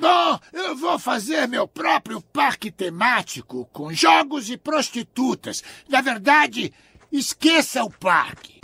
Bom, 0.00 0.38
eu 0.52 0.76
vou 0.76 0.98
fazer 0.98 1.48
meu 1.48 1.66
próprio 1.66 2.20
parque 2.20 2.70
temático 2.70 3.68
com 3.72 3.92
jogos 3.92 4.48
e 4.48 4.56
prostitutas. 4.56 5.62
Na 5.88 6.00
verdade, 6.00 6.72
esqueça 7.10 7.82
o 7.82 7.90
parque. 7.90 8.57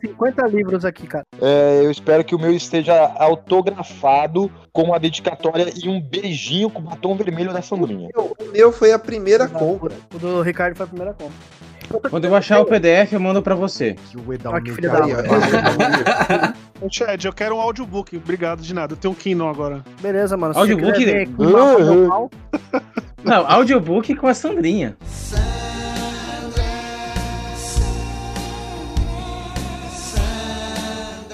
50 0.00 0.46
livros 0.48 0.84
aqui, 0.84 1.06
cara. 1.06 1.24
É, 1.40 1.80
eu 1.84 1.90
espero 1.90 2.24
que 2.24 2.34
o 2.34 2.38
meu 2.38 2.52
esteja 2.52 2.94
autografado 3.16 4.50
com 4.72 4.82
uma 4.84 4.98
dedicatória 4.98 5.72
e 5.82 5.88
um 5.88 6.00
beijinho 6.00 6.70
com 6.70 6.80
o 6.80 6.82
batom 6.82 7.14
vermelho 7.16 7.52
da 7.52 7.62
Sandrinha. 7.62 8.08
O 8.16 8.34
meu 8.52 8.72
foi 8.72 8.92
a 8.92 8.98
primeira 8.98 9.48
compra. 9.48 9.92
O 10.14 10.18
do 10.18 10.42
Ricardo 10.42 10.76
foi 10.76 10.84
a 10.84 10.88
primeira 10.88 11.14
compra. 11.14 11.34
Quando 12.08 12.24
eu 12.24 12.34
achar 12.36 12.60
o 12.60 12.64
PDF, 12.66 13.12
eu 13.12 13.20
mando 13.20 13.42
pra 13.42 13.54
você. 13.56 13.96
Que 14.10 14.16
o 14.16 14.32
Edal 14.32 14.52
Olha 14.52 14.62
que 14.62 14.70
filho 14.70 14.90
da 14.90 16.54
Ô, 16.80 16.88
Chad, 16.90 17.24
eu 17.24 17.32
quero 17.32 17.56
um 17.56 17.60
audiobook. 17.60 18.16
Obrigado 18.16 18.62
de 18.62 18.72
nada. 18.72 18.92
Eu 18.92 18.96
tenho 18.96 19.12
um 19.12 19.16
Kindle 19.16 19.48
agora. 19.48 19.82
Beleza, 20.00 20.36
mano. 20.36 20.56
Audiobook- 20.56 21.04
ver 21.04 21.28
pau, 22.08 22.30
Não, 23.24 23.44
audiobook 23.50 24.14
com 24.14 24.28
a 24.28 24.34
Sandrinha. 24.34 24.96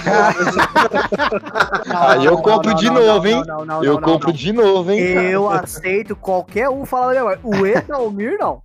Aí 1.94 2.24
eu 2.24 2.38
compro 2.38 2.74
de 2.74 2.88
novo, 2.90 3.26
hein? 3.26 3.42
Eu 3.82 4.00
compro 4.00 4.32
de 4.32 4.52
novo, 4.52 4.90
hein? 4.90 5.00
Eu 5.00 5.48
aceito 5.48 6.16
qualquer 6.16 6.68
um 6.68 6.84
falar 6.84 7.14
da 7.14 7.22
minha. 7.24 7.38
O 7.42 7.66
Edalmir, 7.66 8.36
não. 8.38 8.62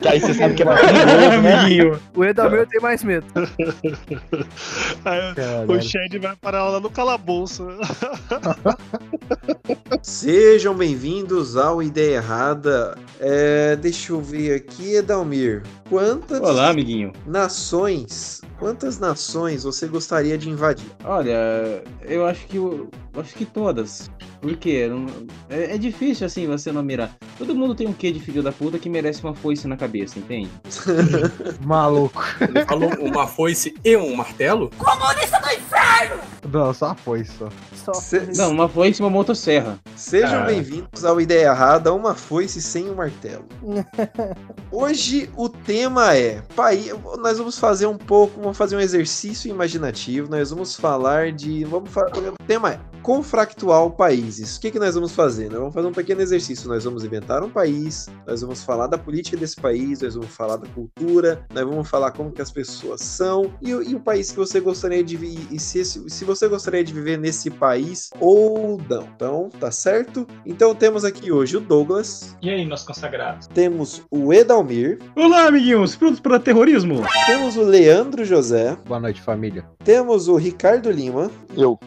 Que 0.00 0.08
aí 0.08 0.20
você 0.20 0.34
sabe 0.34 0.54
que 0.54 0.62
é 0.62 0.64
mais 0.66 0.80
perigoso, 0.80 1.40
né? 1.42 1.54
Amiguinho. 1.54 2.00
O 2.14 2.24
Edalmir 2.24 2.60
eu 2.60 2.66
tenho 2.66 2.82
mais 2.82 3.02
medo. 3.04 3.26
O 5.68 5.80
Chad 5.80 6.14
vai 6.20 6.36
parar 6.36 6.64
lá 6.68 6.80
no 6.80 6.90
calabouço. 6.90 7.66
Sejam 10.02 10.74
bem-vindos 10.74 11.56
ao 11.56 11.82
Ideia 11.82 12.16
Errada. 12.16 12.96
É, 13.20 13.76
deixa 13.76 14.12
eu 14.12 14.20
ver 14.20 14.54
aqui, 14.54 14.96
Edalmir. 14.96 15.62
Quantas 15.88 16.40
Olá, 16.40 16.68
amiguinho. 16.70 17.12
nações, 17.26 18.40
quantas 18.58 18.98
nações 18.98 19.64
você 19.64 19.86
gostaria 19.86 20.38
de 20.38 20.41
invadir? 20.50 20.86
Olha, 21.04 21.82
eu 22.02 22.26
acho 22.26 22.46
que 22.46 22.56
eu, 22.56 22.90
acho 23.18 23.34
que 23.34 23.44
todas. 23.44 24.10
Por 24.40 24.56
quê? 24.56 24.88
Não- 24.88 25.06
É, 25.48 25.74
é 25.74 25.78
difícil 25.78 26.26
assim 26.26 26.46
você 26.46 26.72
não 26.72 26.82
mirar. 26.82 27.14
Todo 27.38 27.54
mundo 27.54 27.74
tem 27.74 27.86
um 27.86 27.92
quê 27.92 28.10
de 28.10 28.20
filho 28.20 28.42
da 28.42 28.50
puta 28.52 28.78
que 28.78 28.88
merece 28.88 29.22
uma 29.22 29.34
foice 29.34 29.66
na 29.68 29.76
cabeça, 29.76 30.18
entende? 30.18 30.50
Maluco. 31.64 32.22
Ele 32.40 32.64
falou 32.64 32.90
uma 33.00 33.26
foice 33.26 33.74
e 33.84 33.96
um 33.96 34.14
martelo? 34.16 34.70
Não, 36.50 36.74
só 36.74 36.94
foi 36.94 37.24
só. 37.24 37.48
Só. 37.84 37.94
Se- 37.94 38.32
Não, 38.36 38.50
uma 38.50 38.68
foice 38.68 39.00
e 39.00 39.04
uma 39.04 39.10
motosserra. 39.10 39.78
Sejam 39.96 40.42
Ah. 40.42 40.44
bem-vindos 40.46 41.04
ao 41.04 41.20
Ideia 41.20 41.46
Errada, 41.48 41.92
uma 41.92 42.14
foice 42.14 42.60
sem 42.60 42.90
um 42.90 42.94
martelo. 42.94 43.44
Hoje 44.70 45.30
o 45.36 45.48
tema 45.48 46.14
é 46.16 46.42
país. 46.56 46.92
Nós 47.18 47.38
vamos 47.38 47.58
fazer 47.58 47.86
um 47.86 47.96
pouco, 47.96 48.40
vamos 48.40 48.56
fazer 48.56 48.76
um 48.76 48.80
exercício 48.80 49.48
imaginativo. 49.50 50.30
Nós 50.30 50.50
vamos 50.50 50.74
falar 50.76 51.32
de, 51.32 51.64
vamos 51.64 51.90
fa- 51.90 52.06
o 52.16 52.44
tema 52.46 52.72
é 52.72 52.80
confractual 53.02 53.90
países. 53.90 54.56
O 54.56 54.60
que 54.60 54.70
que 54.70 54.78
nós 54.78 54.94
vamos 54.94 55.12
fazer? 55.12 55.48
Nós 55.50 55.58
vamos 55.58 55.74
fazer 55.74 55.86
um 55.88 55.92
pequeno 55.92 56.20
exercício. 56.20 56.68
Nós 56.68 56.84
vamos 56.84 57.04
inventar 57.04 57.42
um 57.42 57.50
país, 57.50 58.08
nós 58.26 58.40
vamos 58.42 58.62
falar 58.62 58.86
da 58.86 58.96
política 58.98 59.36
desse 59.36 59.56
país, 59.56 60.00
nós 60.00 60.14
vamos 60.14 60.30
falar 60.30 60.56
da 60.56 60.68
cultura, 60.68 61.44
nós 61.52 61.64
vamos 61.64 61.88
falar 61.88 62.12
como 62.12 62.30
que 62.30 62.40
as 62.42 62.50
pessoas 62.50 63.00
são 63.00 63.52
e, 63.60 63.74
o- 63.74 63.82
e 63.82 63.94
o 63.94 64.00
país 64.00 64.30
que 64.30 64.36
você 64.38 64.60
gostaria 64.60 65.02
de 65.02 65.16
vi- 65.16 65.46
e 65.50 65.58
se, 65.58 65.81
esse- 65.82 66.08
se 66.08 66.24
você 66.24 66.48
gostaria 66.48 66.82
de 66.82 66.92
viver 66.92 67.18
nesse 67.18 67.50
país 67.50 68.10
ou 68.20 68.80
não. 68.88 69.02
Então, 69.14 69.48
tá 69.60 69.70
certo? 69.70 70.26
Então 70.46 70.74
temos 70.74 71.04
aqui 71.04 71.30
hoje 71.30 71.56
o 71.56 71.60
Douglas, 71.60 72.36
E 72.42 72.48
aí, 72.50 72.64
nossos 72.64 72.86
consagrados? 72.86 73.46
temos 73.48 74.02
o 74.10 74.32
Edalmir, 74.32 74.98
Olá, 75.14 75.46
amiguinhos. 75.46 75.94
Prontos 75.96 76.20
para 76.20 76.38
terrorismo? 76.40 77.02
temos 77.26 77.56
o 77.56 77.62
Leandro 77.62 78.24
José, 78.24 78.76
Boa 78.86 78.98
noite, 79.00 79.20
família. 79.20 79.64
temos 79.84 80.28
o 80.28 80.36
Ricardo 80.36 80.90
Lima, 80.90 81.30
Eu. 81.56 81.78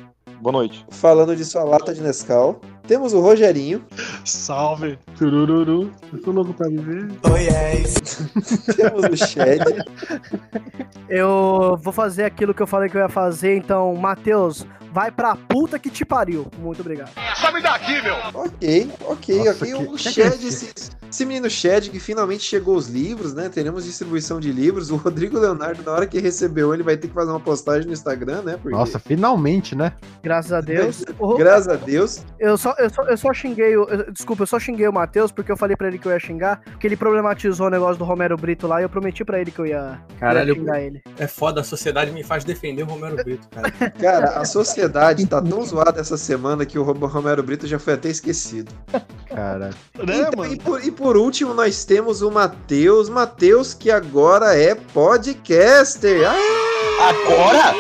Boa 0.42 0.52
noite. 0.52 0.86
falando 0.92 1.36
de 1.36 1.44
sua 1.46 1.64
lata 1.64 1.94
de 1.94 2.02
Nescau. 2.02 2.60
Temos 2.88 3.14
o 3.14 3.20
Rogerinho, 3.20 3.84
Salve. 4.24 4.98
Turururu. 5.18 5.92
Eu 6.14 6.22
tô 6.22 6.32
louco 6.32 6.54
pra 6.54 6.68
viver. 6.68 7.08
temos 8.76 9.04
o 9.06 9.26
Shed, 9.28 9.62
Eu 11.10 11.80
vou 11.82 11.92
fazer 11.92 12.26
aquilo 12.26 12.54
que 12.54 12.62
eu 12.62 12.68
falei 12.68 12.90
que 12.90 12.98
eu 12.98 13.02
ia 13.02 13.10
fazer, 13.10 13.56
então, 13.58 13.96
Matheus, 13.96 14.66
vai 14.92 15.10
pra 15.12 15.36
puta 15.36 15.80
que 15.80 15.90
te 15.90 16.06
pariu. 16.06 16.46
Muito 16.60 16.82
obrigado. 16.82 17.10
Ok, 18.34 18.92
ok, 19.02 19.38
Nossa, 19.40 19.52
ok. 19.52 19.68
que- 19.68 19.74
O 19.84 19.92
que 19.96 19.98
Shed, 20.12 20.34
agressivo. 20.34 20.74
Esse, 21.16 21.26
menino 21.26 21.50
Shed 21.50 21.90
que 21.90 22.00
finalmente 22.00 22.44
chegou 22.44 22.76
os 22.76 22.88
livros, 22.88 23.34
né? 23.34 23.50
Teremos 23.50 23.86
distribuição 23.86 24.40
de 24.40 24.52
livros. 24.52 24.92
O 24.92 24.96
Rodrigo 24.98 25.40
Leonardo, 25.40 25.82
na 25.84 25.92
hora 25.92 26.06
que 26.08 26.20
recebeu, 26.20 26.74
ele 26.74 26.84
vai 26.84 26.98
ter 26.98 27.08
que 27.08 27.14
fazer 27.14 27.32
uma 27.32 27.40
postagem 27.40 27.88
no 27.88 27.94
Instagram, 27.94 28.42
né? 28.42 28.58
Porque, 28.62 28.76
Nossa, 28.78 29.00
finalmente, 29.00 29.76
né? 29.76 29.94
Graças 30.22 30.52
a 30.52 30.62
Deus. 30.62 31.04
Graças 31.38 31.68
a 31.68 31.76
Deus. 31.76 32.24
Eu 32.40 32.58
só, 32.58 32.74
eu 32.78 32.90
só, 32.90 33.04
eu 33.04 33.18
só 33.18 33.34
xinguei 33.34 33.76
o. 33.78 33.84
eu- 33.86 34.12
Desculpa, 34.12 34.44
eu 34.44 34.48
só 34.48 34.60
xinguei 34.60 34.88
o 34.88 34.94
Matheus 34.94 35.32
porque 35.32 35.52
eu 35.52 35.58
falei 35.58 35.76
pra 35.76 35.88
ele 35.88 35.98
que 35.98 36.08
eu 36.08 36.12
ia 36.12 36.20
xingar, 36.20 36.62
porque 36.64 36.86
ele 36.88 36.96
problematizou 36.98 37.68
o 37.68 37.70
negócio 37.70 37.98
do 37.98 38.04
Romero 38.06 38.36
Brito 38.38 38.68
lá 38.68 38.80
e 38.82 38.84
eu 38.84 38.90
prometi 38.90 39.24
pra 39.26 39.40
ele 39.40 39.52
que 39.52 39.60
eu 39.60 39.66
ia, 39.66 40.00
Caralho, 40.20 40.50
ia 40.50 40.56
xingar 40.56 40.82
ele. 40.82 41.02
é 41.18 41.28
foda, 41.28 41.62
a 41.62 41.64
sociedade 41.64 42.12
me 42.12 42.24
faz 42.24 42.44
defender 42.44 42.84
o 42.84 42.86
Romero 42.88 43.16
Brito, 43.18 43.48
cara. 43.50 43.72
Cara, 44.00 44.26
a 44.40 44.46
sociedade 44.46 45.26
tá 45.26 45.42
tão 45.42 45.64
zoada 45.66 46.00
essa 46.02 46.18
semana 46.18 46.66
que 46.66 46.78
o 46.78 46.84
Ro- 46.84 46.94
Romero 47.08 47.42
Brito 47.44 47.68
já 47.68 47.78
foi 47.80 47.94
até 47.94 48.10
esquecido. 48.10 48.72
Cara. 49.28 49.70
Né, 49.98 50.20
Então, 50.28 50.32
mano? 50.38 50.54
e, 50.54 50.58
por, 50.58 50.84
e 50.86 50.92
por 50.92 51.05
último, 51.18 51.54
nós 51.54 51.86
temos 51.86 52.22
o 52.22 52.32
Matheus. 52.32 53.10
Matheus, 53.10 53.74
que 53.74 53.92
agora 53.92 54.56
é 54.58 54.74
podcaster. 54.76 56.22
Ah, 56.28 57.10
Agora? 57.10 57.76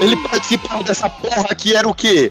Ele 0.00 0.16
participava 0.28 0.82
dessa 0.82 1.08
porra 1.08 1.46
aqui, 1.50 1.74
era 1.76 1.88
o 1.88 1.94
quê? 1.94 2.30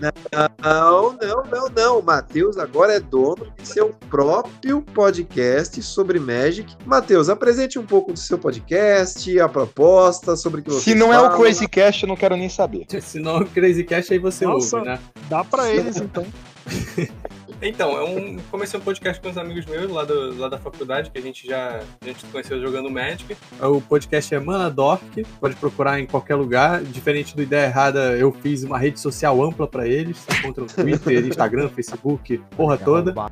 não, 0.61 1.13
não, 1.21 1.43
não, 1.49 1.69
não. 1.69 1.99
O 1.99 2.03
Matheus 2.03 2.57
agora 2.57 2.93
é 2.93 2.99
dono 2.99 3.47
de 3.57 3.67
seu 3.67 3.89
próprio 4.09 4.81
podcast 4.81 5.81
sobre 5.81 6.19
Magic. 6.19 6.75
Matheus, 6.85 7.29
apresente 7.29 7.79
um 7.79 7.85
pouco 7.85 8.11
do 8.11 8.19
seu 8.19 8.37
podcast, 8.37 9.39
a 9.39 9.47
proposta, 9.47 10.35
sobre 10.35 10.59
o 10.59 10.63
que 10.63 10.71
você 10.71 10.91
Se 10.91 10.95
não 10.95 11.13
é 11.13 11.19
o 11.19 11.23
fala. 11.23 11.37
Crazy 11.37 11.67
Cast, 11.67 12.03
eu 12.03 12.09
não 12.09 12.15
quero 12.17 12.35
nem 12.35 12.49
saber. 12.49 12.85
Se 13.01 13.17
não 13.19 13.37
é 13.37 13.41
o 13.41 13.45
Crazy 13.45 13.83
Cash, 13.85 14.11
aí 14.11 14.19
você 14.19 14.45
Nossa. 14.45 14.77
ouve, 14.77 14.89
né? 14.89 14.99
Dá 15.29 15.43
pra 15.43 15.69
eles, 15.71 15.97
então. 15.97 16.25
Então, 17.65 17.97
é 17.97 18.03
um, 18.03 18.37
comecei 18.51 18.77
um 18.79 18.83
podcast 18.83 19.21
com 19.21 19.29
uns 19.29 19.37
amigos 19.37 19.65
meus 19.65 19.89
lá, 19.89 20.03
do, 20.03 20.37
lá 20.37 20.49
da 20.49 20.57
faculdade, 20.57 21.09
que 21.09 21.17
a 21.17 21.21
gente 21.21 21.47
já 21.47 21.79
a 22.01 22.05
gente 22.05 22.25
conheceu 22.25 22.59
jogando 22.59 22.89
Magic. 22.91 23.37
O 23.61 23.79
podcast 23.79 24.35
é 24.35 24.39
Manadork, 24.39 25.23
pode 25.39 25.55
procurar 25.55 25.99
em 25.99 26.05
qualquer 26.05 26.35
lugar. 26.35 26.83
Diferente 26.83 27.35
do 27.35 27.41
Ideia 27.41 27.67
Errada, 27.67 28.17
eu 28.17 28.31
fiz 28.33 28.63
uma 28.63 28.77
rede 28.77 28.99
social 28.99 29.41
ampla 29.41 29.65
pra 29.67 29.87
eles. 29.87 30.17
Você 30.17 30.39
encontra 30.39 30.63
no 30.63 30.69
Twitter, 30.69 31.23
Instagram, 31.25 31.69
Facebook, 31.69 32.37
porra 32.55 32.77
toda. 32.77 33.13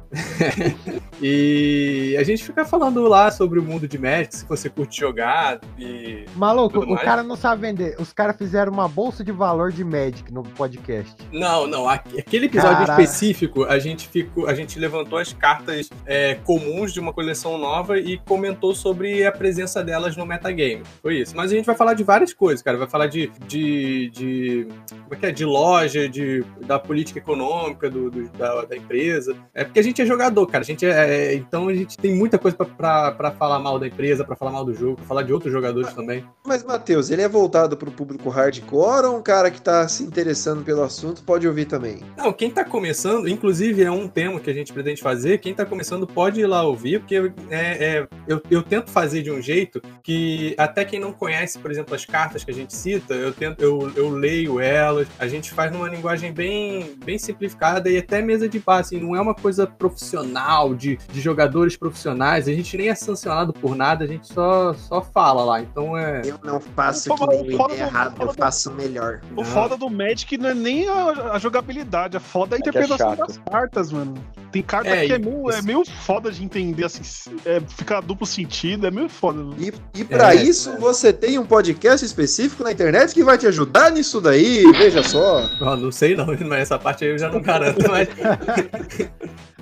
E 1.23 2.15
a 2.19 2.23
gente 2.23 2.43
fica 2.43 2.65
falando 2.65 3.03
lá 3.07 3.29
sobre 3.29 3.59
o 3.59 3.63
mundo 3.63 3.87
de 3.87 3.95
Magic, 3.95 4.35
se 4.37 4.45
você 4.47 4.69
curte 4.69 4.99
jogar 4.99 5.59
e... 5.77 6.25
Maluco, 6.35 6.79
Tudo 6.79 6.87
o 6.87 6.95
mais? 6.95 7.03
cara 7.03 7.21
não 7.21 7.35
sabe 7.35 7.61
vender. 7.61 7.95
Os 7.99 8.11
caras 8.11 8.35
fizeram 8.35 8.71
uma 8.73 8.87
bolsa 8.87 9.23
de 9.23 9.31
valor 9.31 9.71
de 9.71 9.83
Magic 9.83 10.33
no 10.33 10.41
podcast. 10.41 11.13
Não, 11.31 11.67
não. 11.67 11.87
aque- 11.87 12.19
Aquele 12.19 12.47
episódio 12.47 12.81
específico, 12.89 13.65
a 13.65 13.77
gente 13.77 14.07
ficou, 14.23 14.47
a 14.47 14.53
gente 14.53 14.77
levantou 14.79 15.17
as 15.19 15.33
cartas 15.33 15.89
é, 16.05 16.35
comuns 16.35 16.93
de 16.93 16.99
uma 16.99 17.13
coleção 17.13 17.57
nova 17.57 17.97
e 17.99 18.17
comentou 18.19 18.73
sobre 18.75 19.25
a 19.25 19.31
presença 19.31 19.83
delas 19.83 20.15
no 20.17 20.25
metagame. 20.25 20.83
Foi 21.01 21.17
isso. 21.19 21.35
Mas 21.35 21.51
a 21.51 21.55
gente 21.55 21.65
vai 21.65 21.75
falar 21.75 21.93
de 21.93 22.03
várias 22.03 22.33
coisas, 22.33 22.61
cara. 22.61 22.77
Vai 22.77 22.87
falar 22.89 23.07
de, 23.07 23.31
de, 23.47 24.09
de 24.11 24.67
como 24.89 25.13
é 25.13 25.15
que 25.15 25.25
é? 25.25 25.31
De 25.31 25.45
loja, 25.45 26.07
de 26.09 26.43
da 26.65 26.77
política 26.79 27.19
econômica 27.19 27.89
do, 27.89 28.09
do- 28.09 28.29
da, 28.29 28.65
da 28.65 28.75
empresa. 28.77 29.35
É 29.53 29.63
porque 29.63 29.79
a 29.79 29.83
gente 29.83 30.01
é 30.01 30.05
jogador, 30.05 30.45
cara. 30.47 30.63
A 30.63 30.65
gente 30.65 30.85
é, 30.85 30.89
é- 30.89 31.35
então 31.35 31.67
a 31.67 31.73
gente 31.73 31.97
tem 31.97 32.13
muita 32.15 32.37
coisa 32.37 32.57
pra 32.57 33.31
falar 33.37 33.59
mal 33.59 33.77
da 33.79 33.87
empresa, 33.87 34.23
pra 34.23 34.35
falar 34.35 34.51
mal 34.51 34.65
do 34.65 34.73
jogo, 34.73 34.95
pra 34.97 35.05
falar 35.05 35.23
de 35.23 35.33
outros 35.33 35.51
jogadores 35.51 35.93
também. 35.93 36.23
Mas, 36.45 36.63
Matheus, 36.63 37.09
ele 37.09 37.21
é 37.21 37.27
voltado 37.29 37.75
pro 37.77 37.91
público 37.91 38.29
hardcore 38.29 39.05
ou 39.07 39.17
um 39.17 39.21
cara 39.21 39.49
que 39.51 39.61
tá 39.61 39.87
se 39.87 40.03
interessando 40.03 40.63
pelo 40.63 40.81
assunto 40.83 41.23
pode 41.23 41.47
ouvir 41.47 41.65
também? 41.65 41.99
Não, 42.17 42.31
quem 42.33 42.49
tá 42.49 42.63
começando, 42.63 43.27
inclusive 43.27 43.83
é 43.83 43.91
um, 43.91 44.07
tema 44.11 44.39
que 44.39 44.49
a 44.49 44.53
gente 44.53 44.71
pretende 44.73 45.01
fazer, 45.01 45.39
quem 45.39 45.53
tá 45.53 45.65
começando 45.65 46.05
pode 46.05 46.41
ir 46.41 46.45
lá 46.45 46.63
ouvir, 46.63 46.99
porque 46.99 47.15
é, 47.49 47.55
é, 47.99 48.07
eu, 48.27 48.41
eu 48.51 48.61
tento 48.61 48.89
fazer 48.91 49.21
de 49.23 49.31
um 49.31 49.41
jeito 49.41 49.81
que 50.03 50.53
até 50.57 50.83
quem 50.85 50.99
não 50.99 51.13
conhece, 51.13 51.57
por 51.59 51.71
exemplo, 51.71 51.95
as 51.95 52.05
cartas 52.05 52.43
que 52.43 52.51
a 52.51 52.53
gente 52.53 52.75
cita, 52.75 53.13
eu, 53.13 53.31
tento, 53.33 53.61
eu, 53.61 53.91
eu 53.95 54.09
leio 54.09 54.59
elas, 54.59 55.07
a 55.19 55.27
gente 55.27 55.51
faz 55.51 55.71
numa 55.71 55.87
linguagem 55.89 56.31
bem, 56.33 56.95
bem 57.03 57.17
simplificada 57.17 57.89
e 57.89 57.97
até 57.97 58.21
mesa 58.21 58.47
de 58.47 58.59
passe, 58.59 58.95
assim, 58.95 59.05
não 59.05 59.15
é 59.15 59.21
uma 59.21 59.33
coisa 59.35 59.65
profissional, 59.65 60.73
de, 60.75 60.97
de 61.11 61.21
jogadores 61.21 61.77
profissionais, 61.77 62.47
a 62.47 62.53
gente 62.53 62.75
nem 62.77 62.89
é 62.89 62.95
sancionado 62.95 63.53
por 63.53 63.75
nada, 63.75 64.03
a 64.03 64.07
gente 64.07 64.27
só, 64.27 64.73
só 64.73 65.01
fala 65.01 65.43
lá, 65.43 65.61
então 65.61 65.97
é... 65.97 66.21
Eu 66.25 66.39
não 66.43 66.59
faço 66.59 67.09
Pô, 67.09 67.27
que 67.27 67.35
é 67.35 67.43
do- 67.43 67.73
errado, 67.73 68.21
eu 68.21 68.33
faço 68.33 68.71
melhor. 68.71 69.21
O 69.35 69.43
foda 69.43 69.77
do 69.77 69.89
Magic 69.89 70.37
não 70.37 70.49
é 70.49 70.53
nem 70.53 70.87
a, 70.87 71.33
a 71.33 71.39
jogabilidade, 71.39 72.17
a 72.17 72.19
foda 72.19 72.55
é 72.55 72.57
a 72.57 72.57
É 72.57 72.59
é 72.59 72.61
interpretação 72.61 73.09
chato. 73.15 73.27
das 73.27 73.37
cartas, 73.37 73.90
mano. 73.91 74.13
Tem 74.51 74.61
carta 74.61 74.89
É, 74.89 75.05
que 75.05 75.13
é 75.13 75.17
meio, 75.19 75.49
é 75.51 75.61
meio 75.61 75.83
foda 75.85 76.29
de 76.31 76.43
entender, 76.43 76.83
assim, 76.85 77.01
é, 77.45 77.61
fica 77.77 78.01
duplo 78.01 78.25
sentido, 78.25 78.85
é 78.87 78.91
meio 78.91 79.07
foda. 79.07 79.39
mano. 79.39 79.55
E, 79.59 79.71
e 79.99 80.03
pra 80.03 80.33
É, 80.35 80.43
isso 80.43 80.77
você 80.77 81.13
tem 81.13 81.37
um 81.39 81.45
podcast 81.45 82.05
específico 82.05 82.63
na 82.63 82.71
internet 82.71 83.13
que 83.13 83.23
vai 83.23 83.37
te 83.37 83.47
ajudar 83.47 83.91
nisso 83.91 84.19
daí, 84.19 84.63
veja 84.73 85.03
só. 85.03 85.47
Ó, 85.61 85.75
não 85.77 85.91
sei 85.91 86.15
não, 86.15 86.25
mas 86.47 86.59
essa 86.61 86.77
parte 86.79 87.05
aí 87.05 87.11
eu 87.11 87.17
já 87.17 87.29
não 87.29 87.41
garanto, 87.41 87.79
mas... 87.89 88.09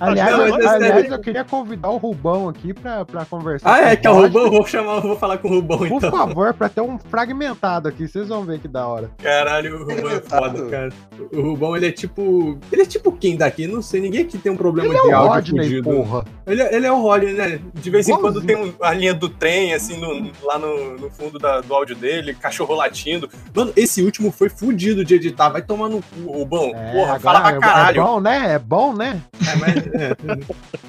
Aliás, 0.00 0.32
Não, 0.32 0.46
eu, 0.46 0.54
mas 0.54 0.64
é 0.64 0.68
aliás, 0.68 1.10
eu 1.12 1.18
queria 1.20 1.44
convidar 1.44 1.90
o 1.90 1.98
Rubão 1.98 2.48
aqui 2.48 2.72
pra, 2.72 3.04
pra 3.04 3.26
conversar. 3.26 3.70
Ah, 3.70 3.90
é, 3.90 3.96
que 3.96 4.06
é 4.06 4.10
o. 4.10 4.14
Rubão, 4.14 4.44
eu 4.44 4.50
vou 4.50 4.66
chamar, 4.66 4.94
eu 4.96 5.02
vou 5.02 5.16
falar 5.18 5.36
com 5.36 5.48
o 5.48 5.50
Rubão 5.56 5.76
Por 5.76 5.88
então. 5.88 6.10
favor, 6.10 6.54
pra 6.54 6.70
ter 6.70 6.80
um 6.80 6.98
fragmentado 6.98 7.86
aqui, 7.86 8.08
vocês 8.08 8.28
vão 8.28 8.42
ver 8.42 8.60
que 8.60 8.66
da 8.66 8.86
hora. 8.86 9.10
Caralho, 9.22 9.76
o 9.76 9.78
Rubão 9.84 10.10
é 10.10 10.20
foda, 10.22 10.66
cara. 10.70 10.88
O 11.30 11.42
Rubão, 11.42 11.76
ele 11.76 11.88
é 11.88 11.92
tipo. 11.92 12.58
Ele 12.72 12.80
é 12.80 12.86
tipo 12.86 13.12
quem 13.12 13.36
daqui? 13.36 13.66
Não 13.66 13.82
sei, 13.82 14.00
ninguém 14.00 14.19
aqui 14.22 14.38
tem 14.38 14.50
um 14.52 14.56
problema 14.56 14.88
Ele 14.88 14.98
é 14.98 15.02
de 15.02 15.08
o 15.08 15.14
áudio 15.16 15.32
Rodney, 15.54 15.64
fudido. 15.64 15.82
porra. 15.90 16.24
Ele, 16.46 16.62
é- 16.62 16.74
ele 16.74 16.86
é 16.86 16.92
o 16.92 17.00
Rodney, 17.00 17.32
né? 17.34 17.60
De 17.74 17.90
vez 17.90 18.08
em 18.08 18.12
quando 18.12 18.42
Igualzinho. 18.42 18.72
tem 18.74 18.74
um- 18.80 18.84
a 18.84 18.92
linha 18.94 19.14
do 19.14 19.28
trem, 19.28 19.72
assim, 19.74 19.96
no- 19.98 20.30
lá 20.42 20.58
no, 20.58 20.96
no 20.98 21.10
fundo 21.10 21.38
da- 21.38 21.60
do 21.60 21.74
áudio 21.74 21.94
dele, 21.96 22.34
cachorro 22.34 22.74
latindo. 22.74 23.28
Mano, 23.54 23.72
esse 23.76 24.02
último 24.02 24.30
foi 24.30 24.48
fudido 24.48 25.04
de 25.04 25.14
editar. 25.14 25.48
Vai 25.50 25.62
tomar 25.62 25.88
no 25.88 26.00
cu, 26.02 26.30
Rubão. 26.32 26.72
É, 26.74 26.92
Porra, 26.92 27.14
agora 27.14 27.20
fala 27.20 27.40
pra 27.40 27.56
é- 27.56 27.60
caralho. 27.60 28.00
É 28.00 28.04
bom, 28.04 28.20
né? 28.20 28.52
É 28.54 28.58
bom, 28.58 28.92
né? 28.94 29.20
É, 29.40 29.56
mas- 29.56 29.76
é. 29.76 30.16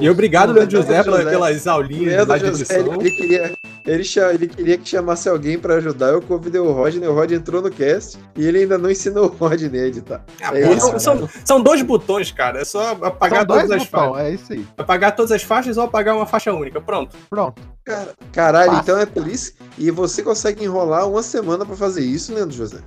E 0.00 0.08
obrigado, 0.08 0.52
Leandro 0.52 0.70
José, 0.78 1.02
José. 1.02 1.24
pelas 1.30 1.66
aulinhas 1.66 2.06
Leandro 2.26 2.28
lá 2.28 2.38
de 2.38 2.44
ele 2.46 3.10
queria, 3.10 3.52
ele, 3.86 4.04
cha- 4.04 4.32
ele 4.32 4.46
queria 4.48 4.78
que 4.78 4.88
chamasse 4.88 5.28
alguém 5.28 5.58
pra 5.58 5.74
ajudar. 5.76 6.08
Eu 6.08 6.22
convidei 6.22 6.60
o 6.60 6.70
Rodney, 6.72 7.06
o 7.08 7.14
Rodney 7.14 7.38
entrou 7.38 7.60
no 7.62 7.70
cast 7.70 8.18
e 8.36 8.46
ele 8.46 8.58
ainda 8.60 8.78
não 8.78 8.90
ensinou 8.90 9.24
o 9.26 9.28
Rodney 9.46 9.80
a 9.80 9.86
editar. 9.86 10.24
Ah, 10.42 10.56
É 10.56 10.66
pô, 10.66 10.72
isso, 10.74 10.86
são, 10.90 10.98
são, 11.00 11.28
são 11.44 11.60
dois 11.60 11.82
botões, 11.82 12.30
cara. 12.32 12.60
É 12.60 12.64
só 12.64 12.92
apagar 13.02 13.46
todas 13.46 13.70
as 13.70 13.84
botões, 13.84 13.88
faixas. 13.88 14.18
é 14.18 14.30
isso 14.30 14.52
aí. 14.52 14.66
Apagar 14.78 15.14
todas 15.16 15.32
as 15.32 15.42
faixas 15.42 15.76
ou 15.76 15.84
apagar 15.84 16.14
uma 16.16 16.26
faixa 16.26 16.52
única. 16.52 16.80
Pronto. 16.80 17.16
Pronto. 17.28 17.60
Cara, 17.84 18.08
caralho, 18.32 18.70
Fácil. 18.70 18.82
então 18.82 18.98
é 19.00 19.06
por 19.06 19.26
isso. 19.26 19.54
E 19.76 19.90
você 19.90 20.22
consegue 20.22 20.64
enrolar 20.64 21.08
uma 21.08 21.22
semana 21.22 21.66
pra 21.66 21.74
fazer 21.74 22.02
isso, 22.04 22.32
Leandro 22.32 22.54
José? 22.56 22.78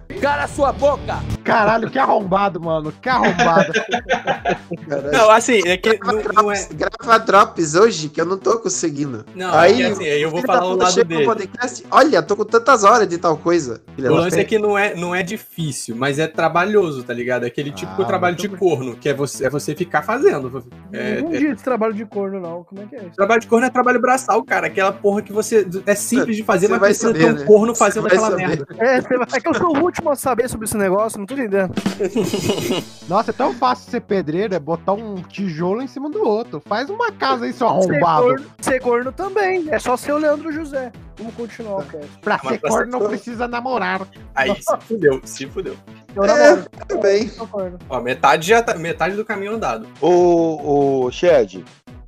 Caralho, 1.43 1.89
que 1.91 1.99
arrombado, 1.99 2.61
mano. 2.61 2.93
Que 3.01 3.09
arrombado. 3.09 3.73
Caralho. 4.87 5.11
Não, 5.11 5.29
assim, 5.31 5.61
é 5.65 5.77
que 5.77 5.97
não, 5.99 6.13
não 6.43 6.51
é. 6.51 6.55
Drops, 6.65 6.69
Grava 6.73 7.19
drops 7.19 7.75
hoje 7.75 8.09
que 8.09 8.19
eu 8.21 8.25
não 8.25 8.37
tô 8.37 8.57
conseguindo. 8.59 9.25
Não, 9.35 9.53
Aí, 9.53 9.81
é 9.81 9.87
assim, 9.87 10.03
eu 10.05 10.29
vou 10.31 10.41
falar 10.41 10.65
o 10.65 10.71
puta 10.77 10.84
lado 10.85 11.03
dele. 11.05 11.25
podcast, 11.25 11.85
Olha, 11.91 12.21
tô 12.23 12.35
com 12.35 12.45
tantas 12.45 12.83
horas 12.83 13.07
de 13.07 13.17
tal 13.17 13.37
coisa. 13.37 13.81
Filha 13.95 14.11
O 14.11 14.15
lance 14.15 14.39
é 14.39 14.43
que 14.43 14.57
não 14.59 14.77
é, 14.77 14.95
não 14.95 15.13
é 15.13 15.21
difícil, 15.23 15.95
mas 15.95 16.19
é 16.19 16.27
trabalhoso, 16.27 17.03
tá 17.03 17.13
ligado? 17.13 17.43
É 17.43 17.47
aquele 17.47 17.71
tipo 17.71 17.91
Ah, 17.93 17.95
de 18.01 18.05
trabalho 18.07 18.35
de 18.35 18.47
muito 18.47 18.59
corno, 18.59 18.95
que 18.95 19.09
é 19.09 19.13
você, 19.13 19.45
é 19.45 19.49
você 19.49 19.75
ficar 19.75 20.01
fazendo. 20.01 20.63
É, 20.91 21.21
não 21.21 21.33
é- 21.33 21.37
dia 21.37 21.55
de 21.55 21.63
trabalho 21.63 21.93
de 21.93 22.05
corno, 22.05 22.39
não. 22.39 22.63
Como 22.63 22.81
é 22.81 22.85
que 22.85 22.95
é 22.95 22.99
isso? 22.99 23.11
trabalho 23.15 23.41
de 23.41 23.47
corno 23.47 23.65
é 23.65 23.69
trabalho 23.69 23.99
braçal, 23.99 24.43
cara. 24.43 24.67
Aquela 24.67 24.91
porra 24.91 25.21
que 25.21 25.31
você. 25.33 25.67
É 25.85 25.95
simples 25.95 26.35
de 26.37 26.43
fazer, 26.43 26.67
Você 26.67 26.71
mas 26.73 26.81
vai 26.81 26.93
saber, 26.93 27.19
ter 27.19 27.31
um 27.31 27.35
né? 27.35 27.43
corno 27.45 27.75
fazendo 27.75 28.07
aquela 28.07 28.31
saber. 28.31 28.47
merda. 28.47 28.65
É, 28.77 29.01
vai- 29.01 29.27
é 29.33 29.39
que 29.39 29.47
eu 29.47 29.53
sou 29.53 29.75
o 29.77 29.81
último 29.83 30.09
a 30.11 30.15
saber 30.15 30.49
sobre 30.49 30.65
esse 30.65 30.77
negócio, 30.77 31.17
não 31.19 31.25
tô 31.25 31.33
entendendo. 31.35 31.73
Nossa, 33.07 33.31
é 33.31 33.33
tão 33.33 33.53
fácil 33.53 33.89
ser 33.91 34.01
pedreiro, 34.01 34.53
é 34.55 34.59
botar 34.59 34.93
um 34.93 35.15
tijolo 35.21 35.81
em 35.81 35.87
cima 35.87 36.09
do 36.09 36.23
outro. 36.27 36.61
Faz 36.65 36.89
uma 36.89 37.11
casa 37.11 37.45
aí, 37.45 37.53
seu 37.53 37.67
Ser 37.67 37.73
arrombado. 37.73 38.23
corno, 38.23 38.45
ser 38.59 38.79
corno 38.81 39.11
também. 39.11 39.65
É 39.69 39.79
só 39.79 39.95
ser 39.95 40.11
o 40.13 40.17
Leandro 40.17 40.51
José. 40.51 40.74
Vamos 41.17 41.33
continuar 41.35 41.79
o 41.79 41.85
cast. 41.85 42.09
Pra 42.21 42.39
ser 42.39 42.59
corno 42.59 42.91
não 42.99 43.07
precisa 43.07 43.47
namorar. 43.47 44.07
Aí 44.33 44.55
se 44.55 44.77
fudeu, 44.81 45.21
se 45.23 45.47
fudeu. 45.47 45.75
Eu 46.15 46.23
É, 46.23 46.55
namoro, 46.55 47.47
corno. 47.47 47.79
Ó, 47.89 47.99
metade 47.99 48.47
já 48.47 48.61
tá, 48.61 48.75
metade 48.75 49.15
do 49.15 49.25
caminho 49.25 49.53
andado. 49.53 49.87
Ô, 49.99 51.05
ô, 51.05 51.11
Shed, 51.11 51.63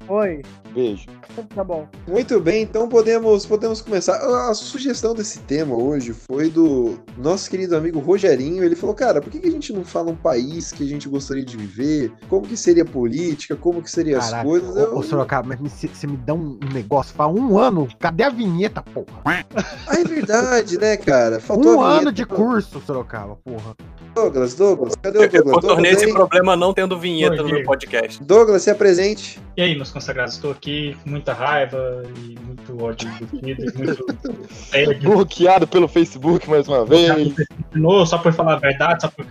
Oi, 0.09 0.41
beijo. 0.73 1.05
tá 1.53 1.63
bom. 1.63 1.85
Muito 2.07 2.39
bem, 2.39 2.63
então 2.63 2.87
podemos, 2.87 3.45
podemos 3.45 3.81
começar. 3.81 4.15
A, 4.49 4.53
sugestão 4.53 5.13
desse 5.13 5.39
tema 5.39 5.75
hoje 5.75 6.13
foi 6.13 6.49
do 6.49 6.97
nosso 7.17 7.49
querido 7.49 7.75
amigo 7.75 7.99
Rogerinho. 7.99 8.63
Ele 8.63 8.75
falou, 8.75 8.95
cara, 8.95 9.19
por 9.21 9.29
que, 9.29 9.39
que 9.39 9.47
a 9.47 9.51
gente 9.51 9.73
não 9.73 9.83
fala 9.83 10.09
um 10.11 10.15
país 10.15 10.71
que 10.71 10.83
a 10.83 10.87
gente 10.87 11.09
gostaria 11.09 11.43
de 11.43 11.57
viver? 11.57 12.11
Como 12.29 12.47
que 12.47 12.55
seria 12.55 12.83
a 12.83 12.85
política? 12.85 13.55
Como 13.57 13.81
que 13.81 13.91
seriam 13.91 14.19
as 14.19 14.31
coisas? 14.41 14.75
ô, 14.75 14.79
Eu- 14.79 14.97
ô 14.97 15.03
Sorocaba, 15.03 15.49
mas 15.49 15.71
você 15.71 16.07
me 16.07 16.15
dá 16.17 16.33
um 16.33 16.57
negócio, 16.73 17.13
faz 17.13 17.33
um 17.35 17.57
ano, 17.59 17.87
cadê 17.99 18.23
a 18.23 18.29
vinheta, 18.29 18.81
porra? 18.81 19.21
Ah, 19.25 19.99
é 19.99 20.03
verdade, 20.05 20.77
né, 20.77 20.95
cara? 20.95 21.39
Faltou 21.41 21.75
Um 21.77 21.81
a 21.81 21.87
vinheta. 21.89 22.01
ano 22.03 22.11
de 22.13 22.25
curso, 22.25 22.79
Sorocaba, 22.85 23.35
porra. 23.43 23.75
Douglas, 24.17 24.55
Douglas, 24.55 24.95
cadê 24.95 25.17
Eu, 25.17 25.21
o 25.21 25.25
eu 25.25 25.29
Douglas? 25.31 25.55
contornei 25.55 25.91
Douglas, 25.91 26.03
esse 26.03 26.13
problema 26.13 26.55
não 26.55 26.73
tendo 26.73 26.99
vinheta 26.99 27.35
Oi, 27.35 27.43
no 27.43 27.49
meu 27.49 27.63
podcast. 27.63 28.23
Douglas, 28.23 28.63
se 28.63 28.71
apresente. 28.71 29.39
E 29.55 29.61
aí, 29.61 29.75
meus 29.75 29.91
consagrados, 29.91 30.33
estou 30.33 30.51
aqui 30.51 30.97
com 31.03 31.11
muita 31.11 31.33
raiva 31.33 32.03
e 32.17 32.35
muito 32.39 32.83
ódio 32.83 33.07
embutido, 33.09 33.63
e 33.63 33.77
muito. 33.77 35.03
Bloqueado 35.03 35.67
pelo 35.67 35.87
Facebook 35.87 36.49
mais 36.49 36.67
uma 36.67 36.83
vez. 36.83 37.35
De 37.35 37.45
novo, 37.79 38.05
só 38.07 38.17
por 38.17 38.33
falar 38.33 38.53
a 38.53 38.59
verdade, 38.59 39.03
só 39.03 39.07
por 39.09 39.25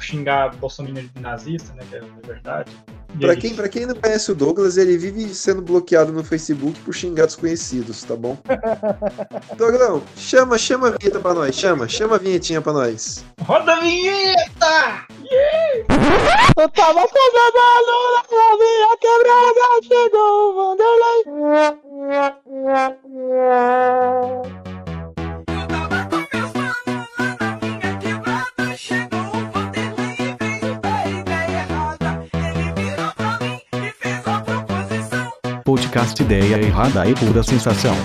xingar 0.00 0.54
Bolsonaro 0.56 0.94
de 0.94 1.20
nazista, 1.20 1.74
né, 1.74 1.82
que 1.90 1.96
é 1.96 2.02
verdade. 2.26 2.72
Pra 3.18 3.32
é 3.32 3.36
quem, 3.36 3.54
pra 3.54 3.68
quem 3.68 3.86
não 3.86 3.94
conhece 3.94 4.30
o 4.30 4.34
Douglas, 4.34 4.76
ele 4.76 4.96
vive 4.96 5.34
sendo 5.34 5.62
bloqueado 5.62 6.12
no 6.12 6.22
Facebook 6.22 6.78
por 6.80 6.94
xingar 6.94 7.26
desconhecidos, 7.26 8.02
tá 8.02 8.14
bom? 8.14 8.36
Douglão, 9.56 10.02
chama, 10.16 10.56
chama 10.56 10.88
a 10.88 10.90
vinheta 10.90 11.18
pra 11.18 11.34
nós, 11.34 11.54
chama, 11.54 11.88
chama 11.88 12.16
a 12.16 12.18
vinhetinha 12.18 12.60
pra 12.60 12.72
nós. 12.72 13.24
Roda 13.42 13.74
a 13.74 13.80
vinheta! 13.80 15.06
Eu 16.56 16.68
tava 16.68 17.00
fazendo 17.00 17.56
a 17.56 17.80
lula 17.86 18.22
pra 18.28 18.56
mim, 18.58 18.82
a 18.92 18.96
quebrada 18.98 19.64
chegou 19.82 20.50
o 20.50 20.54
Vanderlei. 20.54 21.50
Podcast 35.90 36.22
Ideia 36.22 36.64
Errada 36.64 37.04
e 37.04 37.14
Pura 37.16 37.42
Sensação. 37.42 37.96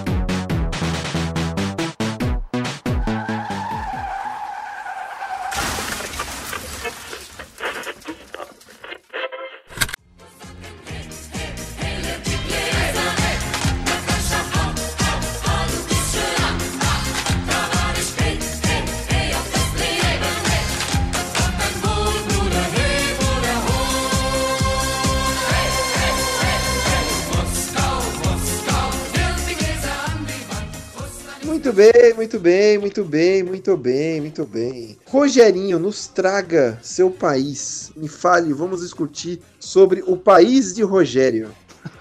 Muito 33.75 33.77
bem, 33.77 34.21
muito 34.21 34.45
bem. 34.45 34.97
Rogerinho, 35.05 35.77
nos 35.77 36.07
traga 36.07 36.79
seu 36.81 37.11
país. 37.11 37.91
Me 37.95 38.07
fale, 38.07 38.53
vamos 38.53 38.81
discutir 38.81 39.41
sobre 39.59 40.01
o 40.07 40.15
país 40.15 40.73
de 40.73 40.83
Rogério. 40.83 41.51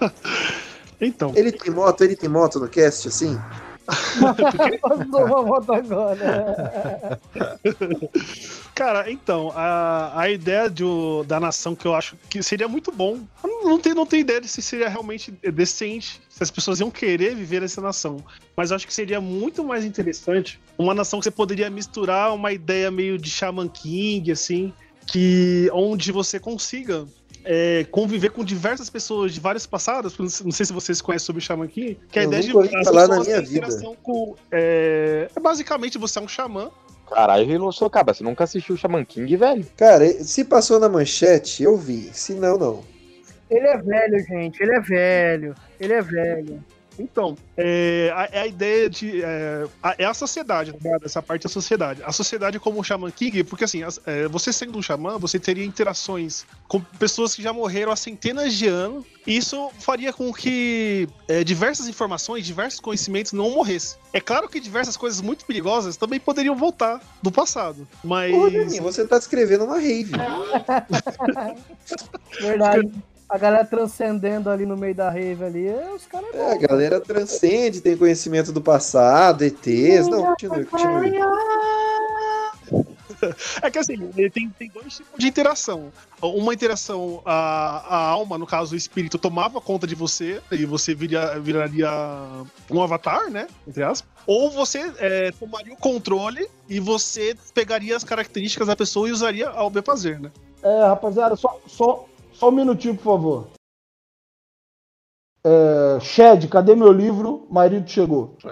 Então, 1.01 1.33
Ele 1.35 1.51
tem 1.51 1.73
moto, 1.73 2.05
ele 2.05 2.15
tem 2.15 2.29
moto 2.29 2.57
no 2.57 2.69
cast, 2.69 3.09
assim? 3.09 3.37
Mandou 4.81 5.25
uma 5.25 5.43
moto 5.43 5.73
agora. 5.73 7.19
cara, 8.75 9.09
então, 9.09 9.51
a, 9.55 10.21
a 10.21 10.29
ideia 10.29 10.69
de 10.69 10.83
da 11.25 11.39
nação 11.39 11.73
que 11.73 11.85
eu 11.85 11.95
acho 11.95 12.17
que 12.29 12.43
seria 12.43 12.67
muito 12.67 12.91
bom. 12.91 13.21
Eu 13.41 13.69
não, 13.69 13.79
tenho, 13.79 13.95
não 13.95 14.05
tenho 14.05 14.21
ideia 14.21 14.41
de 14.41 14.47
se 14.49 14.61
seria 14.61 14.89
realmente 14.89 15.31
decente, 15.31 16.21
se 16.29 16.43
as 16.43 16.51
pessoas 16.51 16.81
iam 16.81 16.91
querer 16.91 17.33
viver 17.33 17.63
essa 17.63 17.79
nação. 17.81 18.23
Mas 18.55 18.69
eu 18.69 18.75
acho 18.75 18.85
que 18.85 18.93
seria 18.93 19.21
muito 19.21 19.63
mais 19.63 19.85
interessante 19.85 20.59
uma 20.77 20.93
nação 20.93 21.19
que 21.19 21.23
você 21.23 21.31
poderia 21.31 21.69
misturar 21.69 22.35
uma 22.35 22.51
ideia 22.51 22.91
meio 22.91 23.17
de 23.17 23.29
Shaman 23.29 23.69
King, 23.69 24.31
assim, 24.31 24.73
que 25.07 25.69
onde 25.73 26.11
você 26.11 26.39
consiga 26.39 27.07
é, 27.45 27.85
conviver 27.91 28.31
com 28.31 28.43
diversas 28.43 28.89
pessoas 28.89 29.33
de 29.33 29.39
vários 29.39 29.65
passados. 29.65 30.17
Não 30.17 30.51
sei 30.51 30.65
se 30.65 30.73
vocês 30.73 31.01
conhecem 31.01 31.25
sobre 31.25 31.41
o 31.41 31.45
Shaman 31.45 31.67
King, 31.67 31.97
que 32.11 32.19
a 32.19 32.23
Eu 32.23 32.27
ideia 32.27 32.43
de 32.43 32.75
as 32.75 32.85
falar 32.87 33.07
na 33.07 33.19
pessoas 33.19 33.27
minha 33.27 33.43
terem 33.43 33.69
vida. 33.69 33.97
com. 34.01 34.35
É, 34.51 35.29
é 35.33 35.39
basicamente 35.39 35.97
você 35.97 36.19
é 36.19 36.21
um 36.21 36.27
xamã. 36.27 36.71
Caralho, 37.09 37.51
eu 37.51 37.59
não 37.59 37.71
sou 37.71 37.89
cabra. 37.89 38.13
Você 38.13 38.23
nunca 38.23 38.43
assistiu 38.43 38.75
o 38.75 38.77
Shaman 38.77 39.05
King, 39.05 39.35
velho? 39.35 39.65
Cara, 39.77 40.05
se 40.23 40.43
passou 40.43 40.79
na 40.79 40.89
manchete, 40.89 41.63
eu 41.63 41.77
vi. 41.77 42.09
Se 42.13 42.33
não, 42.33 42.57
não. 42.57 42.83
Ele 43.49 43.67
é 43.67 43.77
velho, 43.77 44.19
gente. 44.19 44.61
Ele 44.61 44.75
é 44.75 44.79
velho. 44.79 45.55
Ele 45.79 45.93
é 45.93 46.01
velho. 46.01 46.63
Então, 46.97 47.37
é 47.57 48.11
a, 48.15 48.29
é 48.31 48.39
a 48.41 48.47
ideia 48.47 48.89
de. 48.89 49.21
É 49.21 49.65
a, 49.83 49.95
é 49.99 50.05
a 50.05 50.13
sociedade, 50.13 50.73
né? 50.81 50.97
essa 51.03 51.21
parte 51.21 51.43
da 51.43 51.49
sociedade. 51.49 52.01
A 52.05 52.11
sociedade 52.11 52.59
como 52.59 52.79
o 52.79 52.83
Shaman 52.83 53.11
King, 53.11 53.43
porque 53.43 53.63
assim, 53.65 53.83
as- 53.83 53.99
é, 54.05 54.27
você 54.27 54.53
sendo 54.53 54.77
um 54.77 54.81
xamã, 54.81 55.17
você 55.17 55.39
teria 55.39 55.65
interações 55.65 56.45
com 56.67 56.79
pessoas 56.79 57.35
que 57.35 57.41
já 57.41 57.51
morreram 57.51 57.91
há 57.91 57.95
centenas 57.95 58.53
de 58.53 58.67
anos, 58.67 59.03
e 59.27 59.35
isso 59.35 59.69
faria 59.79 60.13
com 60.13 60.31
que 60.33 61.07
é, 61.27 61.43
diversas 61.43 61.87
informações, 61.87 62.45
diversos 62.45 62.79
conhecimentos 62.79 63.33
não 63.33 63.49
morressem. 63.51 63.97
É 64.13 64.21
claro 64.21 64.47
que 64.47 64.59
diversas 64.59 64.95
coisas 64.95 65.19
muito 65.19 65.45
perigosas 65.45 65.97
também 65.97 66.19
poderiam 66.19 66.55
voltar 66.55 67.01
do 67.21 67.31
passado, 67.31 67.87
mas. 68.03 68.33
Ô, 68.33 68.49
Daninho, 68.49 68.83
você 68.83 69.05
tá 69.05 69.17
descrevendo 69.17 69.65
uma 69.65 69.79
rave. 69.79 70.13
Verdade. 72.39 72.89
A 73.27 73.37
galera 73.37 73.65
transcendendo 73.65 74.49
ali 74.49 74.65
no 74.65 74.77
meio 74.77 74.93
da 74.93 75.09
rave 75.09 75.43
ali, 75.43 75.67
é, 75.67 75.91
os 75.95 76.05
caras. 76.05 76.33
É, 76.33 76.51
a 76.53 76.57
galera 76.57 77.01
transcende, 77.01 77.81
tem 77.81 77.97
conhecimento 77.97 78.51
do 78.51 78.61
passado, 78.61 79.43
ETs. 79.43 80.07
Não, 80.07 80.25
continue, 80.25 80.65
continue. 80.65 81.19
É 83.61 83.71
que 83.71 83.79
assim, 83.79 84.11
ele 84.15 84.29
tem, 84.29 84.49
tem 84.49 84.69
dois 84.69 84.97
tipos 84.97 85.17
de 85.17 85.27
interação. 85.27 85.91
Uma 86.21 86.53
interação, 86.53 87.21
a, 87.25 87.95
a 87.95 87.97
alma, 88.09 88.37
no 88.37 88.45
caso 88.45 88.73
o 88.73 88.77
espírito, 88.77 89.17
tomava 89.17 89.59
conta 89.61 89.87
de 89.87 89.95
você 89.95 90.41
e 90.51 90.65
você 90.65 90.93
viria, 90.93 91.39
viraria 91.39 91.89
um 92.69 92.81
avatar, 92.81 93.29
né? 93.29 93.47
Entre 93.67 93.83
aspas. 93.83 94.09
Ou 94.27 94.49
você 94.49 94.91
é, 94.97 95.31
tomaria 95.31 95.73
o 95.73 95.77
controle 95.77 96.47
e 96.67 96.79
você 96.79 97.35
pegaria 97.53 97.95
as 97.95 98.03
características 98.03 98.67
da 98.67 98.75
pessoa 98.75 99.07
e 99.07 99.11
usaria 99.11 99.49
ao 99.49 99.69
bel 99.69 99.83
fazer, 99.83 100.19
né? 100.19 100.31
É, 100.63 100.87
rapaziada, 100.87 101.35
só, 101.35 101.59
só, 101.67 102.05
só 102.37 102.49
um 102.49 102.51
minutinho, 102.51 102.95
por 102.95 103.03
favor. 103.03 103.47
É, 105.47 105.99
Shed, 106.01 106.47
cadê 106.47 106.75
meu 106.75 106.91
livro? 106.91 107.45
Marido 107.51 107.87
chegou. 107.87 108.35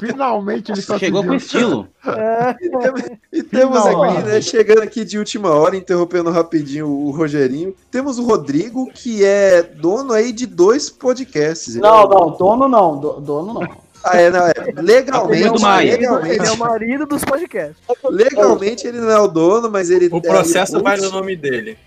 Finalmente 0.00 0.72
ele 0.72 0.82
Chegou 0.82 1.22
com 1.24 1.34
estilo. 1.34 1.86
E 2.60 2.68
temos, 2.70 3.02
e 3.32 3.42
temos 3.42 3.86
aqui, 3.86 4.22
né, 4.24 4.40
chegando 4.40 4.82
aqui 4.82 5.04
de 5.04 5.16
última 5.18 5.50
hora, 5.50 5.76
interrompendo 5.76 6.30
rapidinho 6.30 6.88
o 6.88 7.10
Rogerinho, 7.12 7.74
temos 7.90 8.18
o 8.18 8.24
Rodrigo, 8.24 8.90
que 8.92 9.24
é 9.24 9.62
dono 9.62 10.12
aí 10.12 10.32
de 10.32 10.46
dois 10.46 10.90
podcasts. 10.90 11.74
Não, 11.76 12.02
é- 12.02 12.08
não, 12.08 12.30
dono 12.36 12.68
não, 12.68 12.98
do- 12.98 13.20
dono 13.20 13.54
não. 13.54 13.83
Ah, 14.04 14.20
é, 14.20 14.30
não, 14.30 14.46
é. 14.46 14.52
Legalmente, 14.82 15.60
Maia. 15.62 15.92
Ele 15.94 16.04
é 16.04 16.10
legalmente, 16.10 16.50
o 16.50 16.56
marido 16.58 17.06
dos 17.06 17.24
podcasts. 17.24 17.76
legalmente 18.10 18.86
ele 18.86 19.00
não 19.00 19.10
é 19.10 19.18
o 19.18 19.26
dono, 19.28 19.70
mas 19.70 19.90
ele 19.90 20.08
O 20.12 20.18
é, 20.18 20.20
processo 20.20 20.76
ele 20.76 20.82
vai 20.82 20.96
no 20.98 21.10
nome 21.10 21.34
dele. 21.36 21.78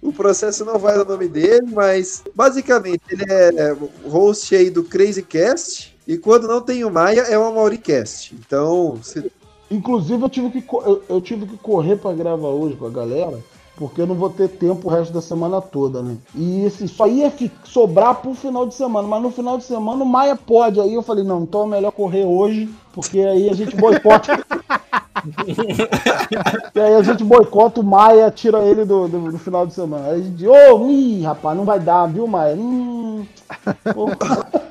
O 0.00 0.12
processo 0.12 0.64
não 0.64 0.78
vai 0.78 0.96
no 0.96 1.04
nome 1.04 1.26
dele, 1.28 1.66
mas 1.72 2.22
basicamente 2.34 3.00
ele 3.10 3.24
é 3.26 3.74
host 4.06 4.54
aí 4.54 4.68
do 4.70 4.84
CrazyCast. 4.84 5.96
E 6.06 6.18
quando 6.18 6.46
não 6.46 6.60
tem 6.60 6.84
o 6.84 6.90
Maia, 6.90 7.22
é 7.22 7.38
o 7.38 7.44
AmauriCast. 7.44 8.34
Então, 8.38 8.98
se- 9.02 9.30
Inclusive, 9.70 10.22
eu 10.22 10.28
tive 10.28 10.50
que, 10.50 10.74
eu, 10.74 11.02
eu 11.08 11.20
tive 11.22 11.46
que 11.46 11.56
correr 11.56 11.96
pra 11.96 12.12
gravar 12.12 12.48
hoje 12.48 12.76
com 12.76 12.86
a 12.86 12.90
galera, 12.90 13.38
porque 13.76 14.00
eu 14.00 14.06
não 14.06 14.14
vou 14.14 14.30
ter 14.30 14.48
tempo 14.48 14.88
o 14.88 14.90
resto 14.90 15.12
da 15.12 15.20
semana 15.20 15.60
toda, 15.60 16.02
né? 16.02 16.16
E 16.34 16.64
assim, 16.66 16.86
só 16.86 17.06
ia 17.06 17.32
sobrar 17.64 18.14
pro 18.16 18.34
final 18.34 18.66
de 18.66 18.74
semana, 18.74 19.06
mas 19.06 19.22
no 19.22 19.30
final 19.30 19.58
de 19.58 19.64
semana 19.64 20.02
o 20.02 20.06
Maia 20.06 20.36
pode. 20.36 20.80
Aí 20.80 20.94
eu 20.94 21.02
falei, 21.02 21.24
não, 21.24 21.42
então 21.42 21.64
é 21.64 21.66
melhor 21.66 21.90
correr 21.92 22.24
hoje, 22.24 22.68
porque 22.92 23.18
aí 23.20 23.48
a 23.50 23.54
gente 23.54 23.74
boicota. 23.76 24.38
e 26.74 26.80
aí 26.80 26.94
a 26.94 27.02
gente 27.02 27.24
boicota 27.24 27.80
o 27.80 27.84
Maia, 27.84 28.30
tira 28.30 28.58
ele 28.64 28.84
do, 28.84 29.08
do, 29.08 29.32
do 29.32 29.38
final 29.38 29.66
de 29.66 29.74
semana. 29.74 30.08
Aí 30.08 30.20
a 30.20 30.24
gente, 30.24 30.46
ô, 30.46 30.88
ih, 30.88 31.22
rapaz, 31.22 31.56
não 31.56 31.64
vai 31.64 31.80
dar, 31.80 32.06
viu, 32.06 32.26
Maia? 32.26 32.54
Hum. 32.54 33.26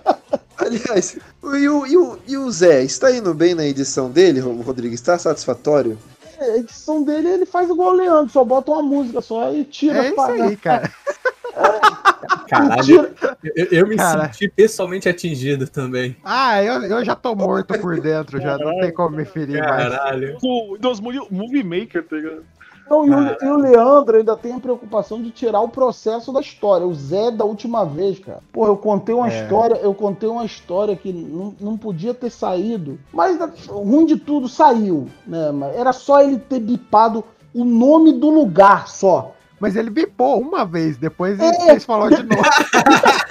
Aliás, 0.57 1.17
e 1.43 1.67
o, 1.67 1.86
e, 1.86 1.98
o, 1.98 2.17
e 2.27 2.38
o 2.38 2.50
Zé, 2.51 2.83
está 2.83 3.12
indo 3.13 3.33
bem 3.33 3.53
na 3.53 3.65
edição 3.65 4.10
dele, 4.10 4.39
Ro- 4.39 4.62
Rodrigo? 4.62 4.95
Está 4.95 5.17
satisfatório? 5.17 5.98
A 6.43 6.57
edição 6.57 7.03
dele, 7.03 7.27
ele 7.29 7.45
faz 7.45 7.69
igual 7.69 7.89
o 7.89 7.95
Leandro, 7.95 8.31
só 8.31 8.43
bota 8.43 8.71
uma 8.71 8.81
música 8.81 9.21
só 9.21 9.53
e 9.53 9.63
tira 9.63 10.00
É 10.00 10.07
isso 10.07 10.15
paradas. 10.15 10.41
aí, 10.41 10.57
cara. 10.57 10.91
Caralho, 12.47 13.13
eu, 13.55 13.65
eu 13.71 13.88
me 13.88 13.95
Cara. 13.95 14.25
senti 14.25 14.47
pessoalmente 14.47 15.07
atingido 15.09 15.67
também. 15.67 16.15
Ah, 16.23 16.63
eu, 16.63 16.81
eu 16.83 17.05
já 17.05 17.15
tô 17.15 17.35
morto 17.35 17.77
por 17.79 18.00
dentro, 18.00 18.39
já 18.41 18.57
não 18.57 18.79
tem 18.79 18.91
como 18.93 19.17
me 19.17 19.25
ferir 19.25 19.59
mais. 19.59 19.89
Caralho. 19.89 20.38
O 20.41 20.73
Windows 20.73 21.00
Movie 21.00 21.63
Maker, 21.63 22.03
tá 22.07 22.15
ligado? 22.15 22.43
Não, 22.89 23.05
e, 23.05 23.09
o, 23.09 23.37
e 23.41 23.47
o 23.47 23.57
Leandro 23.57 24.17
ainda 24.17 24.35
tem 24.35 24.53
a 24.53 24.59
preocupação 24.59 25.21
de 25.21 25.31
tirar 25.31 25.61
o 25.61 25.69
processo 25.69 26.31
da 26.31 26.41
história. 26.41 26.85
O 26.85 26.93
Zé 26.93 27.31
da 27.31 27.45
última 27.45 27.85
vez, 27.85 28.19
cara. 28.19 28.39
Pô, 28.51 28.67
eu 28.67 28.77
contei 28.77 29.15
uma 29.15 29.29
É. 29.29 29.43
história, 29.43 29.75
eu 29.75 29.93
contei 29.93 30.27
uma 30.29 30.45
história 30.45 30.95
que 30.95 31.11
não, 31.13 31.55
não 31.59 31.77
podia 31.77 32.13
ter 32.13 32.29
saído. 32.29 32.99
Mas 33.11 33.37
ruim 33.67 34.05
de 34.05 34.17
tudo 34.17 34.47
saiu, 34.49 35.07
né? 35.25 35.47
Era 35.75 35.93
só 35.93 36.21
ele 36.21 36.37
ter 36.37 36.59
bipado 36.59 37.23
o 37.53 37.63
nome 37.63 38.11
do 38.13 38.29
lugar 38.29 38.87
só. 38.87 39.31
Mas 39.59 39.75
ele 39.77 39.89
bipou 39.89 40.41
uma 40.41 40.65
vez, 40.65 40.97
depois 40.97 41.39
ele 41.39 41.55
É. 41.55 41.65
fez 41.67 41.85
falou 41.85 42.09
de 42.09 42.21
novo. 42.23 42.43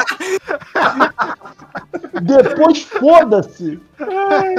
Depois 2.23 2.83
foda-se. 2.83 3.81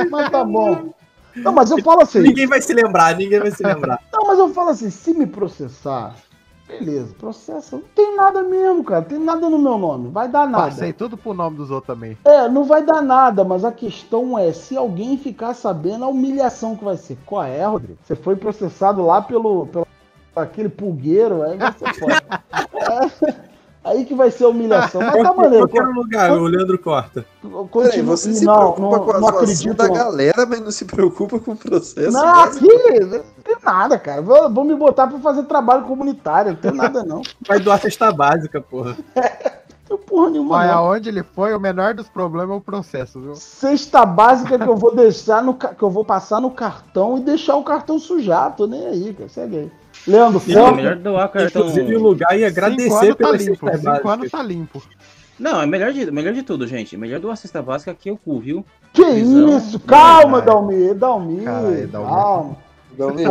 Mas 0.09 0.29
tá 0.29 0.43
bom. 0.43 0.93
Não, 1.35 1.51
mas 1.51 1.71
eu 1.71 1.81
falo 1.81 2.01
assim. 2.01 2.19
Ninguém 2.19 2.47
vai 2.47 2.61
se 2.61 2.73
lembrar, 2.73 3.15
ninguém 3.15 3.39
vai 3.39 3.51
se 3.51 3.63
lembrar. 3.63 3.99
Não, 4.11 4.27
mas 4.27 4.39
eu 4.39 4.49
falo 4.49 4.69
assim, 4.69 4.89
se 4.89 5.13
me 5.13 5.25
processar, 5.25 6.15
beleza, 6.67 7.13
processa. 7.19 7.75
Não 7.75 7.83
tem 7.95 8.15
nada 8.15 8.43
mesmo, 8.43 8.83
cara. 8.83 9.01
Tem 9.01 9.19
nada 9.19 9.49
no 9.49 9.57
meu 9.57 9.77
nome. 9.77 10.09
Vai 10.09 10.27
dar 10.27 10.47
nada. 10.47 10.65
Passei 10.65 10.93
tudo 10.93 11.17
pro 11.17 11.33
nome 11.33 11.57
dos 11.57 11.71
outros 11.71 11.87
também. 11.95 12.17
É, 12.23 12.47
não 12.47 12.63
vai 12.63 12.83
dar 12.83 13.01
nada, 13.01 13.43
mas 13.43 13.65
a 13.65 13.71
questão 13.71 14.37
é, 14.37 14.51
se 14.53 14.77
alguém 14.77 15.17
ficar 15.17 15.53
sabendo 15.53 16.05
a 16.05 16.07
humilhação 16.07 16.75
que 16.75 16.83
vai 16.83 16.97
ser. 16.97 17.17
Qual 17.25 17.43
é, 17.43 17.65
Rodrigo? 17.65 17.97
Você 18.03 18.15
foi 18.15 18.35
processado 18.35 19.05
lá 19.05 19.21
pelo, 19.21 19.67
pelo 19.67 19.87
aquele 20.35 20.69
pulgueiro, 20.69 21.43
aí 21.43 21.57
ser 21.77 21.93
foda. 21.95 22.43
É, 23.31 23.43
aí 23.83 24.05
que 24.05 24.15
vai 24.15 24.31
ser 24.31 24.45
a 24.45 24.49
humilhação. 24.49 25.01
Mas 25.01 25.21
tá 25.21 25.33
maneiro. 25.33 25.67
Qualquer 25.67 25.87
lugar, 25.87 26.31
o 26.31 26.45
Leandro 26.45 26.79
corta. 26.79 27.25
Peraí, 27.71 28.01
você 28.01 28.33
se 28.33 28.45
não, 28.45 28.55
preocupa 28.55 28.97
não, 28.97 29.05
com 29.05 29.11
a 29.11 29.19
não 29.19 29.27
acredito. 29.27 29.73
da 29.73 29.87
não. 29.87 29.93
galera, 29.93 30.45
mas 30.45 30.59
não 30.61 30.71
se 30.71 30.85
preocupa 30.85 31.39
com 31.39 31.51
o 31.51 31.57
processo. 31.57 32.11
Não, 32.11 32.25
né? 32.25 32.43
aqui, 32.43 32.99
não 33.01 33.43
tem 33.43 33.57
nada, 33.63 33.99
cara. 33.99 34.21
Vou, 34.21 34.49
vou 34.49 34.63
me 34.63 34.75
botar 34.75 35.07
pra 35.07 35.19
fazer 35.19 35.43
trabalho 35.43 35.83
comunitário, 35.83 36.51
não 36.51 36.59
tem 36.59 36.71
nada 36.71 37.03
não. 37.03 37.21
Vai 37.47 37.59
doar 37.59 37.79
cesta 37.79 38.11
básica, 38.11 38.61
porra. 38.61 38.97
Não 39.93 39.99
porra 39.99 40.31
nenhuma 40.31 40.57
Mas 40.57 40.71
aonde 40.71 41.09
ele 41.09 41.21
foi, 41.21 41.53
o 41.53 41.59
menor 41.59 41.93
dos 41.93 42.09
problemas 42.09 42.55
é 42.55 42.57
o 42.57 42.61
processo, 42.61 43.19
viu? 43.19 43.35
Cesta 43.35 44.03
básica 44.03 44.57
que 44.57 44.67
eu 44.67 44.75
vou 44.75 44.95
deixar 44.95 45.43
no 45.43 45.53
que 45.53 45.83
eu 45.83 45.89
vou 45.89 46.03
passar 46.03 46.41
no 46.41 46.49
cartão 46.49 47.19
e 47.19 47.21
deixar 47.21 47.55
o 47.57 47.63
cartão 47.63 47.99
sujar, 47.99 48.55
tô 48.55 48.65
nem 48.65 48.87
aí, 48.87 49.13
cara. 49.13 49.29
Segue 49.29 49.57
aí. 49.57 49.71
Leandro, 50.07 50.41
Não, 50.47 50.67
é 50.67 50.71
melhor 50.71 50.95
doar 50.95 51.29
cartão. 51.29 51.61
Inclusive, 51.61 51.95
o 51.95 52.01
lugar 52.01 52.33
Cinco 52.33 52.45
agradecer 52.45 53.05
anos 53.05 53.15
tá 53.15 53.31
limpo, 53.31 53.77
cinco 53.77 54.09
anos 54.09 54.31
tá 54.31 54.43
limpo. 54.43 54.83
Não, 55.39 55.61
é 55.61 55.65
melhor 55.67 55.93
de, 55.93 56.09
melhor 56.09 56.33
de 56.33 56.41
tudo, 56.41 56.65
gente. 56.65 56.97
Melhor 56.97 57.19
doar 57.19 57.37
cesta 57.37 57.61
básica 57.61 57.93
que 57.93 58.09
o 58.09 58.17
cu, 58.17 58.39
viu? 58.39 58.65
Que 58.91 59.05
Visão. 59.05 59.57
isso? 59.57 59.79
Calma, 59.79 60.41
Caralho. 60.41 60.45
Dalmir, 60.45 60.95
Dalmir. 60.95 61.43
Caralho, 61.43 61.87
Dalmir. 62.97 63.27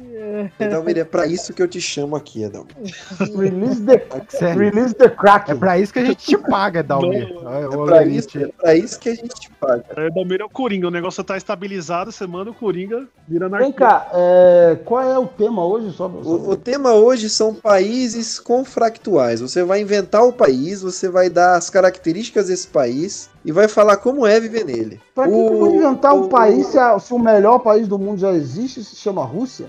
Edalmir, 0.00 0.52
Edalmir, 0.58 0.98
é 0.98 1.04
pra 1.04 1.26
isso 1.26 1.52
que 1.52 1.62
eu 1.62 1.68
te 1.68 1.80
chamo 1.80 2.16
aqui, 2.16 2.42
Edalmir. 2.42 2.74
Release 3.36 3.82
the, 3.82 4.06
Sério. 4.28 4.58
release 4.60 4.94
the 4.94 5.08
crack. 5.08 5.50
É 5.50 5.54
pra 5.54 5.78
isso 5.78 5.92
que 5.92 5.98
a 5.98 6.04
gente 6.04 6.24
te 6.24 6.36
paga, 6.38 6.82
Dalmir. 6.82 7.28
É 7.30 7.68
pra, 7.68 7.98
Lerite. 8.00 8.16
isso, 8.18 8.38
é 8.38 8.46
pra 8.48 8.74
isso 8.74 8.98
que 8.98 9.08
a 9.10 9.14
gente 9.14 9.34
te 9.34 9.50
paga. 9.60 9.84
É, 9.96 10.10
Dalmeiro 10.10 10.42
é 10.42 10.46
o 10.46 10.50
Coringa, 10.50 10.88
o 10.88 10.90
negócio 10.90 11.22
tá 11.22 11.36
estabilizado, 11.36 12.10
você 12.12 12.26
manda 12.26 12.50
o 12.50 12.54
Coringa, 12.54 13.06
vira 13.28 13.48
Vem 13.48 13.58
anarquia. 13.58 13.72
cá, 13.74 14.08
é, 14.14 14.78
qual 14.84 15.02
é 15.02 15.18
o 15.18 15.26
tema 15.26 15.64
hoje? 15.64 15.90
Só, 15.92 16.08
só- 16.08 16.30
O, 16.30 16.50
o 16.50 16.56
tema 16.56 16.92
hoje 16.94 17.28
são 17.28 17.54
países 17.54 18.38
confractuais. 18.40 19.40
Você 19.40 19.62
vai 19.62 19.80
inventar 19.80 20.22
o 20.24 20.32
país, 20.32 20.82
você 20.82 21.08
vai 21.08 21.28
dar 21.28 21.56
as 21.56 21.68
características 21.70 22.48
desse 22.48 22.68
país 22.68 23.28
e 23.44 23.52
vai 23.52 23.68
falar 23.68 23.96
como 23.98 24.26
é 24.26 24.38
viver 24.38 24.64
nele. 24.64 25.00
Pra 25.14 25.24
que, 25.26 25.32
que 25.32 25.38
eu 25.38 25.58
vou 25.58 25.74
inventar 25.74 26.14
um 26.14 26.28
país 26.28 26.66
se, 26.68 26.78
a- 26.78 26.98
se 26.98 27.12
o 27.14 27.18
melhor 27.18 27.58
país 27.60 27.86
do 27.88 27.98
mundo 27.98 28.18
já 28.20 28.32
existe 28.32 28.80
e 28.80 28.84
se 28.84 28.96
chama 28.96 29.24
Rússia? 29.24 29.66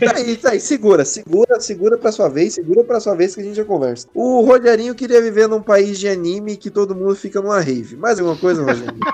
Tá 0.00 0.16
aí, 0.16 0.36
tá 0.36 0.50
aí, 0.52 0.60
segura, 0.60 1.04
segura, 1.04 1.60
segura 1.60 1.98
pra 1.98 2.10
sua 2.10 2.28
vez, 2.28 2.54
segura 2.54 2.82
pra 2.82 2.98
sua 3.00 3.14
vez 3.14 3.34
que 3.34 3.42
a 3.42 3.44
gente 3.44 3.54
já 3.56 3.64
conversa. 3.64 4.08
O 4.14 4.40
Rogerinho 4.40 4.94
queria 4.94 5.20
viver 5.20 5.46
num 5.46 5.60
país 5.60 5.98
de 5.98 6.08
anime 6.08 6.56
que 6.56 6.70
todo 6.70 6.94
mundo 6.96 7.14
fica 7.14 7.40
numa 7.42 7.60
rave. 7.60 7.94
Mais 7.96 8.18
alguma 8.18 8.36
coisa, 8.36 8.62
Rogerinho? 8.62 8.98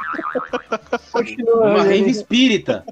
Uma 1.54 1.82
rave 1.82 2.08
espírita. 2.10 2.84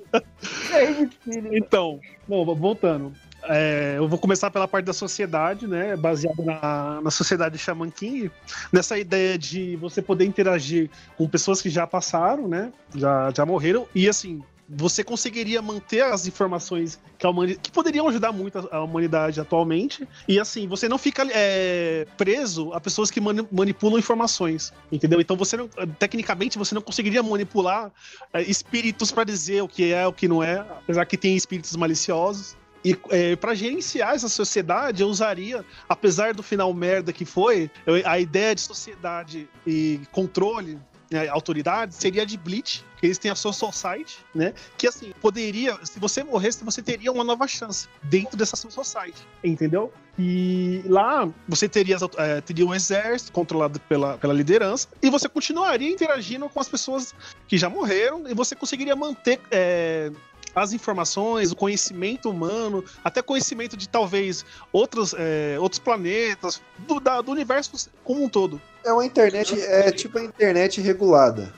Então, 1.52 2.00
não, 2.28 2.44
voltando. 2.54 3.12
É, 3.44 3.94
eu 3.96 4.08
vou 4.08 4.18
começar 4.18 4.50
pela 4.50 4.68
parte 4.68 4.86
da 4.86 4.92
sociedade, 4.92 5.66
né? 5.66 5.96
Baseado 5.96 6.42
na, 6.44 7.00
na 7.00 7.10
sociedade 7.10 7.58
Shaman 7.58 7.90
King, 7.90 8.30
nessa 8.72 8.98
ideia 8.98 9.38
de 9.38 9.76
você 9.76 10.00
poder 10.00 10.24
interagir 10.24 10.90
com 11.16 11.28
pessoas 11.28 11.60
que 11.60 11.70
já 11.70 11.86
passaram, 11.86 12.48
né? 12.48 12.72
Já, 12.94 13.30
já 13.34 13.46
morreram, 13.46 13.86
e 13.94 14.08
assim. 14.08 14.42
Você 14.74 15.04
conseguiria 15.04 15.60
manter 15.60 16.02
as 16.02 16.26
informações 16.26 16.98
que, 17.18 17.56
que 17.56 17.70
poderiam 17.70 18.08
ajudar 18.08 18.32
muito 18.32 18.58
a, 18.58 18.76
a 18.76 18.82
humanidade 18.82 19.38
atualmente. 19.38 20.08
E 20.26 20.40
assim, 20.40 20.66
você 20.66 20.88
não 20.88 20.96
fica 20.96 21.26
é, 21.30 22.06
preso 22.16 22.72
a 22.72 22.80
pessoas 22.80 23.10
que 23.10 23.20
mani- 23.20 23.46
manipulam 23.52 23.98
informações. 23.98 24.72
Entendeu? 24.90 25.20
Então 25.20 25.36
você 25.36 25.58
não. 25.58 25.68
Tecnicamente, 25.98 26.56
você 26.56 26.74
não 26.74 26.80
conseguiria 26.80 27.22
manipular 27.22 27.92
é, 28.32 28.40
espíritos 28.40 29.12
para 29.12 29.24
dizer 29.24 29.62
o 29.62 29.68
que 29.68 29.92
é, 29.92 30.06
o 30.06 30.12
que 30.12 30.26
não 30.26 30.42
é, 30.42 30.60
apesar 30.60 31.04
que 31.04 31.18
tem 31.18 31.36
espíritos 31.36 31.76
maliciosos. 31.76 32.56
E 32.84 32.96
é, 33.10 33.36
para 33.36 33.54
gerenciar 33.54 34.14
essa 34.14 34.28
sociedade, 34.28 35.02
eu 35.02 35.08
usaria, 35.08 35.64
apesar 35.88 36.34
do 36.34 36.42
final 36.42 36.72
merda 36.74 37.12
que 37.12 37.24
foi, 37.24 37.70
eu- 37.86 38.02
a 38.04 38.18
ideia 38.18 38.54
de 38.54 38.60
sociedade 38.60 39.48
e 39.66 40.00
controle, 40.10 40.78
né, 41.10 41.28
autoridade, 41.28 41.94
seria 41.94 42.24
de 42.26 42.36
Bleach, 42.38 42.82
que 42.98 43.06
eles 43.06 43.18
têm 43.18 43.30
a 43.30 43.34
sua 43.34 43.52
society, 43.52 44.16
né? 44.34 44.54
Que 44.78 44.86
assim, 44.88 45.12
poderia, 45.20 45.78
se 45.84 46.00
você 46.00 46.24
morresse, 46.24 46.64
você 46.64 46.80
teria 46.80 47.12
uma 47.12 47.22
nova 47.22 47.46
chance 47.46 47.86
dentro 48.04 48.36
dessa 48.36 48.56
sua 48.56 48.70
society, 48.70 49.20
entendeu? 49.44 49.92
E 50.18 50.82
lá 50.86 51.28
você 51.48 51.68
teria, 51.68 51.96
eh, 52.16 52.40
teria 52.40 52.64
um 52.66 52.74
exército 52.74 53.30
controlado 53.32 53.78
pela, 53.80 54.16
pela 54.18 54.32
liderança 54.32 54.88
e 55.02 55.10
você 55.10 55.28
continuaria 55.28 55.88
interagindo 55.90 56.48
com 56.48 56.60
as 56.60 56.68
pessoas 56.68 57.14
que 57.46 57.58
já 57.58 57.68
morreram 57.68 58.26
e 58.28 58.34
você 58.34 58.54
conseguiria 58.54 58.96
manter 58.96 59.40
eh, 59.50 60.10
as 60.54 60.72
informações, 60.72 61.52
o 61.52 61.56
conhecimento 61.56 62.28
humano, 62.30 62.84
até 63.02 63.22
conhecimento 63.22 63.76
de 63.76 63.88
talvez 63.88 64.44
outros, 64.72 65.14
eh, 65.16 65.56
outros 65.58 65.78
planetas, 65.78 66.60
do, 66.80 67.00
da- 67.00 67.20
do 67.20 67.30
universo 67.32 67.90
como 68.04 68.24
um 68.24 68.28
todo. 68.28 68.60
É 68.84 68.92
uma 68.92 69.04
internet, 69.06 69.60
é 69.60 69.90
tipo 69.92 70.18
a 70.18 70.22
internet 70.22 70.80
regulada. 70.80 71.52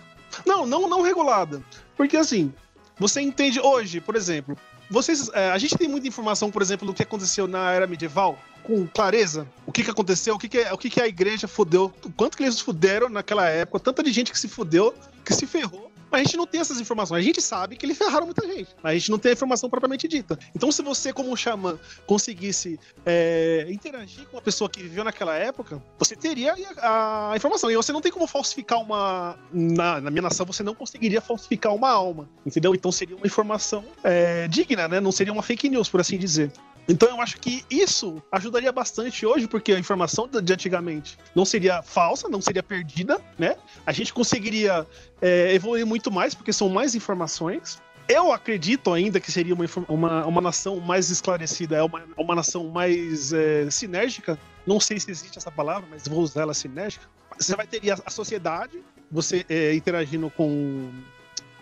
Não, 0.46 0.66
não, 0.66 0.88
não 0.88 1.02
regulada. 1.02 1.62
Porque 1.96 2.16
assim, 2.16 2.52
você 2.98 3.20
entende 3.20 3.60
hoje, 3.60 4.00
por 4.00 4.16
exemplo, 4.16 4.56
vocês, 4.90 5.30
é, 5.32 5.50
a 5.50 5.58
gente 5.58 5.76
tem 5.78 5.88
muita 5.88 6.06
informação, 6.06 6.50
por 6.50 6.60
exemplo, 6.62 6.86
do 6.86 6.92
que 6.94 7.02
aconteceu 7.02 7.46
na 7.48 7.72
era 7.72 7.86
medieval, 7.86 8.38
com 8.62 8.86
clareza. 8.86 9.46
O 9.66 9.72
que, 9.72 9.82
que 9.82 9.90
aconteceu, 9.90 10.34
o 10.34 10.38
que, 10.38 10.48
que, 10.48 10.60
o 10.72 10.78
que, 10.78 10.90
que 10.90 11.00
a 11.00 11.06
igreja 11.08 11.48
fudeu, 11.48 11.92
o 12.04 12.12
quanto 12.12 12.36
que 12.36 12.42
eles 12.42 12.60
fuderam 12.60 13.08
naquela 13.08 13.48
época, 13.48 13.80
tanta 13.80 14.02
de 14.02 14.12
gente 14.12 14.30
que 14.30 14.38
se 14.38 14.48
fudeu, 14.48 14.94
que 15.24 15.32
se 15.34 15.46
ferrou. 15.46 15.90
Mas 16.14 16.20
a 16.20 16.24
gente 16.26 16.36
não 16.36 16.46
tem 16.46 16.60
essas 16.60 16.80
informações. 16.80 17.18
A 17.18 17.26
gente 17.26 17.42
sabe 17.42 17.74
que 17.74 17.84
eles 17.84 17.98
ferraram 17.98 18.24
muita 18.24 18.46
gente, 18.46 18.68
mas 18.80 18.92
a 18.92 18.98
gente 18.98 19.10
não 19.10 19.18
tem 19.18 19.30
a 19.30 19.32
informação 19.32 19.68
propriamente 19.68 20.06
dita. 20.06 20.38
Então, 20.54 20.70
se 20.70 20.80
você, 20.80 21.12
como 21.12 21.28
um 21.28 21.34
xamã, 21.34 21.76
conseguisse 22.06 22.78
é, 23.04 23.66
interagir 23.68 24.24
com 24.26 24.36
uma 24.36 24.42
pessoa 24.42 24.70
que 24.70 24.80
viveu 24.80 25.02
naquela 25.02 25.34
época, 25.34 25.82
você 25.98 26.14
teria 26.14 26.54
a, 26.78 27.32
a 27.32 27.36
informação. 27.36 27.68
E 27.68 27.74
você 27.74 27.92
não 27.92 28.00
tem 28.00 28.12
como 28.12 28.28
falsificar 28.28 28.80
uma. 28.80 29.36
Na, 29.52 30.00
na 30.00 30.08
minha 30.08 30.22
nação, 30.22 30.46
você 30.46 30.62
não 30.62 30.72
conseguiria 30.72 31.20
falsificar 31.20 31.74
uma 31.74 31.90
alma, 31.90 32.28
entendeu? 32.46 32.72
Então 32.76 32.92
seria 32.92 33.16
uma 33.16 33.26
informação 33.26 33.84
é, 34.04 34.46
digna, 34.46 34.86
né? 34.86 35.00
Não 35.00 35.10
seria 35.10 35.32
uma 35.32 35.42
fake 35.42 35.68
news, 35.68 35.88
por 35.88 36.00
assim 36.00 36.16
dizer. 36.16 36.52
Então 36.88 37.08
eu 37.08 37.20
acho 37.20 37.38
que 37.38 37.64
isso 37.70 38.22
ajudaria 38.30 38.70
bastante 38.70 39.24
hoje, 39.24 39.48
porque 39.48 39.72
a 39.72 39.78
informação 39.78 40.28
de 40.28 40.52
antigamente 40.52 41.18
não 41.34 41.44
seria 41.44 41.82
falsa, 41.82 42.28
não 42.28 42.40
seria 42.40 42.62
perdida, 42.62 43.20
né? 43.38 43.56
A 43.86 43.92
gente 43.92 44.12
conseguiria 44.12 44.86
é, 45.20 45.54
evoluir 45.54 45.86
muito 45.86 46.10
mais, 46.10 46.34
porque 46.34 46.52
são 46.52 46.68
mais 46.68 46.94
informações. 46.94 47.80
Eu 48.06 48.32
acredito 48.32 48.92
ainda 48.92 49.18
que 49.18 49.32
seria 49.32 49.54
uma, 49.54 49.64
uma, 49.88 50.26
uma 50.26 50.40
nação 50.42 50.78
mais 50.78 51.08
esclarecida, 51.08 51.76
é 51.76 51.82
uma, 51.82 52.02
uma 52.18 52.34
nação 52.34 52.68
mais 52.68 53.32
é, 53.32 53.70
sinérgica. 53.70 54.38
Não 54.66 54.78
sei 54.78 55.00
se 55.00 55.10
existe 55.10 55.38
essa 55.38 55.50
palavra, 55.50 55.88
mas 55.90 56.06
vou 56.06 56.20
usar 56.20 56.42
ela 56.42 56.54
sinérgica. 56.54 57.06
Você 57.38 57.56
vai 57.56 57.66
ter 57.66 57.90
a, 57.90 57.98
a 58.04 58.10
sociedade, 58.10 58.78
você 59.10 59.44
é, 59.48 59.74
interagindo 59.74 60.28
com, 60.28 60.90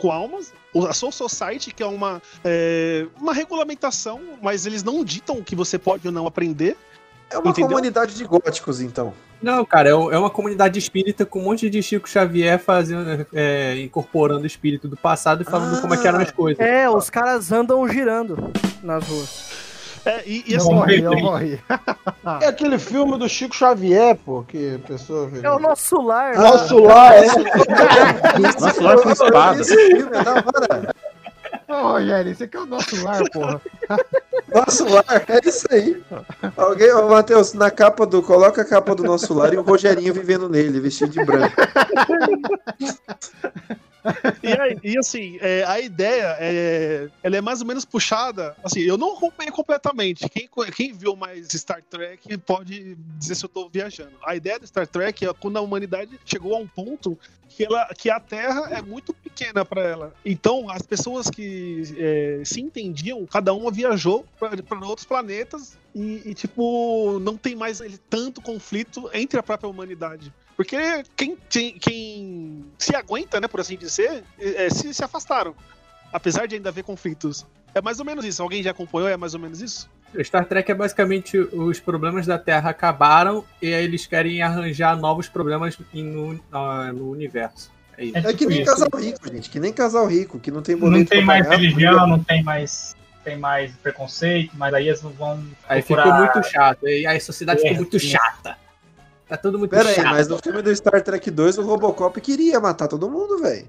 com 0.03 0.11
almas, 0.11 0.53
o- 0.75 0.85
a 0.87 0.93
Soul 0.93 1.13
Society, 1.13 1.73
que 1.73 1.83
é 1.83 1.87
uma, 1.87 2.21
é, 2.45 3.07
uma 3.21 3.33
regulamentação, 3.33 4.21
mas 4.43 4.67
eles 4.67 4.83
não 4.83 5.05
ditam 5.05 5.39
o 5.39 5.45
que 5.45 5.55
você 5.55 5.79
pode 5.79 6.07
ou 6.09 6.13
não 6.13 6.27
aprender. 6.27 6.77
É 7.31 7.39
uma 7.39 7.51
Entendeu? 7.51 7.71
comunidade 7.71 8.15
de 8.17 8.25
góticos, 8.25 8.81
então. 8.81 9.15
Não, 9.41 9.65
cara, 9.65 9.89
é 9.89 9.93
é 9.93 10.19
uma 10.19 10.29
comunidade 10.29 10.79
espírita 10.79 11.25
com 11.25 11.39
um 11.41 11.45
monte 11.45 11.71
de 11.71 11.83
Chico 11.83 12.09
Xavier 12.09 12.59
fazendo, 12.59 13.27
é, 13.33 13.81
incorporando 13.81 14.43
o 14.43 14.47
espírito 14.47 14.87
do 14.89 14.97
passado 14.97 15.43
e 15.43 15.45
falando 15.45 15.81
como 15.81 15.95
é 15.95 15.97
que 15.97 16.07
eram 16.07 16.21
as 16.21 16.31
coisas. 16.31 16.61
É, 16.65 16.89
os 16.91 17.09
caras 17.09 17.51
andam 17.51 17.89
girando 17.89 18.53
nas 18.83 19.07
ruas. 19.09 19.62
É, 20.05 20.23
e, 20.27 20.45
e 20.47 20.55
Eu 20.55 20.59
assim, 20.59 20.75
morri, 20.75 21.03
eu 21.03 21.19
morri. 21.19 21.61
É 22.41 22.47
aquele 22.47 22.79
filme 22.79 23.19
do 23.19 23.29
Chico 23.29 23.55
Xavier, 23.55 24.17
pô, 24.17 24.45
que 24.45 24.77
a 24.77 24.87
pessoa 24.87 25.27
vê. 25.27 25.45
É 25.45 25.51
o 25.51 25.59
nosso 25.59 26.01
lar. 26.01 26.37
Nosso 26.37 26.79
lar, 26.79 27.15
é. 27.15 27.27
Nosso 28.39 28.83
lar 28.83 28.97
com 29.01 29.11
espada. 29.11 29.61
Esse 29.61 29.77
filme 29.77 30.17
é 30.17 30.23
da 30.23 30.35
hora. 30.35 30.95
Ô, 31.69 31.93
Rogério, 31.93 32.31
esse 32.31 32.45
aqui 32.45 32.57
é 32.57 32.61
o 32.61 32.67
nosso 32.67 33.03
lar, 33.03 33.23
porra. 33.33 33.61
Nosso 34.55 34.89
lar, 34.89 35.25
é 35.29 35.49
isso 35.49 35.67
aí. 35.71 36.03
Alguém, 36.57 36.93
ô 36.93 37.09
Matheus, 37.09 37.55
na 37.55 37.71
capa 37.71 38.05
do. 38.07 38.23
Coloca 38.23 38.63
a 38.63 38.65
capa 38.65 38.95
do 38.95 39.03
nosso 39.03 39.33
lar 39.35 39.53
e 39.55 39.57
o 39.57 39.63
Rogerinho 39.63 40.13
vivendo 40.13 40.49
nele, 40.49 40.81
vestido 40.81 41.11
de 41.11 41.25
branco. 41.25 41.57
E, 44.43 44.53
aí- 44.61 44.79
e, 44.83 44.99
assim, 44.99 45.39
é, 45.41 45.65
a 45.65 45.81
ideia 45.81 46.37
é, 46.41 47.09
ela 47.23 47.37
é 47.37 47.41
mais 47.41 47.61
ou 47.61 47.67
menos 47.67 47.85
puxada. 47.85 48.57
Assim, 48.65 48.81
eu 48.81 48.97
não 48.99 49.15
acompanhei 49.17 49.53
completamente. 49.53 50.29
Quem, 50.29 50.49
quem 50.75 50.93
viu 50.93 51.15
mais 51.15 51.49
Star 51.53 51.83
Trek 51.83 52.37
pode 52.39 52.97
dizer 53.19 53.35
se 53.37 53.45
eu 53.45 53.49
tô 53.49 53.69
viajando. 53.69 54.13
A 54.25 54.35
ideia 54.35 54.59
do 54.59 54.67
Star 54.67 54.87
Trek 54.87 55.25
é 55.25 55.33
quando 55.33 55.57
a 55.57 55.61
humanidade 55.61 56.19
chegou 56.25 56.55
a 56.55 56.59
um 56.59 56.67
ponto 56.67 57.19
que, 57.49 57.65
ela, 57.65 57.87
que 57.97 58.11
a 58.11 58.19
Terra 58.19 58.69
é 58.71 58.83
muito 58.83 59.13
pequena 59.15 59.65
para 59.65 59.83
ela. 59.83 60.15
Então, 60.25 60.69
as 60.71 60.83
pessoas 60.83 61.31
que 61.31 61.83
é, 61.97 62.43
se 62.45 62.61
entendiam, 62.61 63.25
cada 63.27 63.53
uma 63.53 63.71
viajou 63.71 64.27
para 64.39 64.87
outros 64.87 65.07
planetas 65.07 65.79
e, 65.95 66.23
e, 66.25 66.35
tipo, 66.35 67.19
não 67.21 67.37
tem 67.37 67.55
mais 67.55 67.81
ele, 67.81 67.99
tanto 68.11 68.41
conflito 68.41 69.09
entre 69.13 69.39
a 69.39 69.43
própria 69.43 69.69
humanidade. 69.69 70.33
Porque 70.63 70.77
quem, 71.17 71.37
quem, 71.49 71.73
quem 71.79 72.65
se 72.79 72.95
aguenta, 72.95 73.41
né, 73.41 73.49
por 73.49 73.59
assim 73.61 73.77
dizer, 73.77 74.23
é, 74.39 74.71
se, 74.71 74.95
se 74.95 75.03
afastaram. 75.05 75.57
Apesar 76.13 76.47
de 76.47 76.55
ainda 76.55 76.69
haver 76.69 76.85
conflitos. 76.85 77.45
É 77.75 77.81
mais 77.83 77.99
ou 77.99 78.05
menos 78.05 78.25
isso. 78.25 78.41
Alguém 78.43 78.63
já 78.63 78.71
acompanhou? 78.71 79.09
É 79.09 79.17
mais 79.17 79.35
ou 79.35 79.41
menos 79.41 79.61
isso? 79.61 79.91
Star 80.23 80.45
Trek 80.45 80.71
é 80.71 80.75
basicamente 80.75 81.37
os 81.39 81.81
problemas 81.81 82.27
da 82.27 82.39
Terra 82.39 82.71
acabaram 82.71 83.45
e 83.61 83.73
aí 83.75 83.83
eles 83.83 84.07
querem 84.07 84.41
arranjar 84.43 84.97
novos 84.97 85.27
problemas 85.29 85.77
em- 85.93 86.05
no, 86.05 86.39
ah, 86.53 86.93
no 86.93 87.11
universo. 87.11 87.73
É 87.99 88.05
isso. 88.05 88.19
É 88.19 88.23
que 88.23 88.35
tipo 88.35 88.51
nem 88.51 88.63
isso. 88.63 88.71
casal 88.71 89.01
rico, 89.01 89.29
gente. 89.33 89.51
Que 89.51 89.59
nem 89.59 89.73
casal 89.73 90.07
rico, 90.07 90.39
que 90.39 90.51
não 90.51 90.63
tem 90.63 90.77
boleto 90.77 90.99
Não 91.01 91.07
tem 91.07 91.25
mais 91.25 91.45
pagar, 91.47 91.57
religião, 91.59 92.07
não 92.07 92.23
tem 92.23 92.43
mais, 92.43 92.95
tem 93.25 93.37
mais 93.39 93.73
preconceito, 93.77 94.53
mas 94.55 94.73
aí 94.75 94.87
eles 94.89 95.03
não 95.03 95.11
vão. 95.11 95.43
Aí 95.69 95.83
procurar- 95.83 96.03
ficou 96.05 96.35
muito 96.35 96.53
chato. 96.53 96.87
E 96.87 97.07
aí 97.07 97.17
a 97.17 97.21
sociedade 97.21 97.61
É, 97.61 97.63
ficou 97.63 97.77
muito 97.79 97.99
sim. 97.99 98.09
chata. 98.11 98.62
Tá 99.33 99.39
tudo 99.39 99.59
muito 99.59 99.71
Pera 99.71 99.89
aí, 99.89 99.95
chato. 99.95 100.11
mas 100.11 100.29
no 100.29 100.37
filme 100.37 100.61
do 100.61 100.77
Star 100.77 101.03
Trek 101.03 101.31
2, 101.31 101.57
o 101.57 101.63
Robocop 101.63 102.21
queria 102.21 102.61
matar 102.61 102.87
todo 102.87 103.11
mundo, 103.11 103.39
velho. 103.39 103.67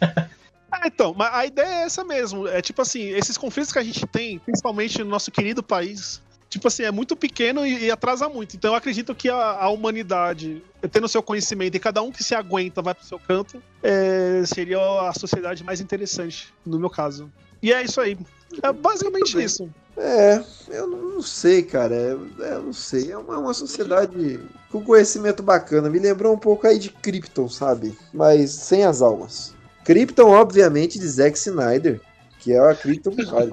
Ah, 0.76 0.88
então, 0.88 1.14
mas 1.16 1.32
a 1.32 1.46
ideia 1.46 1.68
é 1.68 1.82
essa 1.84 2.02
mesmo. 2.02 2.48
É 2.48 2.60
tipo 2.60 2.82
assim, 2.82 3.10
esses 3.10 3.38
conflitos 3.38 3.72
que 3.72 3.78
a 3.78 3.82
gente 3.84 4.04
tem, 4.08 4.40
principalmente 4.40 4.98
no 4.98 5.08
nosso 5.08 5.30
querido 5.30 5.62
país, 5.62 6.20
tipo 6.50 6.66
assim, 6.66 6.82
é 6.82 6.90
muito 6.90 7.14
pequeno 7.14 7.64
e, 7.64 7.84
e 7.84 7.90
atrasa 7.92 8.28
muito. 8.28 8.56
Então 8.56 8.72
eu 8.72 8.76
acredito 8.76 9.14
que 9.14 9.28
a, 9.28 9.36
a 9.36 9.68
humanidade, 9.68 10.64
tendo 10.90 11.06
seu 11.06 11.22
conhecimento 11.22 11.76
e 11.76 11.78
cada 11.78 12.02
um 12.02 12.10
que 12.10 12.24
se 12.24 12.34
aguenta 12.34 12.82
vai 12.82 12.92
pro 12.92 13.06
seu 13.06 13.20
canto, 13.20 13.62
é, 13.84 14.42
seria 14.46 14.80
a 15.08 15.12
sociedade 15.12 15.62
mais 15.62 15.80
interessante, 15.80 16.52
no 16.66 16.76
meu 16.76 16.90
caso. 16.90 17.30
E 17.62 17.72
é 17.72 17.80
isso 17.80 18.00
aí. 18.00 18.18
É 18.60 18.72
basicamente 18.72 19.40
isso. 19.40 19.70
É, 19.96 20.42
eu 20.68 20.86
não, 20.88 21.22
sei, 21.22 21.62
cara. 21.62 21.94
É, 21.94 22.16
é, 22.40 22.54
eu 22.54 22.62
não 22.62 22.72
sei. 22.72 23.12
É 23.12 23.16
uma, 23.18 23.38
uma 23.38 23.54
sociedade 23.54 24.40
com 24.70 24.82
conhecimento 24.82 25.42
bacana. 25.42 25.88
Me 25.88 25.98
lembrou 25.98 26.32
um 26.34 26.38
pouco 26.38 26.66
aí 26.66 26.78
de 26.78 26.90
Krypton, 26.90 27.48
sabe? 27.48 27.96
Mas 28.12 28.50
sem 28.50 28.84
as 28.84 29.00
almas. 29.00 29.54
Krypton, 29.84 30.30
obviamente, 30.30 30.98
de 30.98 31.06
Zack 31.06 31.36
Snyder, 31.38 32.00
que 32.40 32.52
é 32.52 32.58
a 32.58 32.74
Krypton 32.74 33.12
Valley. 33.30 33.50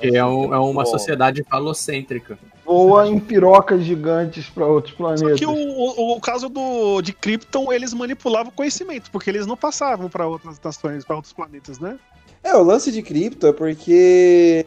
Que 0.00 0.16
é, 0.16 0.24
um- 0.24 0.54
é 0.54 0.58
uma 0.58 0.86
sociedade 0.86 1.44
falocêntrica. 1.44 2.38
Voa 2.64 3.06
em 3.08 3.18
pirocas 3.18 3.82
gigantes 3.82 4.48
pra 4.48 4.64
outros 4.64 4.94
Só 4.96 4.98
planetas. 4.98 5.38
que 5.38 5.44
o, 5.44 5.52
o, 5.52 6.16
o 6.16 6.20
caso 6.20 6.48
do, 6.48 7.02
de 7.02 7.12
Krypton, 7.12 7.72
eles 7.72 7.92
manipulavam 7.92 8.50
o 8.50 8.54
conhecimento, 8.54 9.10
porque 9.10 9.28
eles 9.28 9.46
não 9.46 9.56
passavam 9.56 10.08
para 10.08 10.26
outras 10.26 10.58
nações, 10.62 11.04
para 11.04 11.16
outros 11.16 11.32
planetas, 11.34 11.78
né? 11.80 11.98
É, 12.44 12.54
o 12.56 12.62
lance 12.62 12.90
de 12.90 13.02
Krypton 13.02 13.48
é 13.48 13.52
porque 13.52 14.66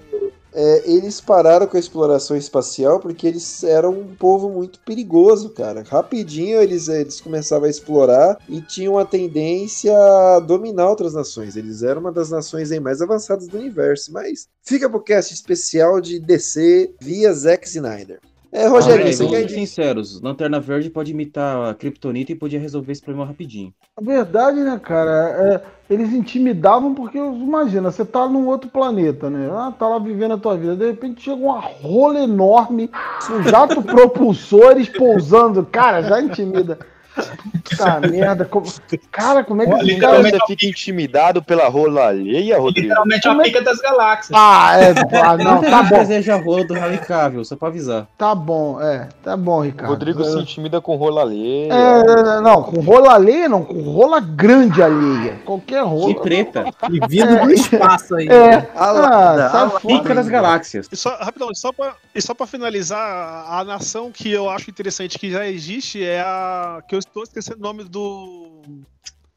é, 0.56 0.90
eles 0.90 1.20
pararam 1.20 1.68
com 1.68 1.76
a 1.76 1.80
exploração 1.80 2.38
espacial 2.38 3.00
porque 3.00 3.28
eles 3.28 3.62
eram 3.64 3.92
um 3.92 4.16
povo 4.16 4.50
muito 4.50 4.80
perigoso, 4.80 5.50
cara. 5.50 5.84
Rapidinho 5.84 6.62
eles, 6.62 6.88
eles 6.88 7.20
começavam 7.20 7.68
a 7.68 7.70
explorar 7.70 8.38
e 8.48 8.62
tinham 8.62 8.98
a 8.98 9.04
tendência 9.04 9.94
a 9.94 10.40
dominar 10.40 10.90
outras 10.90 11.14
nações. 11.14 11.58
Eles 11.58 11.84
eram 11.84 12.00
uma 12.00 12.12
das 12.12 12.30
nações 12.30 12.72
aí 12.72 12.80
mais 12.80 13.02
avançadas 13.02 13.48
do 13.48 13.58
universo. 13.58 14.14
Mas 14.14 14.48
fica 14.64 14.90
pro 14.90 15.04
cast 15.04 15.34
especial 15.34 16.00
de 16.00 16.20
DC 16.20 16.96
via 17.02 17.34
Zack 17.34 17.68
Snyder. 17.68 18.22
É, 18.56 18.68
Rogério, 18.68 19.06
Ah, 19.06 19.12
você 19.12 19.18
vamos 19.18 19.38
quer 19.38 19.50
ser 19.50 19.56
sinceros, 19.56 20.22
Lanterna 20.22 20.62
Verde 20.62 20.90
pode 20.90 21.12
imitar 21.12 21.70
a 21.72 21.74
Kryptonita 21.74 22.32
e 22.32 22.36
podia 22.36 22.58
resolver 22.58 22.94
esse 22.94 23.02
problema 23.02 23.28
rapidinho. 23.28 23.74
A 23.98 24.02
verdade, 24.02 24.62
né, 24.62 24.80
cara, 24.82 25.12
é, 25.90 25.94
eles 25.94 26.14
intimidavam 26.14 26.96
porque, 26.96 27.18
imagina, 27.18 27.92
você 27.92 28.06
tá 28.06 28.26
num 28.30 28.48
outro 28.48 28.70
planeta, 28.70 29.30
né? 29.30 29.50
Ah, 29.52 29.74
tá 29.78 29.88
lá 29.90 30.00
vivendo 30.00 30.36
a 30.36 30.38
tua 30.38 30.56
vida. 30.58 30.74
De 30.74 30.86
repente 30.86 31.22
chega 31.22 31.36
uma 31.36 31.60
rola 31.60 32.20
enorme, 32.20 32.90
um 33.30 33.44
jato 33.44 33.82
propulsores 33.84 34.88
pousando. 34.88 35.66
Cara, 35.66 36.02
já 36.02 36.22
intimida. 36.22 36.80
Puta 37.16 38.00
merda. 38.10 38.46
como- 38.46 38.66
Cara, 39.12 39.44
como 39.44 39.62
é 39.62 39.66
que. 39.66 39.72
Você 40.00 40.38
fica 40.48 40.66
intimidado 40.66 41.42
pela 41.44 41.68
rola 41.70 42.08
alheia, 42.08 42.58
Rodrigo? 42.60 42.88
Literalmente 42.90 43.28
a 43.28 43.36
pica 43.36 43.62
das 43.62 43.78
galáxias. 43.80 44.38
Ah, 44.40 44.72
é. 44.80 44.94
Ah, 45.26 45.38
não, 45.38 45.62
tá 45.62 45.82
bom. 45.84 45.98
Deseja 46.00 46.36
rolo 46.36 46.66
do 46.68 46.74
Cavill, 47.08 47.44
só 47.46 47.56
pra 47.56 47.70
avisar. 47.70 48.08
Tá 48.18 48.36
bom, 48.36 48.80
é. 48.82 49.08
Tá 49.24 49.36
bom, 49.36 49.62
Ricardo. 49.62 49.90
Rodrigo 49.92 50.24
se 50.24 50.38
intimida 50.38 50.80
com 50.82 50.96
rola 50.96 51.22
alheia. 51.22 51.74
É, 51.74 52.38
é, 52.38 52.42
não, 52.42 52.62
com 52.64 52.80
rola 52.82 53.14
alheia 53.16 53.48
não, 53.50 53.64
com 53.64 53.82
rola 53.82 54.20
grande 54.20 54.84
alheia. 54.84 55.40
Qualquer 55.46 55.84
rola. 55.84 56.12
E 56.12 56.16
preta. 56.20 56.66
E 56.92 57.00
vindo 57.08 57.42
do 57.42 57.52
espaço 57.52 58.16
ainda. 58.16 58.34
É. 58.34 58.70
Alada, 58.76 59.46
Ah, 59.46 59.50
alada. 59.62 59.70
fora. 59.80 59.80
Pica 60.00 60.14
das 60.16 60.28
galáxias. 60.28 60.88
E 60.92 60.96
só, 60.96 61.16
rapidão, 61.20 61.50
e 61.52 61.58
só 61.58 61.72
pra, 61.72 61.96
e 62.14 62.22
só 62.22 62.34
pra 62.34 62.46
finalizar, 62.46 63.00
a, 63.00 63.60
a 63.60 63.64
nação 63.64 64.12
que 64.12 64.32
eu 64.32 64.50
acho 64.50 64.70
interessante 64.70 65.18
que 65.18 65.32
já 65.32 65.48
existe 65.48 66.04
é 66.06 66.22
a. 66.22 66.82
que 66.88 66.96
eu 66.96 67.00
estou 67.08 67.24
esquecendo 67.24 67.60
o 67.60 67.64
nome 67.64 67.84
do. 67.84 68.62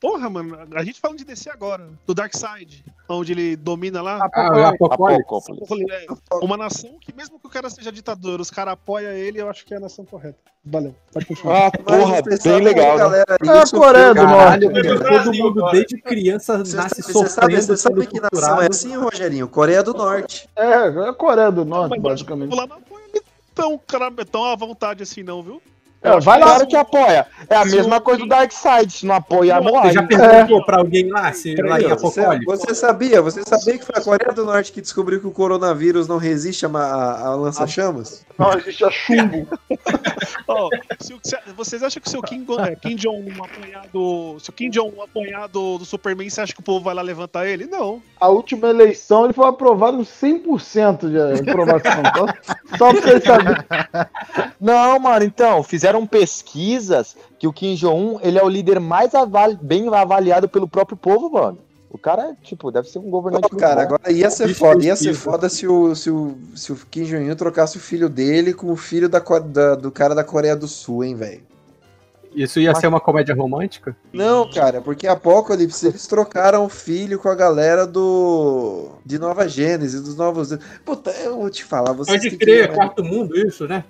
Porra, 0.00 0.31
mano, 0.31 0.57
a 0.76 0.85
gente 0.85 1.00
falando 1.00 1.18
de 1.18 1.24
DC 1.24 1.50
agora, 1.50 1.88
do 2.07 2.14
Darkseid, 2.14 2.85
onde 3.09 3.33
ele 3.33 3.57
domina 3.57 4.00
lá. 4.00 4.28
Ah, 4.33 4.68
Apocalipse. 4.68 5.50
Apocalipse. 5.50 6.07
É, 6.07 6.07
uma 6.40 6.57
nação 6.57 6.96
que, 7.00 7.12
mesmo 7.12 7.37
que 7.40 7.48
o 7.48 7.50
cara 7.50 7.68
seja 7.68 7.90
ditador, 7.90 8.40
os 8.40 8.48
caras 8.48 8.74
apoiam 8.74 9.11
ele, 9.11 9.40
eu 9.40 9.50
acho 9.50 9.66
que 9.66 9.74
é 9.74 9.76
a 9.76 9.81
nação 9.81 10.04
correta. 10.04 10.38
Valeu, 10.64 10.94
pode 11.12 11.26
continuar. 11.26 11.66
Ah, 11.66 11.70
porra, 11.72 12.22
bem 12.22 12.61
legal. 12.62 12.92
né? 12.92 12.98
galera, 12.98 13.38
É 13.44 13.59
a 13.59 13.66
Coreia 13.66 14.14
do 14.14 14.22
Norte. 14.22 14.68
velho, 14.68 15.00
todo 15.02 15.35
mundo 15.35 15.70
desde 15.72 16.00
criança 16.00 16.59
Você 16.59 16.76
nasce 16.76 17.02
sabe, 17.02 17.12
você 17.12 17.28
sabe, 17.28 17.28
sofrendo, 17.28 17.62
você 17.62 17.76
sabe 17.76 18.07
que 18.07 18.20
nação 18.20 18.62
é 18.62 18.68
assim, 18.70 18.96
Rogerinho? 18.96 19.48
Coreia 19.48 19.83
do 19.83 19.94
Norte. 19.94 20.48
É, 20.54 20.64
é 20.64 21.09
a 21.09 21.12
Coreia 21.12 21.50
do 21.50 21.64
Norte, 21.64 21.90
Mas 21.90 22.02
basicamente. 22.02 22.54
lá 22.54 22.68
não 22.68 22.76
apoia 22.76 23.02
ele 23.12 23.22
tão, 23.52 23.76
cara, 23.78 24.12
tão 24.31 24.44
à 24.44 24.54
vontade 24.54 25.02
assim, 25.02 25.24
não, 25.24 25.42
viu? 25.42 25.61
É, 26.00 26.20
vai 26.20 26.38
lá. 26.38 26.64
Que 26.64 26.76
apoia. 26.76 27.26
É 27.50 27.56
a 27.56 27.64
mesma 27.64 28.00
coisa 28.00 28.20
do 28.20 28.28
Darkseid. 28.28 28.92
Se 28.92 29.04
não 29.06 29.16
apoiar, 29.16 29.61
Você 29.61 29.70
morre. 29.70 29.92
já 29.92 30.02
perguntou 30.04 30.64
pra 30.64 30.78
alguém 30.78 31.08
lá 31.11 31.32
se 31.32 31.56
lá 31.56 31.80
em 31.80 31.88
Você, 31.88 31.92
Apocalipse? 32.20 32.46
você 32.46 32.74
sabia? 32.74 33.20
Você 33.22 33.42
sabia 33.42 33.78
que 33.78 33.84
foi 33.84 33.96
a 33.96 34.00
Coreia 34.00 34.32
do 34.32 34.44
Norte 34.44 34.70
que 34.72 34.80
descobriu 34.80 35.20
que 35.20 35.26
o 35.26 35.32
coronavírus 35.32 36.06
não 36.06 36.16
resiste 36.18 36.64
a, 36.66 36.68
a- 36.68 37.26
a 37.28 37.34
lança-chamas? 37.34 38.24
Não, 38.38 38.52
existe 38.54 38.84
a 38.84 38.90
chumbo. 38.90 39.48
Ó, 40.46 40.68
se 41.00 41.16
se- 41.24 41.38
vocês 41.56 41.82
acham 41.82 42.00
que 42.00 42.08
se 42.08 42.16
o 42.16 42.22
Kim, 42.22 42.46
é, 42.61 42.76
Kim 42.76 42.94
Jong-un 42.94 43.44
apanhar 43.44 43.84
do. 43.92 44.38
Se 44.38 44.50
o 44.50 44.52
Kim 44.52 44.70
Jong-un 44.70 45.02
apanhar 45.02 45.48
do, 45.48 45.78
do 45.78 45.84
Superman, 45.84 46.30
você 46.30 46.40
acha 46.40 46.52
que 46.54 46.61
o 46.61 46.62
povo 46.64 46.84
vai 46.84 46.94
lá 46.94 47.02
levantar 47.02 47.46
ele? 47.46 47.66
Não. 47.66 48.00
A 48.20 48.28
última 48.28 48.68
eleição 48.68 49.24
ele 49.24 49.33
foi 49.33 49.46
aprovado 49.46 49.96
com 49.98 50.02
100% 50.04 51.09
de 51.09 51.50
aprovação. 51.50 52.02
Tá? 52.02 52.37
Só 52.76 52.92
pra 52.92 53.00
vocês 53.00 53.24
saberem. 53.24 53.64
Não, 54.61 54.98
mano, 54.98 55.24
então, 55.24 55.62
fizeram 55.62 56.07
pesquisas 56.07 57.16
que 57.38 57.46
o 57.46 57.52
Kim 57.52 57.74
Jong-un, 57.74 58.18
ele 58.22 58.38
é 58.38 58.42
o 58.42 58.48
líder 58.48 58.81
mais 58.81 59.14
avali- 59.14 59.59
bem 59.61 59.88
avaliado 59.94 60.48
pelo 60.48 60.68
próprio 60.68 60.96
povo, 60.96 61.31
mano. 61.31 61.59
O 61.90 61.96
cara, 61.96 62.37
tipo, 62.42 62.70
deve 62.70 62.87
ser 62.88 62.98
um 62.98 63.09
governante 63.09 63.42
muito 63.50 63.57
cara, 63.57 63.76
bom. 63.76 63.94
agora 63.94 64.12
ia 64.12 64.28
ser 64.31 64.52
foda. 64.54 64.85
Ia 64.85 64.94
ser 64.94 65.14
foda 65.14 65.48
se 65.48 65.66
o, 65.66 65.94
se 65.94 66.11
o, 66.11 66.37
se 66.54 66.70
o 66.70 66.76
Kim 66.90 67.04
Jong-un 67.04 67.35
trocasse 67.35 67.78
o 67.78 67.81
filho 67.81 68.11
dele 68.11 68.52
com 68.52 68.70
o 68.70 68.76
filho 68.76 69.09
da, 69.09 69.20
da- 69.20 69.74
do 69.74 69.90
cara 69.90 70.14
da 70.14 70.22
Coreia 70.22 70.54
do 70.54 70.68
Sul, 70.68 71.02
hein, 71.02 71.14
velho? 71.14 71.47
Isso 72.42 72.61
ia 72.61 72.74
ser 72.74 72.87
uma 72.87 73.01
comédia 73.01 73.35
romântica? 73.35 73.96
Não, 74.12 74.48
cara, 74.51 74.81
porque 74.81 75.07
Apocalipse 75.07 75.87
eles 75.87 76.07
trocaram 76.07 76.64
o 76.64 76.68
filho 76.68 77.18
com 77.18 77.29
a 77.29 77.35
galera 77.35 77.87
do. 77.87 78.90
de 79.05 79.18
Nova 79.18 79.48
Gênesis, 79.48 80.01
dos 80.01 80.16
novos. 80.16 80.57
Puta, 80.85 81.11
eu 81.11 81.37
vou 81.37 81.51
te 81.51 81.64
falar, 81.64 81.92
vocês 81.92 82.22
Pode 82.22 82.37
crer, 82.37 82.68
que- 82.68 82.74
quarto 82.74 83.03
mundo, 83.05 83.37
isso, 83.37 83.66
né? 83.66 83.85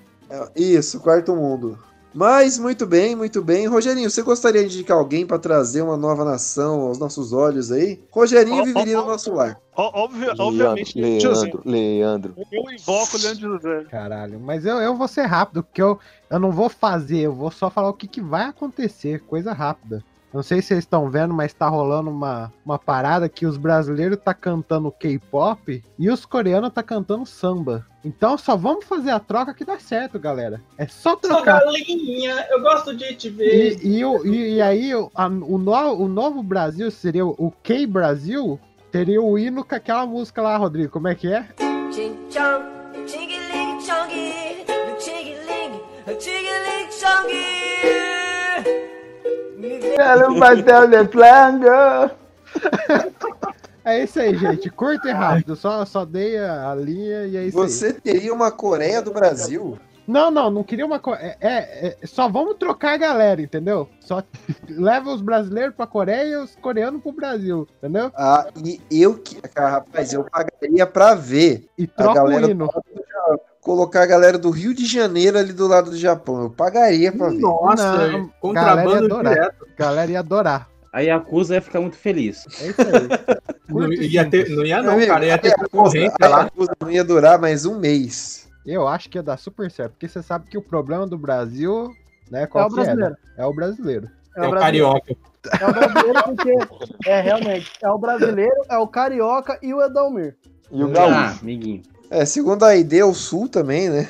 Isso, 0.56 1.00
quarto 1.00 1.34
mundo. 1.34 1.78
Mas, 2.14 2.58
muito 2.58 2.86
bem, 2.86 3.14
muito 3.14 3.42
bem. 3.42 3.66
Rogerinho, 3.66 4.08
você 4.10 4.22
gostaria 4.22 4.66
de 4.66 4.74
indicar 4.76 4.96
alguém 4.96 5.26
pra 5.26 5.38
trazer 5.38 5.82
uma 5.82 5.96
nova 5.96 6.24
nação 6.24 6.80
aos 6.80 6.98
nossos 6.98 7.32
olhos 7.32 7.70
aí? 7.70 8.00
Rogerinho 8.10 8.62
Ó, 8.62 8.64
viveria 8.64 8.98
ó. 8.98 9.02
no 9.02 9.08
nosso 9.08 9.32
lar. 9.32 9.60
Ó, 9.76 10.04
óbvio- 10.04 10.26
Leandro, 10.26 10.44
obviamente, 10.44 11.20
José. 11.20 11.42
Leandro, 11.46 11.62
Leandro. 11.64 12.34
Eu 12.50 12.72
invoco 12.72 13.16
o 13.16 13.20
Leandro 13.20 13.40
José. 13.52 13.84
Caralho, 13.90 14.40
mas 14.40 14.64
eu, 14.64 14.76
eu 14.78 14.96
vou 14.96 15.06
ser 15.06 15.26
rápido, 15.26 15.62
porque 15.62 15.82
eu, 15.82 15.98
eu 16.30 16.38
não 16.40 16.50
vou 16.50 16.68
fazer, 16.68 17.18
eu 17.20 17.34
vou 17.34 17.50
só 17.50 17.70
falar 17.70 17.90
o 17.90 17.94
que, 17.94 18.08
que 18.08 18.20
vai 18.20 18.46
acontecer, 18.46 19.20
coisa 19.20 19.52
rápida 19.52 20.02
não 20.32 20.42
sei 20.42 20.60
se 20.60 20.68
vocês 20.68 20.80
estão 20.80 21.10
vendo, 21.10 21.32
mas 21.32 21.54
tá 21.54 21.68
rolando 21.68 22.10
uma, 22.10 22.52
uma 22.64 22.78
parada 22.78 23.28
que 23.28 23.46
os 23.46 23.56
brasileiros 23.56 24.18
tá 24.22 24.34
cantando 24.34 24.92
K-pop 24.92 25.82
e 25.98 26.10
os 26.10 26.26
coreanos 26.26 26.72
tá 26.72 26.82
cantando 26.82 27.24
samba. 27.24 27.86
Então 28.04 28.36
só 28.36 28.56
vamos 28.56 28.84
fazer 28.84 29.10
a 29.10 29.18
troca 29.18 29.54
que 29.54 29.64
dá 29.64 29.78
certo, 29.78 30.18
galera. 30.18 30.60
É 30.76 30.86
só 30.86 31.16
trocar. 31.16 31.60
Só 31.62 31.66
galinha, 31.66 32.46
eu 32.50 32.60
gosto 32.60 32.94
de 32.94 33.14
te 33.14 33.30
ver. 33.30 33.78
E, 33.82 34.00
e, 34.00 34.02
e, 34.02 34.54
e 34.56 34.62
aí 34.62 34.92
a, 34.92 35.26
o, 35.26 35.58
no, 35.58 35.72
o 35.94 36.08
novo 36.08 36.42
Brasil 36.42 36.90
seria 36.90 37.26
o 37.26 37.52
K-Brasil, 37.62 38.60
teria 38.92 39.22
o 39.22 39.38
hino 39.38 39.64
com 39.64 39.74
aquela 39.74 40.06
música 40.06 40.42
lá, 40.42 40.56
Rodrigo. 40.56 40.92
Como 40.92 41.08
é 41.08 41.14
que 41.14 41.32
é? 41.32 41.42
Tchim, 41.90 42.16
tchom, 42.28 42.62
tching, 43.06 43.28
tchong, 43.80 44.08
tching, 44.98 45.36
tching, 46.18 46.67
Quero 49.98 50.32
um 50.32 50.38
pastel 50.38 50.86
de 50.88 51.04
flango. 51.08 51.66
É 53.84 54.04
isso 54.04 54.20
aí, 54.20 54.36
gente. 54.36 54.68
Curto 54.70 55.08
e 55.08 55.12
rápido. 55.12 55.56
Só, 55.56 55.84
só 55.84 56.04
dei 56.04 56.38
a, 56.38 56.70
a 56.70 56.74
linha 56.74 57.26
e 57.26 57.36
é 57.36 57.44
isso 57.44 57.60
aí. 57.60 57.68
Você 57.68 57.92
teria 57.92 58.32
uma 58.34 58.50
Coreia 58.52 59.00
do 59.00 59.12
Brasil? 59.12 59.78
Não, 60.06 60.30
não, 60.30 60.50
não 60.50 60.62
queria 60.64 60.86
uma 60.86 60.98
coisa. 60.98 61.20
É, 61.22 61.36
é- 61.40 61.96
é- 62.02 62.06
só 62.06 62.28
vamos 62.28 62.56
trocar 62.56 62.94
a 62.94 62.96
galera, 62.96 63.42
entendeu? 63.42 63.88
Só 64.00 64.22
leva 64.68 65.10
os 65.10 65.20
brasileiros 65.20 65.74
pra 65.74 65.86
Coreia 65.86 66.24
e 66.24 66.36
os 66.36 66.54
coreanos 66.56 67.02
pro 67.02 67.12
Brasil, 67.12 67.66
entendeu? 67.78 68.10
Ah, 68.14 68.46
e 68.62 68.80
eu 68.90 69.18
que. 69.18 69.40
Cara, 69.40 69.68
rapaz, 69.70 70.12
eu 70.12 70.24
pagaria 70.24 70.86
pra 70.86 71.14
ver 71.14 71.68
E 71.76 71.84
a 71.84 71.88
troca 71.88 72.10
o 72.12 72.14
galera 72.24 72.50
hino. 72.50 72.66
do 72.66 72.72
colocar 73.68 74.02
a 74.02 74.06
galera 74.06 74.38
do 74.38 74.48
Rio 74.48 74.72
de 74.72 74.86
Janeiro 74.86 75.36
ali 75.36 75.52
do 75.52 75.66
lado 75.68 75.90
do 75.90 75.96
Japão. 75.98 76.40
Eu 76.44 76.48
pagaria 76.50 77.12
pra 77.12 77.28
ver. 77.28 77.38
Nossa, 77.38 77.84
Não, 77.84 77.92
galera 77.98 78.12
ia 78.18 78.28
contrabando 78.40 79.04
adorar. 79.04 79.34
direto. 79.34 79.66
Galera 79.76 80.10
ia 80.10 80.18
adorar. 80.20 80.68
A 80.90 81.00
Yakuza 81.00 81.54
ia 81.56 81.60
ficar 81.60 81.80
muito 81.82 81.96
feliz. 81.98 82.46
É 82.62 82.68
isso 82.68 82.80
aí. 82.80 82.88
Não 83.68 83.92
ia, 83.92 84.24
ter, 84.30 84.38
simples. 84.38 84.56
não 84.56 84.64
ia 84.64 84.82
não, 84.82 84.92
Amigo, 84.94 85.12
cara. 85.12 85.26
Ia 85.26 85.36
ter 85.36 85.52
a 85.52 85.56
concorrente 85.58 86.06
Yakuza- 86.06 86.24
a 86.24 86.28
lá. 86.28 86.42
Yakuza 86.44 86.72
não 86.80 86.90
ia 86.90 87.04
durar 87.04 87.38
mais 87.38 87.66
um 87.66 87.78
mês. 87.78 88.48
Eu 88.64 88.88
acho 88.88 89.10
que 89.10 89.18
ia 89.18 89.22
dar 89.22 89.36
super 89.36 89.70
certo, 89.70 89.90
porque 89.92 90.08
você 90.08 90.22
sabe 90.22 90.48
que 90.48 90.56
o 90.56 90.62
problema 90.62 91.06
do 91.06 91.18
Brasil, 91.18 91.90
né, 92.30 92.44
É 92.44 92.46
qual 92.46 92.66
o 92.66 92.72
que 92.72 92.80
era? 92.80 92.84
brasileiro. 92.86 93.16
É 93.36 93.44
o 93.44 93.52
brasileiro. 93.52 94.08
É 94.34 94.46
o 94.46 94.50
brasileiro. 94.50 94.60
carioca. 94.60 95.16
É 95.60 95.66
o 95.66 95.72
brasileiro 95.72 96.22
porque. 96.24 96.54
É, 97.06 97.20
realmente. 97.20 97.70
É 97.82 97.90
o 97.90 97.98
brasileiro, 97.98 98.62
é 98.70 98.78
o 98.78 98.86
carioca 98.88 99.58
e 99.62 99.74
o 99.74 99.82
Edalmir. 99.84 100.36
E 100.72 100.82
o 100.82 100.86
Ah, 100.86 100.90
Gaúcho. 100.92 101.40
amiguinho. 101.42 101.82
É, 102.10 102.24
segundo 102.24 102.64
a 102.64 102.74
ID, 102.74 102.94
é 102.94 103.04
o 103.04 103.12
Sul 103.12 103.48
também, 103.48 103.90
né? 103.90 104.08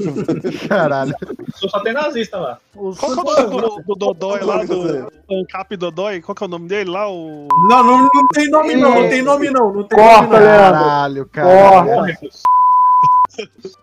Caralho. 0.68 1.14
Só, 1.54 1.68
só 1.68 1.80
tem 1.80 1.92
nazista 1.92 2.38
lá. 2.38 2.58
Os 2.74 2.98
Qual 2.98 3.12
que 3.12 3.18
é 3.18 3.44
o 3.44 3.50
nome 3.50 3.60
do, 3.60 3.82
do 3.82 3.94
Dodói 3.94 4.40
lá, 4.40 4.64
do 4.64 5.12
Ancap 5.30 5.76
Dodói? 5.76 6.22
Qual 6.22 6.34
que 6.34 6.42
é 6.42 6.46
o 6.46 6.50
nome 6.50 6.66
dele 6.66 6.90
lá? 6.90 7.10
O... 7.10 7.46
Não, 7.68 7.84
não, 7.84 7.98
não 8.12 8.28
tem 8.32 8.48
nome 8.48 8.76
não, 8.76 9.02
não 9.02 9.08
tem 9.10 9.22
nome 9.22 9.50
não. 9.50 9.72
Não 9.72 9.82
tem 9.84 9.98
Corta, 9.98 10.22
nome 10.22 10.32
não. 10.32 10.40
Leandro. 10.40 10.80
Caralho, 10.80 11.26
cara. 11.26 11.84
Corta. 11.84 12.28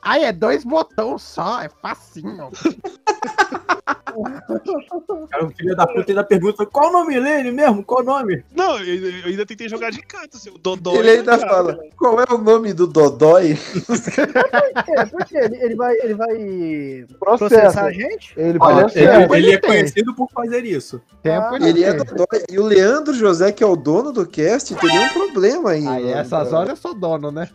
Ai, 0.02 0.26
é 0.26 0.32
dois 0.32 0.64
botões 0.64 1.22
só, 1.22 1.62
é 1.62 1.70
facinho. 1.82 2.50
Cara, 5.30 5.46
o 5.46 5.52
filho 5.52 5.76
da 5.76 5.88
puta 5.88 6.12
ainda 6.12 6.24
pergunta 6.24 6.66
qual 6.66 6.90
o 6.90 6.94
nome 6.94 7.20
dele 7.20 7.52
mesmo? 7.52 7.84
Qual 7.84 8.02
o 8.02 8.04
nome? 8.04 8.44
Não, 8.56 8.78
eu, 8.80 9.10
eu 9.10 9.26
ainda 9.26 9.46
tentei 9.46 9.68
jogar 9.68 9.92
de 9.92 10.02
canto, 10.02 10.38
assim, 10.38 10.50
o 10.50 10.58
Dodói. 10.58 10.98
Ele 10.98 11.10
ainda 11.10 11.38
cara. 11.38 11.52
fala, 11.52 11.80
qual 11.98 12.20
é 12.20 12.26
o 12.32 12.38
nome 12.38 12.74
do 12.74 12.86
Dodói? 12.88 13.58
É, 14.96 15.06
por 15.06 15.26
quê? 15.26 15.38
Ele, 15.38 15.56
ele 15.58 15.76
vai, 15.76 15.96
ele 16.02 16.14
vai 16.14 17.06
Processa. 17.20 17.56
processar 17.56 17.86
a 17.86 17.92
gente? 17.92 18.34
Ele 18.38 18.58
Olha, 18.60 18.86
ele, 18.94 19.36
ele 19.38 19.52
é 19.54 19.58
conhecido 19.60 20.14
por 20.14 20.30
fazer 20.32 20.64
isso. 20.66 21.02
Tempo 21.22 21.56
Ele 21.56 21.84
é. 21.84 21.94
Dodói. 21.94 22.44
E 22.52 22.60
o 22.60 22.66
Leandro 22.66 23.14
José, 23.14 23.52
que 23.52 23.64
é 23.64 23.68
o 23.68 23.76
dono 23.76 24.12
do 24.12 24.26
cast, 24.26 24.76
teria 24.76 25.02
um 25.02 25.10
problema 25.10 25.72
aí. 25.72 25.88
Aí 25.88 26.04
mano. 26.04 26.18
essas 26.18 26.54
horas 26.54 26.70
eu 26.70 26.76
sou 26.76 26.94
dono, 26.94 27.32
né? 27.32 27.50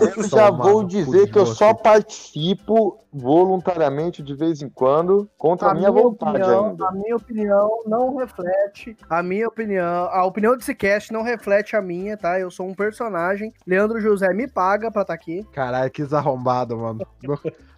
Eu 0.00 0.28
já 0.28 0.50
vou 0.50 0.84
dizer 0.84 1.30
que 1.32 1.38
eu 1.38 1.46
só 1.46 1.74
participo 1.74 2.98
voluntariamente 3.12 4.22
de 4.22 4.34
vez 4.34 4.62
em 4.62 4.68
quando, 4.68 5.28
contra 5.36 5.70
a 5.70 5.74
minha 5.74 5.90
vontade 5.90 6.38
opinião, 6.38 6.70
ainda. 6.70 6.88
a 6.88 6.92
minha 6.92 7.16
opinião 7.16 7.82
não 7.86 8.16
reflete 8.16 8.96
a 9.08 9.22
minha 9.22 9.48
opinião. 9.48 10.08
A 10.10 10.24
opinião 10.24 10.56
desse 10.56 10.74
cast 10.74 11.12
não 11.12 11.22
reflete 11.22 11.76
a 11.76 11.82
minha, 11.82 12.16
tá? 12.16 12.40
Eu 12.40 12.50
sou 12.50 12.66
um 12.66 12.74
personagem. 12.74 13.52
Leandro 13.66 14.00
José 14.00 14.32
me 14.32 14.48
paga 14.48 14.90
pra 14.90 15.02
estar 15.02 15.14
aqui. 15.14 15.46
Caralho, 15.52 15.90
que 15.90 16.02
desarrombado, 16.02 16.76
mano. 16.76 17.06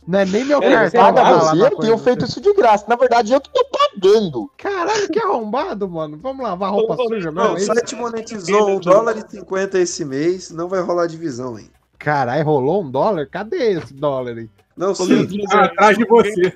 Não 0.07 0.19
é 0.19 0.27
nem 0.27 0.45
meu 0.45 0.61
cartão. 0.61 1.01
paga 1.01 1.23
tá 1.23 1.31
lá 1.31 1.55
você, 1.55 1.63
eu 1.63 1.79
tenho 1.79 1.99
feito 1.99 2.25
isso 2.27 2.41
de 2.41 2.53
graça. 2.53 2.85
Na 2.89 2.95
verdade, 2.95 3.33
eu 3.33 3.41
que 3.41 3.51
tô 3.51 3.65
pagando. 3.65 4.51
Caralho, 4.59 5.09
que 5.09 5.19
arrombado, 5.19 5.89
mano. 5.89 6.19
Vamos 6.19 6.45
lavar 6.45 6.71
roupa 6.71 6.97
suja. 6.97 7.33
Não, 7.33 7.53
é 7.53 7.55
o 7.55 7.59
site 7.59 7.97
monetizou 7.97 8.69
um 8.69 8.79
dólar 8.79 9.17
e 9.17 9.31
50 9.31 9.79
esse 9.79 10.05
mês, 10.05 10.51
não 10.51 10.69
vai 10.69 10.81
rolar 10.81 11.07
divisão, 11.07 11.59
hein? 11.59 11.71
Caralho, 12.05 12.45
rolou 12.45 12.83
um 12.83 12.91
dólar? 12.91 13.27
Cadê 13.27 13.73
esse 13.73 13.95
dólar 13.95 14.37
aí? 14.37 14.49
Não 14.77 14.95
sei. 14.95 15.07
Leandro 15.07 15.37
José, 15.41 15.57
Ah, 15.57 15.65
atrás 15.65 15.97
de 15.99 16.05
você. 16.05 16.51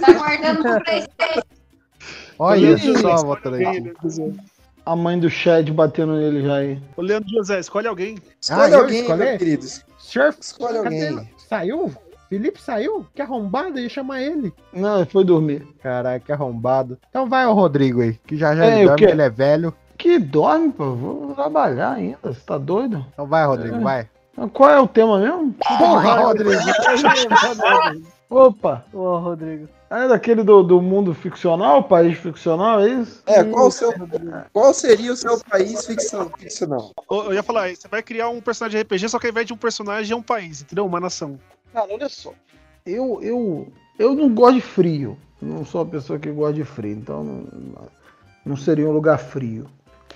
Tá 0.00 0.12
guardando 0.12 0.62
pro 0.62 0.84
Playstation. 0.84 1.42
Olha 2.38 2.66
isso 2.72 2.98
só, 2.98 3.14
escolhe 3.16 3.94
José. 4.02 4.32
A 4.86 4.96
mãe 4.96 5.18
do 5.18 5.28
Chad 5.28 5.68
batendo 5.70 6.14
nele 6.14 6.42
já 6.42 6.56
aí. 6.56 6.80
Ô, 6.96 7.02
Leandro 7.02 7.28
José, 7.28 7.60
escolhe 7.60 7.86
alguém. 7.86 8.16
Escolhe 8.40 8.74
Ah, 8.74 8.78
alguém, 8.78 9.00
escolhi? 9.02 9.18
meu 9.18 9.38
querido. 9.38 9.66
Senhor, 9.98 10.34
Escolhe 10.40 10.82
cadê? 10.82 11.08
alguém. 11.08 11.30
Saiu? 11.48 11.92
Felipe 12.30 12.60
saiu? 12.60 13.06
Que 13.14 13.20
arrombado, 13.22 13.78
ia 13.78 13.88
chamar 13.88 14.22
ele. 14.22 14.52
Não, 14.72 14.96
ele 14.98 15.06
foi 15.10 15.24
dormir. 15.24 15.66
Caralho, 15.82 16.20
que 16.22 16.30
arrombado. 16.32 16.98
Então 17.10 17.28
vai 17.28 17.44
o 17.46 17.52
Rodrigo 17.52 18.00
aí, 18.02 18.14
que 18.26 18.36
já 18.36 18.54
já 18.54 18.64
É, 18.66 18.78
ele 18.80 18.88
dorme, 18.88 19.04
ele 19.06 19.22
é 19.22 19.30
velho. 19.30 19.74
Que 19.98 20.18
dorme, 20.18 20.70
pô. 20.72 20.94
Vou 20.94 21.34
trabalhar 21.34 21.92
ainda. 21.92 22.18
Você 22.22 22.40
tá 22.46 22.56
doido? 22.56 23.04
Então 23.12 23.26
vai, 23.26 23.44
Rodrigo, 23.46 23.76
É. 23.76 23.80
vai. 23.80 24.08
Qual 24.52 24.70
é 24.70 24.80
o 24.80 24.86
tema 24.86 25.18
mesmo? 25.18 25.54
Porra, 25.78 26.20
Rodrigo. 26.20 26.60
Opa! 28.30 28.84
Ô, 28.92 29.18
Rodrigo. 29.18 29.68
É 29.90 30.06
daquele 30.06 30.42
do, 30.42 30.62
do 30.62 30.82
mundo 30.82 31.14
ficcional, 31.14 31.82
país 31.82 32.18
ficcional, 32.18 32.80
é 32.82 32.90
isso? 32.90 33.22
É, 33.26 33.42
qual, 33.42 33.68
o 33.68 33.70
seu, 33.70 33.90
qual 34.52 34.74
seria 34.74 35.12
o 35.12 35.16
seu 35.16 35.40
país 35.40 35.86
ficção, 35.86 36.30
ficcional? 36.38 36.92
Eu 37.10 37.32
ia 37.32 37.42
falar, 37.42 37.74
você 37.74 37.88
vai 37.88 38.02
criar 38.02 38.28
um 38.28 38.38
personagem 38.38 38.78
de 38.78 38.84
RPG, 38.84 39.08
só 39.08 39.18
que 39.18 39.26
ao 39.26 39.30
invés 39.30 39.46
de 39.46 39.54
um 39.54 39.56
personagem 39.56 40.12
é 40.12 40.16
um 40.16 40.22
país, 40.22 40.60
entendeu? 40.60 40.84
Uma 40.84 41.00
nação. 41.00 41.40
Cara, 41.72 41.88
olha 41.90 42.08
só. 42.10 42.34
Eu, 42.84 43.18
eu, 43.22 43.72
eu 43.98 44.14
não 44.14 44.34
gosto 44.34 44.56
de 44.56 44.60
frio. 44.60 45.16
Não 45.40 45.64
sou 45.64 45.82
uma 45.82 45.90
pessoa 45.90 46.18
que 46.18 46.30
gosta 46.30 46.52
de 46.52 46.64
frio, 46.64 46.92
então 46.92 47.24
não, 47.24 47.88
não 48.44 48.56
seria 48.56 48.86
um 48.86 48.92
lugar 48.92 49.18
frio. 49.18 49.66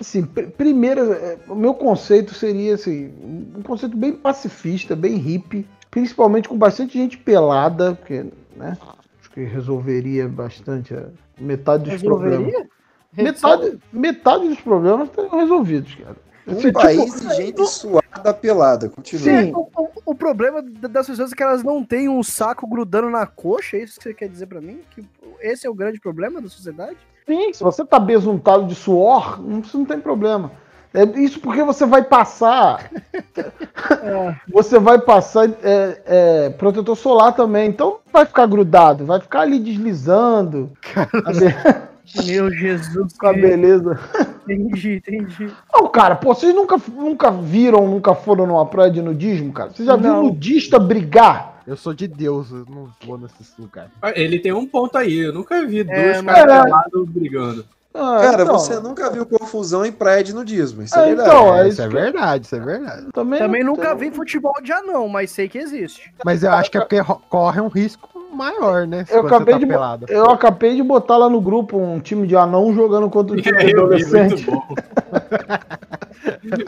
Assim, 0.03 0.21
pr- 0.25 0.49
primeiro, 0.57 1.13
é, 1.13 1.37
o 1.47 1.55
meu 1.55 1.73
conceito 1.73 2.33
seria 2.33 2.75
assim, 2.75 3.09
um 3.55 3.61
conceito 3.63 3.95
bem 3.95 4.11
pacifista, 4.11 4.97
bem 4.97 5.15
hippie, 5.15 5.65
principalmente 5.89 6.49
com 6.49 6.57
bastante 6.57 6.97
gente 6.97 7.17
pelada, 7.17 7.95
porque, 7.95 8.25
né? 8.53 8.77
Acho 9.21 9.31
que 9.31 9.45
resolveria 9.45 10.27
bastante 10.27 10.93
a 10.93 11.05
metade 11.39 11.89
dos 11.89 12.01
problemas. 12.01 12.47
Resolveria? 12.47 12.69
Metade, 13.15 13.79
metade 13.93 14.49
dos 14.49 14.59
problemas 14.59 15.07
estão 15.07 15.29
resolvidos, 15.29 15.95
cara. 15.95 16.17
Um 16.45 16.51
Assim, 16.51 16.61
tipo, 16.63 16.81
país 16.81 17.21
de 17.21 17.35
gente 17.35 17.65
suada 17.67 18.33
pelada. 18.33 18.89
Continua. 18.89 19.23
Sim. 19.23 19.53
O, 20.13 20.15
problema 20.15 20.61
das 20.61 21.07
pessoas 21.07 21.31
é 21.31 21.35
que 21.35 21.43
elas 21.43 21.63
não 21.63 21.83
têm 21.83 22.07
um 22.07 22.21
saco 22.23 22.67
grudando 22.67 23.09
na 23.09 23.25
coxa, 23.25 23.77
é 23.77 23.83
isso 23.83 23.97
que 23.97 24.03
você 24.03 24.13
quer 24.13 24.29
dizer 24.29 24.45
pra 24.47 24.61
mim? 24.61 24.79
Que 24.91 25.03
esse 25.41 25.65
é 25.65 25.69
o 25.69 25.73
grande 25.73 25.99
problema 25.99 26.41
da 26.41 26.47
sociedade? 26.49 26.97
Sim, 27.25 27.51
se 27.53 27.63
você 27.63 27.83
tá 27.85 27.99
besuntado 27.99 28.65
de 28.67 28.75
suor, 28.75 29.41
não- 29.41 29.59
isso 29.59 29.77
não 29.77 29.85
tem 29.85 29.99
problema. 29.99 30.51
É 30.93 31.03
isso 31.19 31.39
porque 31.39 31.63
você 31.63 31.85
vai 31.87 32.03
passar. 32.03 32.91
Você 34.53 34.77
vai 34.77 34.99
passar 34.99 35.49
é, 35.63 36.01
é, 36.05 36.49
protetor 36.51 36.95
solar 36.95 37.33
também. 37.33 37.67
Então 37.67 37.97
vai 38.11 38.25
ficar 38.27 38.45
grudado, 38.45 39.03
vai 39.05 39.19
ficar 39.19 39.41
ali 39.41 39.57
deslizando. 39.59 40.71
A 41.25 41.31
be- 41.31 42.23
Meu 42.27 42.51
Jesus. 42.51 43.13
Com 43.17 43.25
a 43.27 43.33
beleza. 43.33 43.99
Entendi, 44.47 44.95
entendi. 44.95 45.51
Não, 45.73 45.87
cara, 45.87 46.15
pô, 46.15 46.33
vocês 46.33 46.53
nunca, 46.53 46.77
nunca 46.89 47.31
viram, 47.31 47.87
nunca 47.87 48.13
foram 48.13 48.45
numa 48.45 48.65
praia 48.65 48.91
de 48.91 49.01
nudismo, 49.01 49.51
cara? 49.53 49.71
Você 49.71 49.85
já 49.85 49.95
viu 49.95 50.11
Não. 50.13 50.23
nudista 50.23 50.77
brigar? 50.77 51.61
Eu 51.65 51.77
sou 51.77 51.93
de 51.93 52.07
Deus, 52.07 52.51
eu 52.51 52.65
não 52.69 52.89
vou 53.05 53.17
nesses 53.17 53.53
lugares. 53.57 53.91
Ele 54.15 54.37
tem 54.37 54.51
um 54.51 54.65
ponto 54.65 54.97
aí, 54.97 55.17
eu 55.17 55.33
nunca 55.33 55.65
vi 55.65 55.79
É, 55.79 55.83
dois 55.83 56.21
caras 56.21 56.65
brigando. 57.07 57.65
Ah, 57.95 58.17
Cara, 58.21 58.41
então, 58.43 58.57
você 58.57 58.79
nunca 58.79 59.09
viu 59.11 59.23
confusão 59.25 59.85
em 59.85 59.91
praia 59.91 60.23
de 60.23 60.33
nudismo. 60.33 60.81
Isso 60.81 60.97
é, 60.97 61.01
É, 61.01 61.05
verdade. 61.05 61.29
então, 61.29 61.55
É, 61.55 61.67
isso 61.67 61.81
é 61.81 61.87
verdade, 61.87 62.45
isso 62.45 62.55
é 62.55 62.59
verdade. 62.59 63.07
Também, 63.13 63.39
Também 63.39 63.63
não- 63.63 63.73
nunca 63.75 63.93
vi 63.93 64.09
futebol 64.09 64.53
de 64.63 64.71
anão, 64.71 65.07
mas 65.07 65.29
sei 65.31 65.47
que 65.47 65.57
existe. 65.59 66.11
Mas 66.25 66.43
eu 66.43 66.51
acho 66.51 66.71
que 66.71 66.77
é 66.77 66.81
porque 66.81 67.03
corre 67.29 67.61
um 67.61 67.67
risco 67.67 68.09
maior, 68.33 68.87
né? 68.87 69.05
Eu 69.11 69.27
acabei, 69.27 69.53
tá 69.53 69.59
de, 69.59 69.67
pelado. 69.67 70.05
eu 70.09 70.25
acabei 70.25 70.75
de 70.75 70.81
botar 70.81 71.17
lá 71.17 71.29
no 71.29 71.39
grupo 71.39 71.77
um 71.77 71.99
time 71.99 72.25
de 72.25 72.35
anão 72.35 72.73
jogando 72.73 73.07
contra 73.11 73.35
um 73.35 73.37
time 73.41 73.63
de 73.63 73.71
adolescente. 73.73 74.47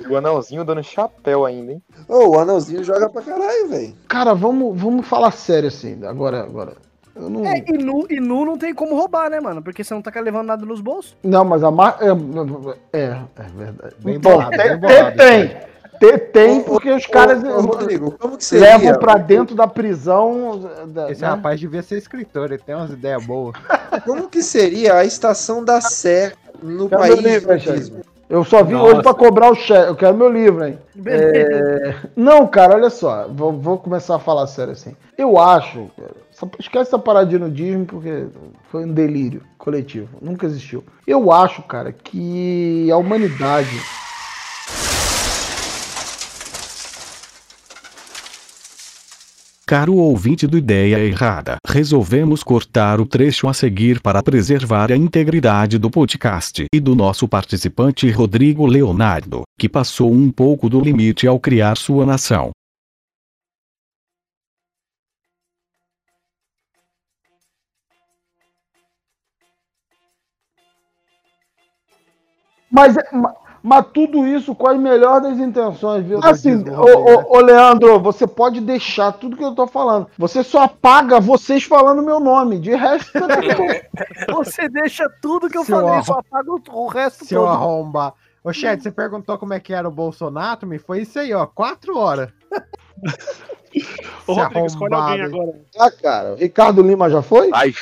O 0.09 0.15
anãozinho 0.15 0.63
dando 0.65 0.83
chapéu 0.83 1.45
ainda, 1.45 1.71
hein? 1.71 1.83
Ô, 2.07 2.29
o 2.35 2.39
anãozinho 2.39 2.83
joga 2.83 3.09
pra 3.09 3.21
caralho, 3.21 3.69
velho. 3.69 3.95
Cara, 4.07 4.33
vamos, 4.33 4.79
vamos 4.79 5.07
falar 5.07 5.31
sério 5.31 5.67
assim, 5.69 6.03
agora, 6.05 6.41
agora. 6.43 6.73
Não, 7.15 7.45
É, 7.45 7.63
e 7.67 7.78
nu, 7.78 8.06
e 8.10 8.19
nu 8.19 8.43
não 8.43 8.58
tem 8.58 8.73
como 8.73 8.95
roubar, 8.95 9.30
né, 9.30 9.39
mano? 9.39 9.62
Porque 9.62 9.84
você 9.84 9.93
não 9.93 10.01
tá 10.01 10.12
levando 10.19 10.47
nada 10.47 10.65
nos 10.65 10.82
bolsos. 10.82 11.15
não 11.23 11.45
mas 11.45 11.63
a 11.63 11.71
marca. 11.71 12.04
É, 12.06 12.10
é, 12.91 13.04
é 13.38 13.43
verdade. 13.56 13.95
Bem 13.99 14.19
Bom, 14.19 14.32
bolado, 14.32 14.51
tem, 14.58 14.69
bem 14.69 14.78
bolado, 14.80 15.17
tem, 15.17 15.58
tem, 15.99 16.17
tem, 16.19 16.60
Ô, 16.60 16.63
porque 16.63 16.91
os 16.91 17.06
ô, 17.06 17.10
caras 17.10 17.41
ô, 17.41 17.62
Rodrigo, 17.62 18.12
como 18.19 18.38
que 18.38 18.43
seria? 18.43 18.78
levam 18.78 18.99
pra 18.99 19.15
dentro 19.15 19.56
da 19.56 19.65
prisão. 19.65 20.69
da- 20.88 21.10
Esse 21.10 21.21
né? 21.21 21.28
rapaz 21.30 21.58
devia 21.60 21.82
ser 21.82 21.97
escritor, 21.97 22.51
ele 22.51 22.62
tem 22.62 22.75
umas 22.75 22.91
ideias 22.91 23.25
boas. 23.25 23.56
Como 24.04 24.28
que 24.28 24.43
seria 24.43 24.95
a 24.95 25.06
estação 25.06 25.63
da 25.63 25.80
Sé 25.80 26.34
no 26.62 26.89
Quero 26.89 27.01
país 27.01 27.19
livro? 27.19 28.01
Eu 28.28 28.43
só 28.43 28.62
vim 28.63 28.73
Nossa. 28.73 28.91
hoje 28.91 29.04
pra 29.04 29.13
cobrar 29.13 29.51
o 29.51 29.56
cheque. 29.56 29.88
Eu 29.88 29.95
quero 29.95 30.17
meu 30.17 30.28
livro, 30.30 30.65
hein? 30.65 30.78
É, 31.06 31.95
Não, 32.15 32.45
cara, 32.47 32.75
olha 32.75 32.89
só. 32.89 33.28
Vou, 33.30 33.54
vou 33.54 33.78
começar 33.78 34.15
a 34.15 34.19
falar 34.19 34.47
sério 34.47 34.73
assim. 34.73 34.95
Eu 35.17 35.39
acho. 35.39 35.89
cara, 35.95 36.12
Esquece 36.60 36.89
essa 36.89 37.00
parada 37.00 37.28
de 37.28 37.39
nudismo, 37.39 37.86
porque 37.86 38.28
foi 38.69 38.86
um 38.86 38.91
delírio 38.91 39.41
coletivo. 39.58 40.17
Nunca 40.21 40.45
existiu. 40.45 40.84
Eu 41.08 41.32
acho, 41.32 41.62
cara, 41.63 41.93
que 41.93 42.91
a 42.91 42.98
humanidade. 42.98 43.80
Caro 49.67 49.95
ouvinte 49.95 50.45
do 50.45 50.60
Ideia 50.60 51.00
Errada, 51.00 51.58
resolvemos 51.65 52.43
cortar 52.43 53.02
o 53.02 53.06
trecho 53.06 53.48
a 53.48 53.54
seguir 53.54 54.00
para 54.00 54.21
preservar 54.21 54.91
a 54.91 54.95
integridade 54.95 55.80
do 55.80 55.89
podcast 55.89 56.65
e 56.71 56.80
do 56.80 56.93
nosso 56.93 57.28
participante 57.28 58.08
Rodrigo 58.12 58.67
Leonardo, 58.67 59.41
que 59.58 59.67
passou 59.67 60.12
um 60.12 60.30
pouco 60.30 60.69
do 60.69 60.80
limite 60.80 61.26
ao 61.26 61.39
criar 61.39 61.78
sua 61.78 62.06
nação. 62.06 62.52
Mas, 72.75 72.95
ma- 73.13 73.33
mas 73.63 73.85
tudo 73.93 74.27
isso 74.27 74.53
com 74.53 74.67
as 74.67 74.77
melhores 74.77 75.29
das 75.29 75.39
intenções, 75.39 76.05
viu? 76.05 76.19
Assim, 76.21 76.55
ô, 76.57 76.61
né? 76.61 76.71
ô, 76.73 77.38
ô, 77.38 77.39
Leandro, 77.39 77.99
você 77.99 78.27
pode 78.27 78.59
deixar 78.59 79.13
tudo 79.13 79.38
que 79.38 79.43
eu 79.43 79.55
tô 79.55 79.65
falando. 79.65 80.07
Você 80.17 80.43
só 80.43 80.63
apaga 80.63 81.19
vocês 81.21 81.63
falando 81.63 82.03
meu 82.03 82.19
nome. 82.19 82.59
De 82.59 82.75
resto, 82.75 83.11
você 83.11 83.19
tá 83.19 83.27
Você 84.35 84.67
deixa 84.69 85.09
tudo 85.21 85.49
que 85.49 85.57
eu 85.57 85.63
Seu 85.63 85.79
falei, 85.79 86.03
só 86.03 86.19
apaga 86.19 86.51
o, 86.51 86.61
o 86.71 86.88
resto 86.88 87.25
Seu 87.25 87.41
todo. 87.41 87.53
arromba. 87.53 88.13
Ô, 88.43 88.53
Chat, 88.53 88.83
você 88.83 88.91
perguntou 88.91 89.38
como 89.39 89.53
é 89.55 89.59
que 89.59 89.73
era 89.73 89.88
o 89.88 89.91
Bolsonaro, 89.91 90.67
me 90.67 90.77
foi 90.77 91.01
isso 91.01 91.17
aí, 91.17 91.33
ó, 91.33 91.47
quatro 91.47 91.97
horas. 91.97 92.29
Ô, 94.27 94.33
Rodrigo, 94.33 94.65
escolhe 94.67 94.93
alguém 94.93 95.21
agora. 95.21 95.53
Ah, 95.79 95.91
cara, 95.91 96.33
o 96.33 96.35
Ricardo 96.35 96.81
Lima 96.83 97.09
já 97.09 97.21
foi? 97.23 97.49
Ai, 97.53 97.73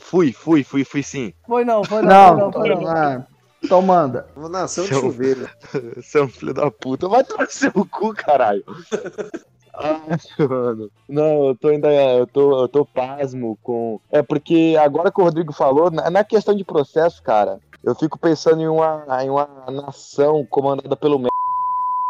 fui, 0.00 0.32
fui, 0.32 0.64
fui, 0.64 0.84
fui 0.84 1.02
sim. 1.02 1.34
Foi 1.46 1.64
não, 1.64 1.84
foi 1.84 2.00
não, 2.02 2.36
Não, 2.36 2.52
foi 2.52 2.68
não, 2.68 2.76
foi 2.80 2.84
não. 2.86 2.88
ah, 2.88 3.26
então 3.62 3.82
manda. 3.82 4.26
Uma 4.36 4.48
nação 4.48 4.84
de 4.84 4.94
chuveiro. 4.94 5.48
Você 5.96 6.18
é 6.18 6.22
um 6.22 6.28
filho 6.28 6.54
da 6.54 6.70
puta. 6.70 7.08
Vai 7.08 7.24
tomar 7.24 7.46
seu 7.48 7.72
cu, 7.72 8.14
caralho. 8.14 8.64
Ai, 9.78 10.46
mano. 10.48 10.90
Não, 11.06 11.48
eu 11.48 11.54
tô 11.54 11.68
ainda. 11.68 11.92
Eu 11.92 12.26
tô, 12.26 12.62
eu 12.62 12.68
tô 12.68 12.86
pasmo 12.86 13.58
com. 13.62 14.00
É 14.10 14.22
porque 14.22 14.74
agora 14.80 15.12
que 15.12 15.20
o 15.20 15.24
Rodrigo 15.24 15.52
falou, 15.52 15.90
na, 15.90 16.08
na 16.10 16.24
questão 16.24 16.54
de 16.54 16.64
processo, 16.64 17.22
cara, 17.22 17.60
eu 17.84 17.94
fico 17.94 18.18
pensando 18.18 18.62
em 18.62 18.68
uma, 18.68 19.04
em 19.22 19.28
uma 19.28 19.46
nação 19.70 20.46
comandada 20.46 20.96
pelo 20.96 21.18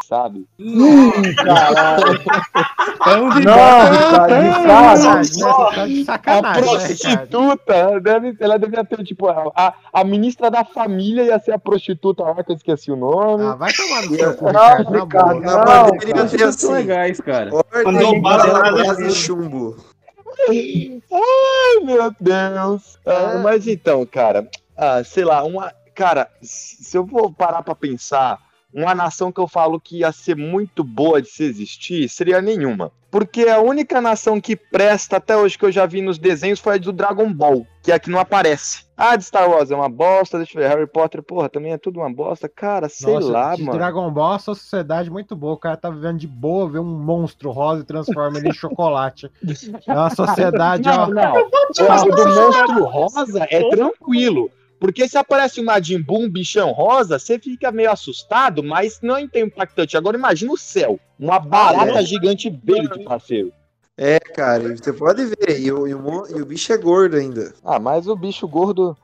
Sabe? 0.06 0.46
caralho. 1.34 2.20
Tão 3.02 3.28
de 3.30 3.44
Não, 3.44 3.56
cara, 3.56 5.20
de 5.20 5.40
fato. 5.40 5.74
Tá 5.74 5.86
de 5.86 6.02
A 6.02 6.04
sacanagem, 6.04 6.62
né, 6.62 6.68
prostituta, 6.68 8.00
deve, 8.00 8.36
ela 8.38 8.56
devia 8.56 8.84
ter, 8.84 9.02
tipo, 9.02 9.26
a, 9.28 9.74
a 9.92 10.04
ministra 10.04 10.48
da 10.48 10.64
família 10.64 11.24
ia 11.24 11.40
ser 11.40 11.52
a 11.54 11.58
prostituta 11.58 12.22
lá, 12.22 12.44
que 12.44 12.52
eu 12.52 12.56
esqueci 12.56 12.92
o 12.92 12.96
nome. 12.96 13.46
Ah, 13.46 13.56
vai 13.56 13.72
tomar 13.72 14.02
no 14.02 14.14
seu 14.14 14.36
cu, 14.36 14.52
Não, 14.52 14.76
Ricardo, 14.76 15.40
não. 15.40 15.98
Ter 15.98 16.14
Prostitutas 16.14 16.54
assim. 16.54 16.72
legais, 16.72 17.20
cara. 17.20 17.50
Bala 18.22 18.72
na 18.72 19.10
chumbo. 19.10 19.76
Ai, 20.48 21.84
meu 21.84 22.14
Deus. 22.20 22.96
Ah, 23.04 23.40
mas 23.42 23.66
então, 23.66 24.06
cara, 24.06 24.48
ah, 24.76 25.02
sei 25.02 25.24
lá, 25.24 25.42
uma. 25.42 25.72
Cara, 25.96 26.30
se 26.42 26.96
eu 26.96 27.04
vou 27.04 27.32
parar 27.32 27.62
pra 27.62 27.74
pensar, 27.74 28.38
uma 28.76 28.94
nação 28.94 29.32
que 29.32 29.40
eu 29.40 29.48
falo 29.48 29.80
que 29.80 30.00
ia 30.00 30.12
ser 30.12 30.36
muito 30.36 30.84
boa 30.84 31.22
de 31.22 31.28
se 31.28 31.42
existir 31.44 32.08
seria 32.10 32.42
nenhuma. 32.42 32.92
Porque 33.10 33.48
a 33.48 33.58
única 33.58 33.98
nação 34.02 34.38
que 34.38 34.54
presta 34.54 35.16
até 35.16 35.34
hoje 35.34 35.56
que 35.56 35.64
eu 35.64 35.72
já 35.72 35.86
vi 35.86 36.02
nos 36.02 36.18
desenhos 36.18 36.60
foi 36.60 36.74
a 36.74 36.78
do 36.78 36.92
Dragon 36.92 37.32
Ball, 37.32 37.66
que 37.82 37.90
é 37.90 37.94
a 37.94 37.98
que 37.98 38.10
não 38.10 38.18
aparece. 38.18 38.84
Ah, 38.94 39.16
de 39.16 39.24
Star 39.24 39.48
Wars 39.48 39.70
é 39.70 39.74
uma 39.74 39.88
bosta, 39.88 40.36
deixa 40.36 40.58
eu 40.58 40.62
ver, 40.62 40.68
Harry 40.68 40.86
Potter, 40.86 41.22
porra, 41.22 41.48
também 41.48 41.72
é 41.72 41.78
tudo 41.78 42.00
uma 42.00 42.12
bosta. 42.12 42.48
Cara, 42.48 42.88
sei 42.90 43.14
Nossa, 43.14 43.30
lá, 43.30 43.56
de 43.56 43.62
mano. 43.62 43.78
Dragon 43.78 44.10
Ball 44.10 44.28
é 44.28 44.32
uma 44.32 44.38
sociedade 44.38 45.10
muito 45.10 45.34
boa. 45.34 45.54
O 45.54 45.58
cara 45.58 45.78
tá 45.78 45.88
vivendo 45.88 46.18
de 46.18 46.26
boa, 46.26 46.68
vê 46.68 46.78
um 46.78 46.84
monstro 46.84 47.50
rosa 47.50 47.80
e 47.80 47.86
transforma 47.86 48.36
ele 48.36 48.50
em 48.50 48.54
chocolate. 48.54 49.30
É 49.86 49.92
uma 49.92 50.10
sociedade, 50.14 50.86
ó. 50.86 51.06
Não, 51.06 51.14
não. 51.14 51.34
O 51.34 52.10
do 52.10 52.28
monstro 52.28 52.84
rosa 52.84 53.46
é 53.50 53.70
tranquilo. 53.70 54.50
Porque 54.78 55.08
se 55.08 55.16
aparece 55.16 55.60
um 55.60 55.64
Majin 55.64 56.02
Buu, 56.02 56.22
um 56.22 56.30
bichão 56.30 56.70
rosa, 56.72 57.18
você 57.18 57.38
fica 57.38 57.72
meio 57.72 57.90
assustado, 57.90 58.62
mas 58.62 59.00
não 59.02 59.16
é 59.16 59.26
tão 59.26 59.42
impactante. 59.42 59.96
Agora 59.96 60.16
imagina 60.16 60.52
o 60.52 60.58
céu. 60.58 61.00
Uma 61.18 61.38
barata 61.38 62.02
gigante 62.02 62.50
verde, 62.50 63.02
parceiro. 63.04 63.52
É, 63.96 64.20
cara, 64.20 64.64
e 64.64 64.76
você 64.76 64.92
pode 64.92 65.24
ver. 65.24 65.58
E 65.58 65.72
o, 65.72 65.88
e 65.88 65.94
o 65.94 66.26
e 66.28 66.42
o 66.42 66.46
bicho 66.46 66.72
é 66.72 66.76
gordo 66.76 67.16
ainda. 67.16 67.54
Ah, 67.64 67.78
mas 67.78 68.06
o 68.06 68.14
bicho 68.14 68.46
gordo. 68.46 68.96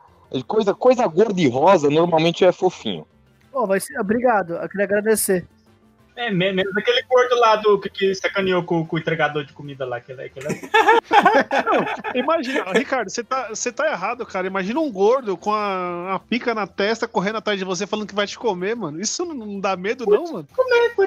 Coisa, 0.47 0.75
coisa 0.75 1.07
gorda 1.07 1.41
e 1.41 1.49
rosa 1.49 1.89
normalmente 1.91 2.45
é 2.45 2.53
fofinho. 2.53 3.07
Pô, 3.51 3.67
vai 3.67 3.81
ser. 3.81 3.99
Obrigado, 3.99 4.55
eu 4.55 4.69
queria 4.69 4.85
agradecer. 4.85 5.47
É, 6.15 6.31
me- 6.31 6.53
menos 6.53 6.77
aquele 6.77 7.03
gordo 7.03 7.35
lá 7.41 7.57
do 7.57 7.81
que, 7.81 7.89
que 7.89 8.15
sacaneou 8.15 8.63
com, 8.63 8.85
com 8.87 8.97
o 8.97 8.99
entregador 8.99 9.45
de 9.45 9.53
comida 9.53 9.85
lá. 9.87 10.01
Que, 10.01 10.13
ele- 10.13 10.29
que 10.29 10.39
ele- 10.39 10.61
Imagina, 12.15 12.65
Ricardo, 12.73 13.09
você 13.11 13.25
tá, 13.25 13.49
você 13.49 13.73
tá 13.73 13.91
errado, 13.91 14.25
cara. 14.27 14.47
Imagina 14.47 14.81
um 14.81 14.91
gordo 14.93 15.37
com 15.37 15.53
a, 15.53 16.15
a 16.15 16.19
pica 16.19 16.55
na 16.55 16.67
testa 16.67 17.09
correndo 17.09 17.37
atrás 17.39 17.59
de 17.59 17.65
você 17.65 17.87
falando 17.87 18.07
que 18.09 18.15
vai 18.15 18.27
te 18.27 18.39
comer, 18.39 18.77
mano. 18.77 19.01
Isso 19.01 19.25
não, 19.25 19.35
não 19.35 19.61
dá 19.61 19.77
medo, 19.77 20.05
não, 20.07 20.25
mano? 20.33 20.49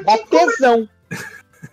Dá 0.03 0.17
tesão. 0.29 0.89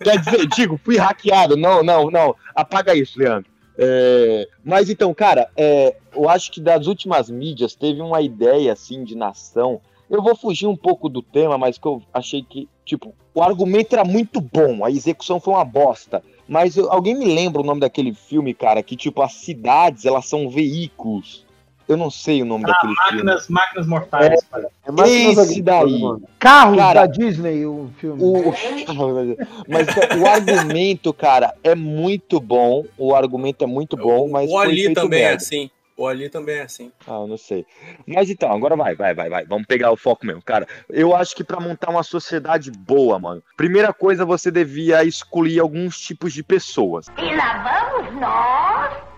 Quer 0.03 0.19
dizer, 0.19 0.47
digo, 0.47 0.79
fui 0.83 0.97
hackeado. 0.97 1.55
Não, 1.57 1.83
não, 1.83 2.09
não. 2.09 2.35
Apaga 2.55 2.95
isso, 2.95 3.17
Leandro. 3.19 3.51
É, 3.77 4.47
mas 4.63 4.89
então, 4.89 5.11
cara, 5.13 5.49
é, 5.57 5.95
eu 6.15 6.29
acho 6.29 6.51
que 6.51 6.61
das 6.61 6.85
últimas 6.85 7.29
mídias 7.29 7.73
teve 7.75 8.01
uma 8.01 8.21
ideia 8.21 8.71
assim 8.73 9.03
de 9.03 9.15
nação. 9.15 9.81
Eu 10.09 10.21
vou 10.21 10.35
fugir 10.35 10.67
um 10.67 10.75
pouco 10.77 11.09
do 11.09 11.23
tema, 11.23 11.57
mas 11.57 11.79
que 11.79 11.87
eu 11.87 12.01
achei 12.13 12.43
que, 12.43 12.69
tipo, 12.85 13.15
o 13.33 13.41
argumento 13.41 13.93
era 13.93 14.03
muito 14.05 14.39
bom, 14.41 14.83
a 14.85 14.91
execução 14.91 15.39
foi 15.39 15.53
uma 15.53 15.65
bosta. 15.65 16.23
Mas 16.47 16.75
eu- 16.75 16.91
alguém 16.91 17.15
me 17.15 17.25
lembra 17.25 17.61
o 17.61 17.65
nome 17.65 17.79
daquele 17.81 18.13
filme, 18.13 18.53
cara, 18.53 18.83
que 18.83 18.95
tipo, 18.95 19.21
as 19.21 19.33
cidades, 19.33 20.05
elas 20.05 20.25
são 20.25 20.49
veículos. 20.49 21.43
Eu 21.87 21.97
não 21.97 22.09
sei 22.09 22.41
o 22.41 22.45
nome 22.45 22.63
daquele 22.65 22.93
filme. 22.95 23.11
máquinas, 23.23 23.47
máquinas 23.49 23.87
mortais. 23.87 24.41
cara. 24.49 24.69
É 24.85 24.91
máquinas 24.91 25.49
Esse 25.49 25.61
daí. 25.61 26.01
Carros 26.39 26.77
Cara, 26.77 27.01
da 27.01 27.07
Disney, 27.07 27.65
o 27.65 27.89
filme. 27.97 28.23
O... 28.23 28.53
Mas 29.67 29.87
o 30.21 30.25
argumento, 30.25 31.13
cara, 31.13 31.53
é 31.63 31.75
muito 31.75 32.39
bom. 32.39 32.85
O 32.97 33.13
argumento 33.13 33.63
é 33.63 33.67
muito 33.67 33.97
bom, 33.97 34.29
mas. 34.29 34.49
o 34.49 34.53
foi 34.53 34.65
Ali 34.65 34.85
feito 34.85 35.01
também 35.01 35.19
é 35.19 35.23
merda. 35.23 35.37
assim. 35.43 35.69
O 35.95 36.07
Ali 36.07 36.29
também 36.29 36.57
é 36.57 36.61
assim. 36.63 36.91
Ah, 37.05 37.21
eu 37.21 37.27
não 37.27 37.37
sei. 37.37 37.65
Mas 38.07 38.29
então, 38.29 38.51
agora 38.51 38.75
vai, 38.75 38.95
vai, 38.95 39.13
vai, 39.13 39.29
vai. 39.29 39.45
Vamos 39.45 39.67
pegar 39.67 39.91
o 39.91 39.97
foco 39.97 40.25
mesmo, 40.25 40.41
cara. 40.43 40.67
Eu 40.89 41.15
acho 41.15 41.35
que 41.35 41.43
pra 41.43 41.59
montar 41.59 41.91
uma 41.91 42.03
sociedade 42.03 42.71
boa, 42.71 43.19
mano, 43.19 43.43
primeira 43.55 43.93
coisa 43.93 44.25
você 44.25 44.49
devia 44.49 45.03
excluir 45.03 45.59
alguns 45.59 45.99
tipos 45.99 46.33
de 46.33 46.43
pessoas. 46.43 47.05
E 47.17 47.35
lá 47.35 47.91
vamos 47.91 48.19
nós. 48.19 48.72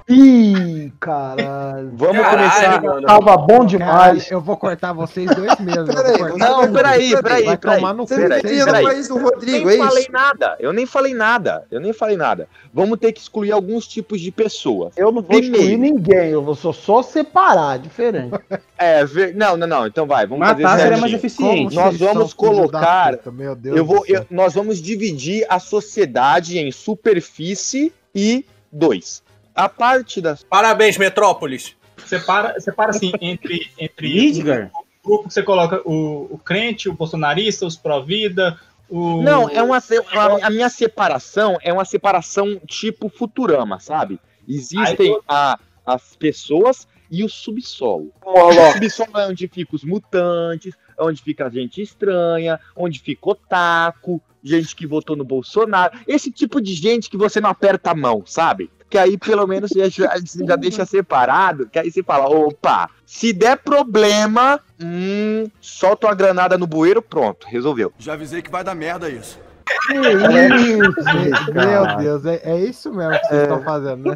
Ih, 0.08 0.92
caralho. 1.00 1.90
Vamos 1.96 2.18
Caralho, 2.22 2.38
começar. 2.52 2.82
mano. 2.84 3.08
Tava 3.08 3.38
bom 3.38 3.48
Caralho, 3.48 3.68
demais. 3.68 4.30
eu 4.30 4.40
vou 4.40 4.56
cortar 4.56 4.94
vocês 4.94 5.28
dois 5.36 5.58
mesmo. 5.60 5.82
eu 5.92 5.96
Peraí, 5.96 6.38
Não, 6.38 6.72
peraí, 6.72 7.22
peraí, 7.24 7.44
Vai 7.46 7.58
peraí. 7.58 7.76
tomar 7.78 7.94
no 7.96 8.04
cu. 8.04 8.10
Você 8.10 8.28
não 8.28 8.40
Peraí, 8.40 8.60
no 8.60 8.72
país 8.88 9.08
do 9.08 9.18
Eu 9.18 9.24
Rodrigo, 9.24 9.68
nem 9.68 9.80
é 9.82 9.84
falei 9.84 10.04
isso? 10.04 10.12
nada, 10.12 10.56
eu 10.60 10.72
nem 10.74 10.86
falei 10.86 11.14
nada, 11.16 11.66
eu 11.72 11.80
nem 11.80 11.92
falei 11.92 12.16
nada. 12.16 12.48
Vamos 12.72 13.00
ter 13.00 13.14
que 13.14 13.20
excluir 13.20 13.52
alguns 13.52 13.88
tipos 13.88 14.22
de 14.22 14.32
pessoas. 14.32 14.94
Eu 14.96 15.08
não 15.08 15.24
vou 15.24 15.24
Primeiro. 15.24 15.56
excluir 15.58 15.78
ninguém, 15.78 16.30
eu 16.30 16.44
vou 16.44 16.54
só, 16.54 16.72
só 16.72 17.02
separar, 17.02 17.80
diferente. 17.80 18.36
É, 18.78 19.06
ver- 19.06 19.34
não, 19.34 19.56
não, 19.56 19.66
não, 19.66 19.88
então 19.88 20.06
vai, 20.06 20.28
vamos 20.28 20.46
Matar 20.46 20.62
fazer 20.62 20.82
seria 20.84 20.98
mais 20.98 21.14
eficiente. 21.14 21.74
Como 21.74 21.86
Nós 21.88 21.98
vamos 21.98 22.34
colocar- 22.34 23.16
puta, 23.18 23.32
Meu 23.32 23.56
Deus 23.56 23.78
Eu 23.78 23.86
vou, 23.86 24.04
eu- 24.06 24.26
nós 24.30 24.54
vamos 24.54 24.82
dividir 24.82 25.46
a 25.50 25.60
sociedade 25.60 26.60
em 26.60 26.70
superfície 26.74 27.94
e 28.14 28.46
dois. 28.70 29.24
A 29.56 29.70
parte 29.70 30.20
das. 30.20 30.44
Parabéns, 30.44 30.98
Metrópolis. 30.98 31.76
Separa, 32.06 32.60
separa 32.60 32.92
assim 32.92 33.14
entre, 33.22 33.72
entre 33.80 34.14
Midgar? 34.14 34.72
o 35.04 35.08
grupo 35.08 35.28
que 35.28 35.34
você 35.34 35.44
coloca 35.44 35.82
o, 35.86 36.28
o 36.30 36.38
crente, 36.38 36.90
o 36.90 36.94
bolsonarista, 36.94 37.66
os 37.66 37.78
pró-vida, 37.78 38.60
o. 38.90 39.22
Não, 39.22 39.50
é 39.50 39.64
uma, 39.64 39.78
a, 39.78 40.48
a 40.48 40.50
minha 40.50 40.70
separação 40.70 41.58
é 41.62 41.72
uma 41.72 41.86
separação 41.86 42.60
tipo 42.68 43.10
Futurama, 43.10 43.80
sabe? 43.80 44.20
Existem 44.48 45.18
a, 45.28 45.58
as 45.86 46.16
pessoas 46.16 46.88
e 47.10 47.24
o 47.24 47.30
subsolo. 47.30 48.12
O 48.24 48.72
subsolo 48.74 49.18
é 49.18 49.28
onde 49.28 49.48
fica 49.48 49.76
os 49.76 49.84
mutantes, 49.84 50.76
é 50.98 51.04
onde 51.04 51.22
fica 51.22 51.46
a 51.46 51.50
gente 51.50 51.82
estranha, 51.82 52.60
onde 52.76 53.00
fica 53.00 53.30
otaku, 53.30 54.22
gente 54.44 54.76
que 54.76 54.86
votou 54.86 55.16
no 55.16 55.24
Bolsonaro, 55.24 55.98
esse 56.08 56.32
tipo 56.32 56.62
de 56.62 56.74
gente 56.74 57.10
que 57.10 57.18
você 57.18 57.42
não 57.42 57.50
aperta 57.50 57.92
a 57.92 57.96
mão, 57.96 58.24
sabe? 58.26 58.70
Que 58.90 58.98
aí 58.98 59.18
pelo 59.18 59.48
menos 59.48 59.72
já, 59.72 59.90
já, 59.90 60.16
já 60.48 60.56
deixa 60.56 60.86
separado, 60.86 61.68
que 61.68 61.80
aí 61.80 61.92
você 61.92 62.04
fala, 62.04 62.28
opa, 62.30 62.90
se 63.06 63.34
der 63.34 63.58
problema, 63.58 64.60
hum, 64.82 65.50
solta 65.60 66.08
uma 66.08 66.16
granada 66.16 66.58
no 66.58 66.68
bueiro, 66.68 67.02
pronto, 67.02 67.48
resolveu. 67.50 67.92
Já 67.98 68.14
avisei 68.14 68.42
que 68.42 68.52
vai 68.52 68.64
dar 68.64 68.76
merda 68.76 69.10
isso. 69.10 69.40
Que 69.88 69.96
isso, 69.96 71.54
Meu. 71.54 71.98
Deus, 71.98 72.26
é, 72.26 72.42
é 72.44 72.60
isso 72.60 72.94
mesmo 72.94 73.20
que 73.20 73.28
vocês 73.28 73.42
estão 73.42 73.64
fazendo, 73.64 74.10
né? 74.12 74.16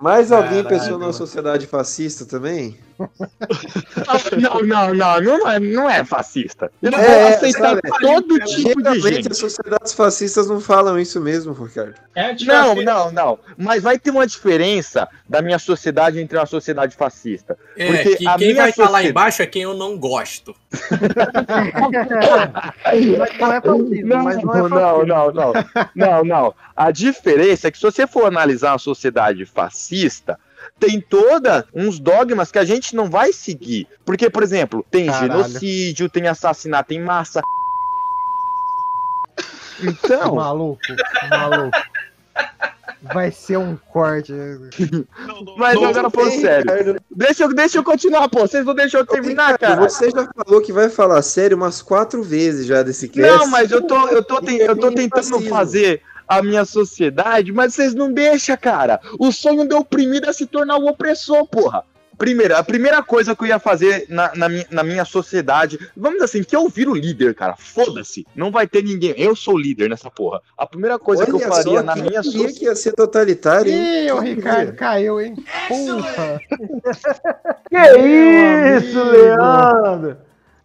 Mais 0.00 0.32
alguém 0.32 0.64
Caralho, 0.64 0.68
pensou 0.68 0.92
numa 0.94 0.98
mano. 1.00 1.12
sociedade 1.12 1.66
fascista 1.68 2.26
também? 2.26 2.76
Não, 4.40 4.60
não, 4.62 4.94
não, 4.94 5.20
não 5.20 5.48
é, 5.50 5.60
não 5.60 5.90
é 5.90 6.04
fascista. 6.04 6.70
Não 6.80 6.98
É, 6.98 7.34
aceitar 7.34 7.68
sabe? 7.70 7.80
todo 8.00 8.38
tipo 8.40 8.82
de 8.82 9.00
gente. 9.00 9.30
as 9.30 9.38
sociedades 9.38 9.92
fascistas 9.92 10.46
não 10.48 10.60
falam 10.60 10.98
isso 10.98 11.20
mesmo, 11.20 11.52
Ricardo. 11.52 11.94
É, 12.14 12.34
tipo 12.34 12.50
Não, 12.50 12.72
assim, 12.72 12.84
não, 12.84 13.12
não. 13.12 13.38
Mas 13.56 13.82
vai 13.82 13.98
ter 13.98 14.10
uma 14.10 14.26
diferença 14.26 15.08
da 15.28 15.40
minha 15.42 15.58
sociedade 15.58 16.20
entre 16.20 16.36
uma 16.38 16.46
sociedade 16.46 16.96
fascista. 16.96 17.56
É, 17.76 17.86
Porque 17.86 18.16
que 18.16 18.26
a 18.28 18.36
quem 18.36 18.48
minha 18.48 18.62
vai 18.62 18.72
falar 18.72 18.86
sociedade- 18.88 19.08
embaixo 19.08 19.42
é 19.42 19.46
quem 19.46 19.62
eu 19.62 19.74
não 19.74 19.96
gosto. 19.98 20.54
Mas 22.82 23.38
não 23.38 23.52
é 23.52 23.60
fascismo, 23.60 24.06
Não, 24.08 24.22
mas 24.24 24.36
não 24.36 24.42
não, 24.44 24.54
é 24.54 24.68
fascismo. 24.70 25.06
não, 25.06 25.32
não. 25.32 25.52
Não, 25.94 26.24
não. 26.24 26.54
A 26.76 26.90
diferença 26.90 27.68
é 27.68 27.70
que 27.70 27.78
se 27.78 27.82
você 27.84 28.06
for 28.06 28.26
analisar 28.26 28.72
uma 28.72 28.78
sociedade 28.78 29.44
fascista, 29.46 30.38
tem 30.78 31.00
toda 31.00 31.66
uns 31.74 31.98
dogmas 31.98 32.50
que 32.50 32.58
a 32.58 32.64
gente 32.64 32.94
não 32.96 33.08
vai 33.10 33.32
seguir. 33.32 33.86
Porque, 34.04 34.28
por 34.30 34.42
exemplo, 34.42 34.84
tem 34.90 35.06
Caralho. 35.06 35.32
genocídio, 35.44 36.08
tem 36.08 36.26
assassinato 36.28 36.92
em 36.94 37.00
massa. 37.00 37.40
Então, 39.82 40.36
Maluco, 40.36 40.80
maluco. 41.30 41.78
Vai 43.12 43.32
ser 43.32 43.56
um 43.56 43.76
corte. 43.92 44.32
mas 45.56 45.74
Não 45.74 45.86
agora 45.86 46.08
falando 46.08 46.40
sério. 46.40 47.00
Deixa 47.10 47.42
eu, 47.44 47.52
deixa 47.52 47.78
eu 47.78 47.82
continuar, 47.82 48.28
pô. 48.28 48.40
Vocês 48.40 48.64
não 48.64 48.74
deixam 48.76 49.00
eu 49.00 49.06
terminar, 49.06 49.58
cara. 49.58 49.80
Você 49.88 50.08
já 50.08 50.28
falou 50.32 50.60
que 50.62 50.72
vai 50.72 50.88
falar 50.88 51.20
sério 51.22 51.56
umas 51.56 51.82
quatro 51.82 52.22
vezes 52.22 52.64
já 52.64 52.80
desse 52.84 53.08
cast. 53.08 53.28
Não, 53.38 53.48
mas 53.48 53.72
eu 53.72 53.82
tô, 53.82 54.06
eu 54.08 54.22
tô, 54.22 54.40
ten- 54.40 54.58
eu 54.58 54.76
tô 54.76 54.92
tentando 54.92 55.24
fascismo. 55.24 55.48
fazer 55.48 56.02
a 56.38 56.42
minha 56.42 56.64
sociedade, 56.64 57.52
mas 57.52 57.74
vocês 57.74 57.94
não 57.94 58.12
deixam, 58.12 58.56
cara. 58.56 59.00
O 59.18 59.30
sonho 59.30 59.66
do 59.66 59.76
oprimido 59.76 60.28
é 60.28 60.32
se 60.32 60.46
tornar 60.46 60.76
o 60.78 60.86
opressor, 60.86 61.46
porra. 61.46 61.84
Primeiro, 62.18 62.54
a 62.54 62.62
primeira 62.62 63.02
coisa 63.02 63.34
que 63.34 63.42
eu 63.42 63.48
ia 63.48 63.58
fazer 63.58 64.06
na, 64.08 64.32
na, 64.36 64.48
minha, 64.48 64.66
na 64.70 64.82
minha 64.82 65.04
sociedade, 65.04 65.78
vamos 65.96 66.20
dizer 66.20 66.24
assim, 66.26 66.42
que 66.44 66.54
eu 66.54 66.68
viro 66.68 66.94
líder, 66.94 67.34
cara. 67.34 67.56
Foda-se. 67.56 68.24
Não 68.36 68.50
vai 68.50 68.66
ter 68.66 68.84
ninguém. 68.84 69.12
Eu 69.16 69.34
sou 69.34 69.58
líder 69.58 69.90
nessa 69.90 70.10
porra. 70.10 70.40
A 70.56 70.64
primeira 70.66 70.98
coisa 70.98 71.24
que 71.24 71.32
eu 71.32 71.36
Olha 71.36 71.48
faria 71.48 71.78
só, 71.78 71.82
na 71.82 71.96
minha 71.96 72.22
sociedade. 72.22 72.58
que 72.58 72.64
ia 72.66 72.76
ser 72.76 72.92
totalitário, 72.92 73.72
hein? 73.72 74.06
Ih, 74.06 74.12
o 74.12 74.20
Ricardo 74.20 74.72
caiu, 74.74 75.20
hein? 75.20 75.34
Porra! 75.68 76.40
Que 77.68 77.76
Meu 77.76 78.78
isso, 78.78 79.00
amigo. 79.00 79.16
Leandro? 79.16 80.16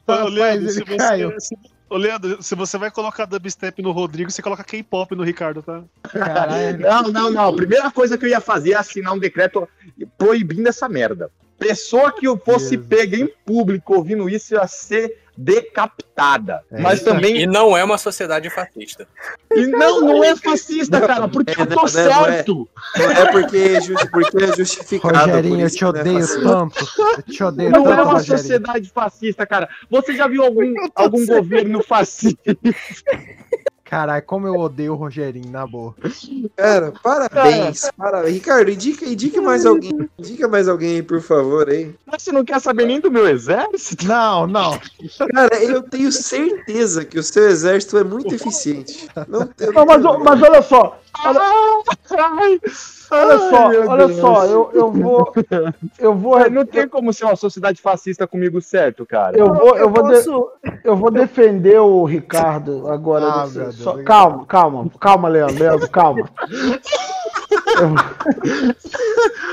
Rapaz, 0.08 0.34
Leandro, 0.34 0.70
se 0.70 0.82
ele 0.82 0.98
caiu. 0.98 1.32
você, 1.32 1.56
se, 1.56 1.56
ô, 1.90 1.98
Leandro, 1.98 2.42
se 2.42 2.56
você 2.56 2.78
vai 2.78 2.92
colocar 2.92 3.26
dubstep 3.26 3.82
no 3.82 3.92
Rodrigo, 3.92 4.32
você 4.32 4.42
coloca 4.42 4.64
K-pop 4.64 5.16
no 5.16 5.24
Ricardo, 5.24 5.62
tá? 5.62 5.84
Caralho. 6.04 6.80
Não, 6.80 7.04
não, 7.04 7.32
não. 7.32 7.50
A 7.50 7.56
primeira 7.56 7.92
coisa 7.92 8.18
que 8.18 8.26
eu 8.26 8.30
ia 8.30 8.42
fazer 8.42 8.72
é 8.72 8.76
assinar 8.76 9.14
um 9.14 9.20
decreto 9.20 9.68
proibindo 10.18 10.68
essa 10.68 10.88
merda. 10.90 11.32
Pessoa 11.60 12.12
que 12.12 12.28
eu 12.28 12.38
fosse 12.38 12.72
Jesus. 12.72 12.88
pega 12.88 13.18
em 13.18 13.28
público 13.46 13.96
ouvindo 13.96 14.30
isso 14.30 14.54
ia 14.54 14.68
ser 14.68 15.18
decapitada. 15.36 16.64
É 16.72 16.82
Mas 16.82 17.02
também. 17.04 17.42
E 17.42 17.46
não 17.46 17.78
é 17.78 17.84
uma 17.84 17.98
sociedade 18.00 18.50
fascista. 18.50 19.08
E 19.56 19.68
não, 19.68 20.02
não 20.02 20.24
é 20.24 20.36
fascista, 20.36 21.00
cara, 21.00 21.28
porque 21.28 21.52
É, 21.52 21.62
eu 21.62 21.68
tô 21.68 21.76
não, 21.76 21.84
não, 21.84 21.94
não 21.94 22.26
é. 22.26 22.32
certo. 22.34 22.70
Não 22.98 23.12
é 23.12 23.32
porque, 23.32 23.82
ju- 23.82 23.96
porque 24.12 24.44
é 24.44 24.56
justificado. 24.56 25.16
Rogerinho, 25.16 25.56
por 25.58 25.64
eu 25.64 25.70
te 25.70 25.78
que 25.78 25.84
não 25.84 25.90
é 25.90 26.00
odeio 26.00 26.20
fascista. 26.22 26.42
tanto. 26.42 26.86
Eu 27.18 27.24
te 27.24 27.44
odeio 27.44 27.70
Não 27.72 27.84
tanto, 27.84 28.00
é 28.00 28.04
uma 28.04 28.14
Rogerinho. 28.14 28.38
sociedade 28.40 28.90
fascista, 28.94 29.46
cara. 29.46 29.70
Você 29.92 30.16
já 30.16 30.28
viu 30.28 30.44
algum, 30.44 30.74
algum 30.96 31.26
governo 31.26 31.84
fascista? 31.84 32.58
Caralho, 33.90 34.24
como 34.26 34.48
eu 34.48 34.56
odeio 34.56 34.94
o 34.94 34.96
Rogerinho, 34.96 35.50
na 35.50 35.66
boa. 35.66 35.96
Cara, 36.56 36.92
parabéns. 37.02 37.90
Parabéns. 37.98 38.34
Ricardo, 38.34 38.70
indica, 38.70 39.06
indica 39.06 39.42
mais 39.42 39.66
alguém. 39.66 40.10
Indica 40.20 40.48
mais 40.48 40.68
alguém 40.68 40.96
aí, 40.96 41.02
por 41.04 41.22
favor, 41.22 41.70
aí. 41.70 41.96
Mas 42.06 42.24
você 42.24 42.32
não 42.32 42.44
quer 42.44 42.60
saber 42.60 42.86
nem 42.86 43.00
do 43.00 43.10
meu 43.10 43.28
exército? 43.28 44.06
Não, 44.06 44.46
não. 44.46 44.80
Cara, 45.34 45.56
eu 45.64 45.82
tenho 45.82 46.12
certeza 46.12 47.06
que 47.06 47.18
o 47.18 47.24
seu 47.24 47.48
exército 47.50 47.98
é 47.98 48.04
muito 48.04 48.34
eficiente. 48.36 49.08
Não, 49.28 49.40
Não, 49.40 49.86
mas, 49.86 50.02
tenho- 50.02 50.20
mas 50.24 50.42
olha 50.42 50.62
só, 50.62 51.00
olha, 51.26 51.40
Ai, 52.20 52.60
olha 53.12 53.40
só, 53.50 53.68
olha 53.90 54.08
Deus. 54.08 54.20
só, 54.20 54.46
eu, 54.46 54.70
eu 54.74 54.92
vou. 54.92 55.34
Eu 55.98 56.16
vou. 56.16 56.50
Não 56.50 56.66
tem 56.66 56.88
como 56.88 57.12
ser 57.14 57.26
uma 57.26 57.36
sociedade 57.36 57.82
fascista 57.82 58.26
comigo 58.28 58.62
certo, 58.62 59.06
cara. 59.06 59.38
Eu 59.38 59.54
vou, 59.54 59.78
eu 59.78 59.90
vou, 59.90 60.04
de- 60.08 60.24
eu 60.84 60.96
vou 60.96 61.12
defender 61.12 61.80
o 61.80 62.04
Ricardo 62.06 62.88
agora. 62.90 63.26
Ah, 63.26 63.44
desse- 63.44 63.60
Deus, 63.60 63.76
só- 63.76 64.02
calma, 64.04 64.46
calma, 64.46 64.90
calma, 65.00 65.28
Leandro, 65.30 65.60
Leandro, 65.60 65.90
calma. 65.90 66.30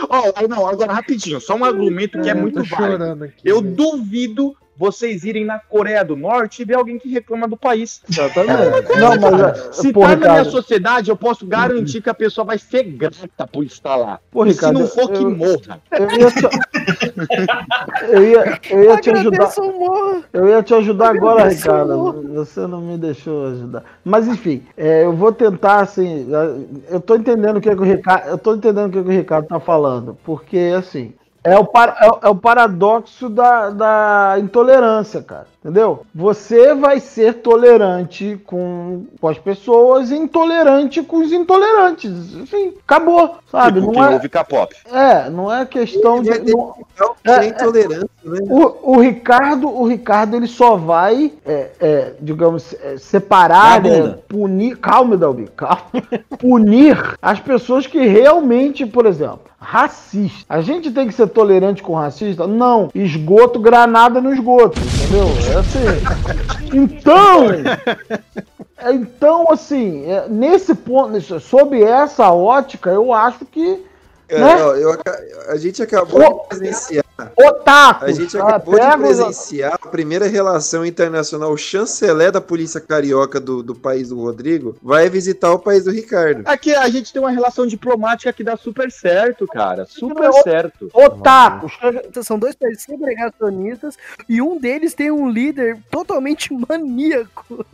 Ó, 0.09 0.23
não, 0.49 0.67
agora 0.67 0.93
rapidinho, 0.93 1.41
só 1.41 1.55
um 1.55 1.65
argumento 1.65 2.21
que 2.21 2.29
é 2.31 2.35
muito 2.35 2.63
válido. 2.65 2.93
chorando 2.93 3.25
aqui. 3.25 3.41
Eu 3.45 3.61
duvido 3.61 4.55
vocês 4.77 5.25
irem 5.25 5.45
na 5.45 5.59
Coreia 5.59 6.05
do 6.05 6.17
Norte 6.17 6.63
e 6.63 6.65
ver 6.65 6.75
alguém 6.75 6.99
que 6.99 7.09
reclama 7.09 7.47
do 7.47 7.57
país. 7.57 8.03
Exatamente. 8.09 8.99
Não, 8.99 9.21
mas. 9.21 9.41
é, 9.41 9.73
Se 9.73 9.93
pô, 9.93 10.01
tá 10.01 10.17
na 10.17 10.31
minha 10.33 10.45
sociedade, 10.45 11.11
eu 11.11 11.17
posso 11.17 11.47
garantir 11.47 12.01
que 12.03 12.11
a 12.11 12.15
pessoa 12.15 12.45
vai 12.45 12.59
ser 12.59 12.83
grata 12.85 13.47
por 13.47 13.65
estar 13.65 13.97
lá. 13.97 14.19
Pô, 14.31 14.43
Ricardo, 14.43 14.79
se 14.79 14.83
não 14.83 14.89
for, 14.89 15.13
que 15.13 15.23
eu- 15.23 15.31
morra. 15.31 15.81
eu 15.93 16.11
ia 16.11 16.31
te, 16.31 16.49
eu 18.09 18.23
ia, 18.29 18.61
eu 18.71 18.85
ia 18.85 18.97
te 19.01 19.11
ajudar. 19.11 19.53
Eu 20.33 20.49
ia 20.49 20.63
te 20.63 20.75
ajudar 20.75 21.15
agora, 21.15 21.49
Ricardo. 21.49 22.23
Você 22.35 22.67
não 22.67 22.81
me 22.81 22.99
deixou 22.99 23.47
ajudar. 23.49 23.85
Mas 24.05 24.27
enfim, 24.29 24.63
é, 24.77 25.05
eu 25.05 25.13
vou 25.13 25.33
tentar 25.33 25.81
assim. 25.81 26.27
Eu 26.91 27.01
tô 27.01 27.17
entendendo 27.17 27.57
o 27.57 27.61
que, 27.61 27.69
é 27.71 27.75
que 27.75 27.81
o 27.81 27.85
Ricardo. 27.85 28.29
Eu 28.29 28.39
tô 28.39 28.55
entendendo 28.55 28.89
o 28.89 28.91
que, 28.93 28.99
é 28.99 29.03
que 29.03 29.09
o 29.09 29.13
Ricardo 29.13 29.47
tá 29.47 29.61
falando. 29.61 30.17
Porque 30.25 30.73
assim. 30.77 31.13
É 31.45 31.59
o, 31.59 31.65
par- 31.67 31.97
é 32.01 32.27
é 32.27 32.31
o 32.31 32.35
paradoxo 32.37 33.29
da, 33.29 33.71
da 33.71 34.37
intolerância, 34.39 35.23
cara. 35.23 35.47
Entendeu? 35.65 36.05
Você 36.15 36.75
vai 36.75 37.01
ser 37.01 37.37
tolerante 37.37 38.39
com, 38.45 39.07
com 39.19 39.29
as 39.29 39.39
pessoas 39.39 40.11
e 40.11 40.15
intolerante 40.15 41.03
com 41.03 41.17
os 41.17 41.33
intolerantes. 41.33 42.35
Enfim, 42.35 42.75
acabou, 42.87 43.37
sabe? 43.51 43.81
Tipo, 43.81 43.87
Não 43.87 43.93
quem 43.95 44.03
é, 44.03 44.15
ouve 44.15 44.29
K-pop. 44.29 44.77
é, 44.93 45.31
não 45.31 45.51
é 45.51 45.65
questão 45.65 46.23
de. 46.23 46.39
não- 46.53 46.75
É, 47.25 47.31
é 47.31 47.47
intolerância, 47.47 48.09
né? 48.23 48.39
o, 48.51 48.93
o 48.93 49.01
Ricardo, 49.01 49.67
o 49.69 49.87
Ricardo, 49.89 50.37
ele 50.37 50.47
só 50.47 50.77
vai, 50.77 51.33
é, 51.47 51.71
é, 51.81 52.13
digamos, 52.21 52.75
é, 52.83 52.99
separar, 52.99 53.81
né, 53.83 54.19
punir, 54.29 54.77
calma, 54.77 55.17
Dalbi, 55.17 55.49
calma, 55.57 55.81
punir 56.39 57.17
as 57.23 57.41
pessoas 57.41 57.87
que 57.87 58.07
realmente, 58.07 58.85
por 58.85 59.07
exemplo, 59.07 59.41
racista. 59.59 60.45
A 60.47 60.61
gente 60.61 60.91
tem 60.91 61.09
que 61.09 61.15
ser 61.15 61.27
tolerante 61.29 61.83
com 61.83 61.95
racista? 61.95 62.47
Não. 62.47 62.91
Esgoto, 62.95 63.59
granada 63.59 64.21
no 64.21 64.31
esgoto, 64.33 64.79
entendeu? 64.79 65.25
É 65.55 65.59
assim. 65.59 65.85
Então, 66.77 67.51
é, 68.77 68.93
então 68.93 69.47
assim, 69.49 70.11
é, 70.11 70.29
nesse 70.29 70.75
ponto, 70.75 71.21
sob 71.39 71.81
essa 71.81 72.33
ótica, 72.33 72.91
eu 72.91 73.13
acho 73.13 73.45
que 73.45 73.81
Cara, 74.27 74.57
né? 74.57 74.65
ó, 74.65 74.75
eu 74.75 74.99
a 75.49 75.57
gente 75.57 75.81
acabou 75.81 76.21
de 76.21 76.49
presenciar. 76.49 77.04
Otaku. 77.37 78.05
A 78.05 78.13
gente 78.13 78.37
ah, 78.37 78.43
acabou 78.43 78.75
de 78.75 78.81
pega 78.81 78.97
os- 78.97 79.03
presenciar 79.03 79.75
a 79.75 79.89
primeira 79.89 80.27
relação 80.27 80.85
internacional. 80.85 81.53
O 81.53 81.57
chanceler 81.57 82.33
da 82.33 82.41
polícia 82.41 82.81
carioca 82.81 83.41
do, 83.41 83.63
do 83.63 83.75
país 83.75 84.09
do 84.09 84.21
Rodrigo 84.21 84.77
vai 84.83 85.09
visitar 85.09 85.53
o 85.53 85.59
país 85.59 85.85
do 85.85 85.91
Ricardo. 85.91 86.43
Aqui 86.47 86.75
a 86.75 86.89
gente 86.89 87.13
tem 87.13 87.21
uma 87.23 87.31
relação 87.31 87.67
diplomática 87.67 88.33
que 88.33 88.43
dá 88.45 88.57
super 88.57 88.91
certo, 88.91 89.47
cara. 89.47 89.87
Super 89.87 90.25
Não, 90.25 90.43
certo. 90.43 90.91
Otaku. 90.93 91.71
São 92.23 92.39
dois 92.39 92.55
países 92.55 92.83
segregacionistas 92.83 93.97
e 94.29 94.41
um 94.43 94.59
deles 94.59 94.95
tem 94.95 95.11
um 95.11 95.29
líder 95.29 95.79
totalmente 95.91 96.53
maníaco. 96.69 97.65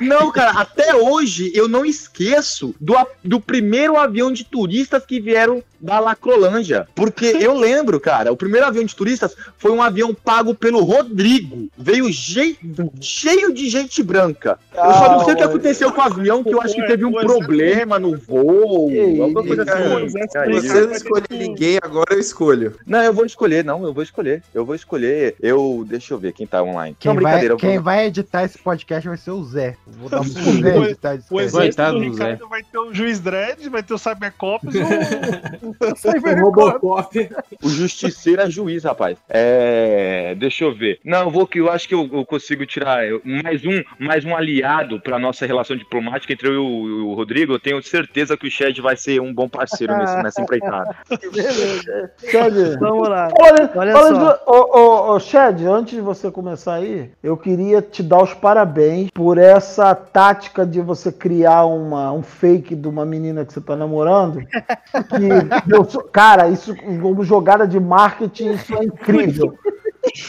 Não, 0.00 0.30
cara, 0.32 0.52
até 0.60 0.94
hoje 0.94 1.52
eu 1.54 1.68
não 1.68 1.84
esqueço 1.84 2.74
do, 2.80 2.94
do 3.22 3.40
primeiro 3.40 3.96
avião 3.96 4.32
de 4.32 4.44
turistas 4.44 5.04
que 5.04 5.20
vieram 5.20 5.62
da 5.80 6.00
Lacrolândia. 6.00 6.88
Porque 6.94 7.26
eu 7.26 7.54
lembro, 7.54 8.00
cara, 8.00 8.32
o 8.32 8.36
primeiro 8.36 8.66
avião 8.66 8.84
turistas 8.94 9.36
foi 9.56 9.70
um 9.72 9.82
avião 9.82 10.14
pago 10.14 10.54
pelo 10.54 10.80
Rodrigo. 10.82 11.68
Veio 11.76 12.06
cheio 12.12 13.52
de 13.52 13.68
gente 13.68 14.02
branca. 14.02 14.58
Eu 14.74 14.92
só 14.92 15.12
não 15.12 15.24
sei 15.24 15.34
o 15.34 15.36
que 15.36 15.42
aconteceu 15.42 15.92
com 15.92 16.00
o 16.00 16.04
avião, 16.04 16.42
que 16.44 16.52
eu 16.52 16.60
acho 16.60 16.74
que 16.74 16.86
teve 16.86 17.04
um 17.04 17.12
problema 17.12 17.98
no 17.98 18.16
voo. 18.16 18.90
Alguma 19.22 19.42
coisa 19.44 19.62
assim. 19.62 20.08
Se 20.08 20.68
você 20.68 20.80
não 20.86 20.92
escolher 20.92 21.26
ninguém, 21.30 21.78
agora 21.82 22.14
eu 22.14 22.20
escolho. 22.20 22.74
Não, 22.86 23.02
eu 23.02 23.12
vou 23.12 23.24
escolher, 23.26 23.64
não, 23.64 23.84
eu 23.84 23.92
vou 23.92 24.02
escolher. 24.02 24.42
Eu 24.54 24.64
vou 24.64 24.74
escolher. 24.74 25.34
Eu. 25.40 25.84
Deixa 25.88 26.14
eu 26.14 26.18
ver 26.18 26.32
quem 26.32 26.46
tá 26.46 26.62
online. 26.62 26.96
Quem, 26.98 27.12
não, 27.14 27.22
vai, 27.22 27.44
eu 27.44 27.48
vou- 27.50 27.56
quem 27.58 27.78
vai 27.78 28.06
editar 28.06 28.44
esse 28.44 28.58
podcast 28.58 29.08
vai 29.08 29.16
ser 29.16 29.30
o 29.30 29.44
Zé. 29.44 29.76
Vou 29.86 30.08
dar 30.08 30.18
pro 30.22 30.28
Zé 30.30 30.78
O- 30.78 30.84
editar 30.84 31.14
esse 31.14 31.26
O 31.32 31.50
Coitado 31.50 31.98
do 31.98 32.04
do 32.04 32.10
Ricardo 32.10 32.48
vai 32.48 32.62
ter 32.62 32.78
o 32.78 32.92
Juiz 32.94 33.20
Dredd, 33.20 33.68
vai 33.68 33.82
ter 33.82 33.94
o 33.94 33.98
Cybercops, 33.98 34.74
o 35.64 36.40
Robocop. 36.40 37.28
O 37.62 37.68
justiceiro 37.68 38.42
é 38.42 38.50
rapaz. 38.84 39.18
É. 39.28 40.34
Deixa 40.36 40.64
eu 40.64 40.74
ver. 40.74 41.00
Não, 41.04 41.24
eu 41.24 41.30
vou 41.30 41.46
que 41.46 41.58
eu 41.60 41.70
acho 41.70 41.88
que 41.88 41.94
eu, 41.94 42.08
eu 42.12 42.24
consigo 42.24 42.64
tirar 42.66 43.00
mais 43.24 43.64
um, 43.64 43.82
mais 43.98 44.24
um 44.24 44.36
aliado 44.36 45.00
pra 45.00 45.18
nossa 45.18 45.46
relação 45.46 45.76
diplomática 45.76 46.32
entre 46.32 46.48
eu 46.48 46.54
e 46.54 46.58
o, 46.58 47.08
o 47.08 47.14
Rodrigo. 47.14 47.52
Eu 47.52 47.60
tenho 47.60 47.82
certeza 47.82 48.36
que 48.36 48.46
o 48.46 48.50
Shed 48.50 48.80
vai 48.80 48.96
ser 48.96 49.20
um 49.20 49.32
bom 49.32 49.48
parceiro 49.48 49.96
nesse, 49.96 50.22
nessa 50.22 50.42
empreitada. 50.42 50.96
Shed, 52.30 52.78
Vamos 52.80 53.08
lá. 53.08 53.28
Olha, 53.38 53.70
Olha 53.74 53.96
olha 53.96 54.14
só. 54.14 54.42
Ô, 54.46 54.78
ô, 54.78 55.14
ô, 55.14 55.20
Shed, 55.20 55.64
antes 55.66 55.94
de 55.94 56.00
você 56.00 56.30
começar 56.30 56.74
aí, 56.74 57.10
eu 57.22 57.36
queria 57.36 57.80
te 57.82 58.02
dar 58.02 58.22
os 58.22 58.34
parabéns 58.34 59.10
por 59.10 59.38
essa 59.38 59.94
tática 59.94 60.64
de 60.64 60.80
você 60.80 61.10
criar 61.10 61.64
uma, 61.64 62.12
um 62.12 62.22
fake 62.22 62.74
de 62.74 62.88
uma 62.88 63.04
menina 63.04 63.44
que 63.44 63.52
você 63.52 63.60
tá 63.60 63.76
namorando. 63.76 64.40
Que 64.40 66.08
cara, 66.12 66.48
isso 66.48 66.74
como 66.76 67.24
jogada 67.24 67.66
de 67.66 67.80
marketing, 67.80 68.56
isso 68.68 68.76
é 68.76 68.84
incrível. 68.84 69.54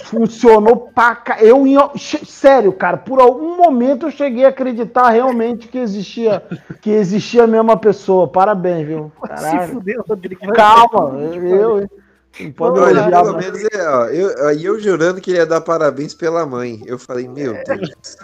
Funcionou 0.05 0.89
pra 0.93 1.15
ca... 1.15 1.41
Eu, 1.41 1.63
sério, 1.95 2.73
cara, 2.73 2.97
por 2.97 3.19
algum 3.19 3.57
momento 3.57 4.07
eu 4.07 4.11
cheguei 4.11 4.45
a 4.45 4.49
acreditar 4.49 5.09
realmente 5.09 5.67
que 5.67 5.77
existia, 5.77 6.43
que 6.81 6.89
existia 6.89 7.43
a 7.43 7.47
mesma 7.47 7.77
pessoa. 7.77 8.27
Parabéns, 8.27 8.87
viu? 8.87 9.11
Se 9.21 9.27
Caralho. 9.27 9.73
fudeu, 9.73 10.03
Rodrigo. 10.07 10.41
Calma, 10.53 11.19
eu, 11.19 11.87
pode 12.55 12.79
Olha, 12.79 12.99
elogiar, 12.99 13.21
pelo 13.23 13.33
mas- 13.33 13.45
menos 13.45 13.63
é, 13.73 13.89
ó. 13.89 14.05
Eu, 14.05 14.47
aí 14.47 14.65
eu 14.65 14.79
jurando 14.79 15.19
que 15.19 15.31
ele 15.31 15.37
ia 15.39 15.45
dar 15.45 15.61
parabéns 15.61 16.13
pela 16.13 16.45
mãe. 16.45 16.81
Eu 16.85 16.97
falei, 16.97 17.27
meu 17.27 17.53
Deus. 17.53 18.17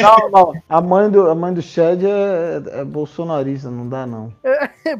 Não, 0.00 0.30
não. 0.30 0.52
A 0.68 0.80
mãe 0.80 1.10
do, 1.10 1.28
a 1.28 1.34
mãe 1.34 1.52
do 1.52 1.60
Shed 1.62 2.04
é, 2.04 2.80
é 2.80 2.84
bolsonarista, 2.84 3.70
não 3.70 3.88
dá, 3.88 4.06
não. 4.06 4.32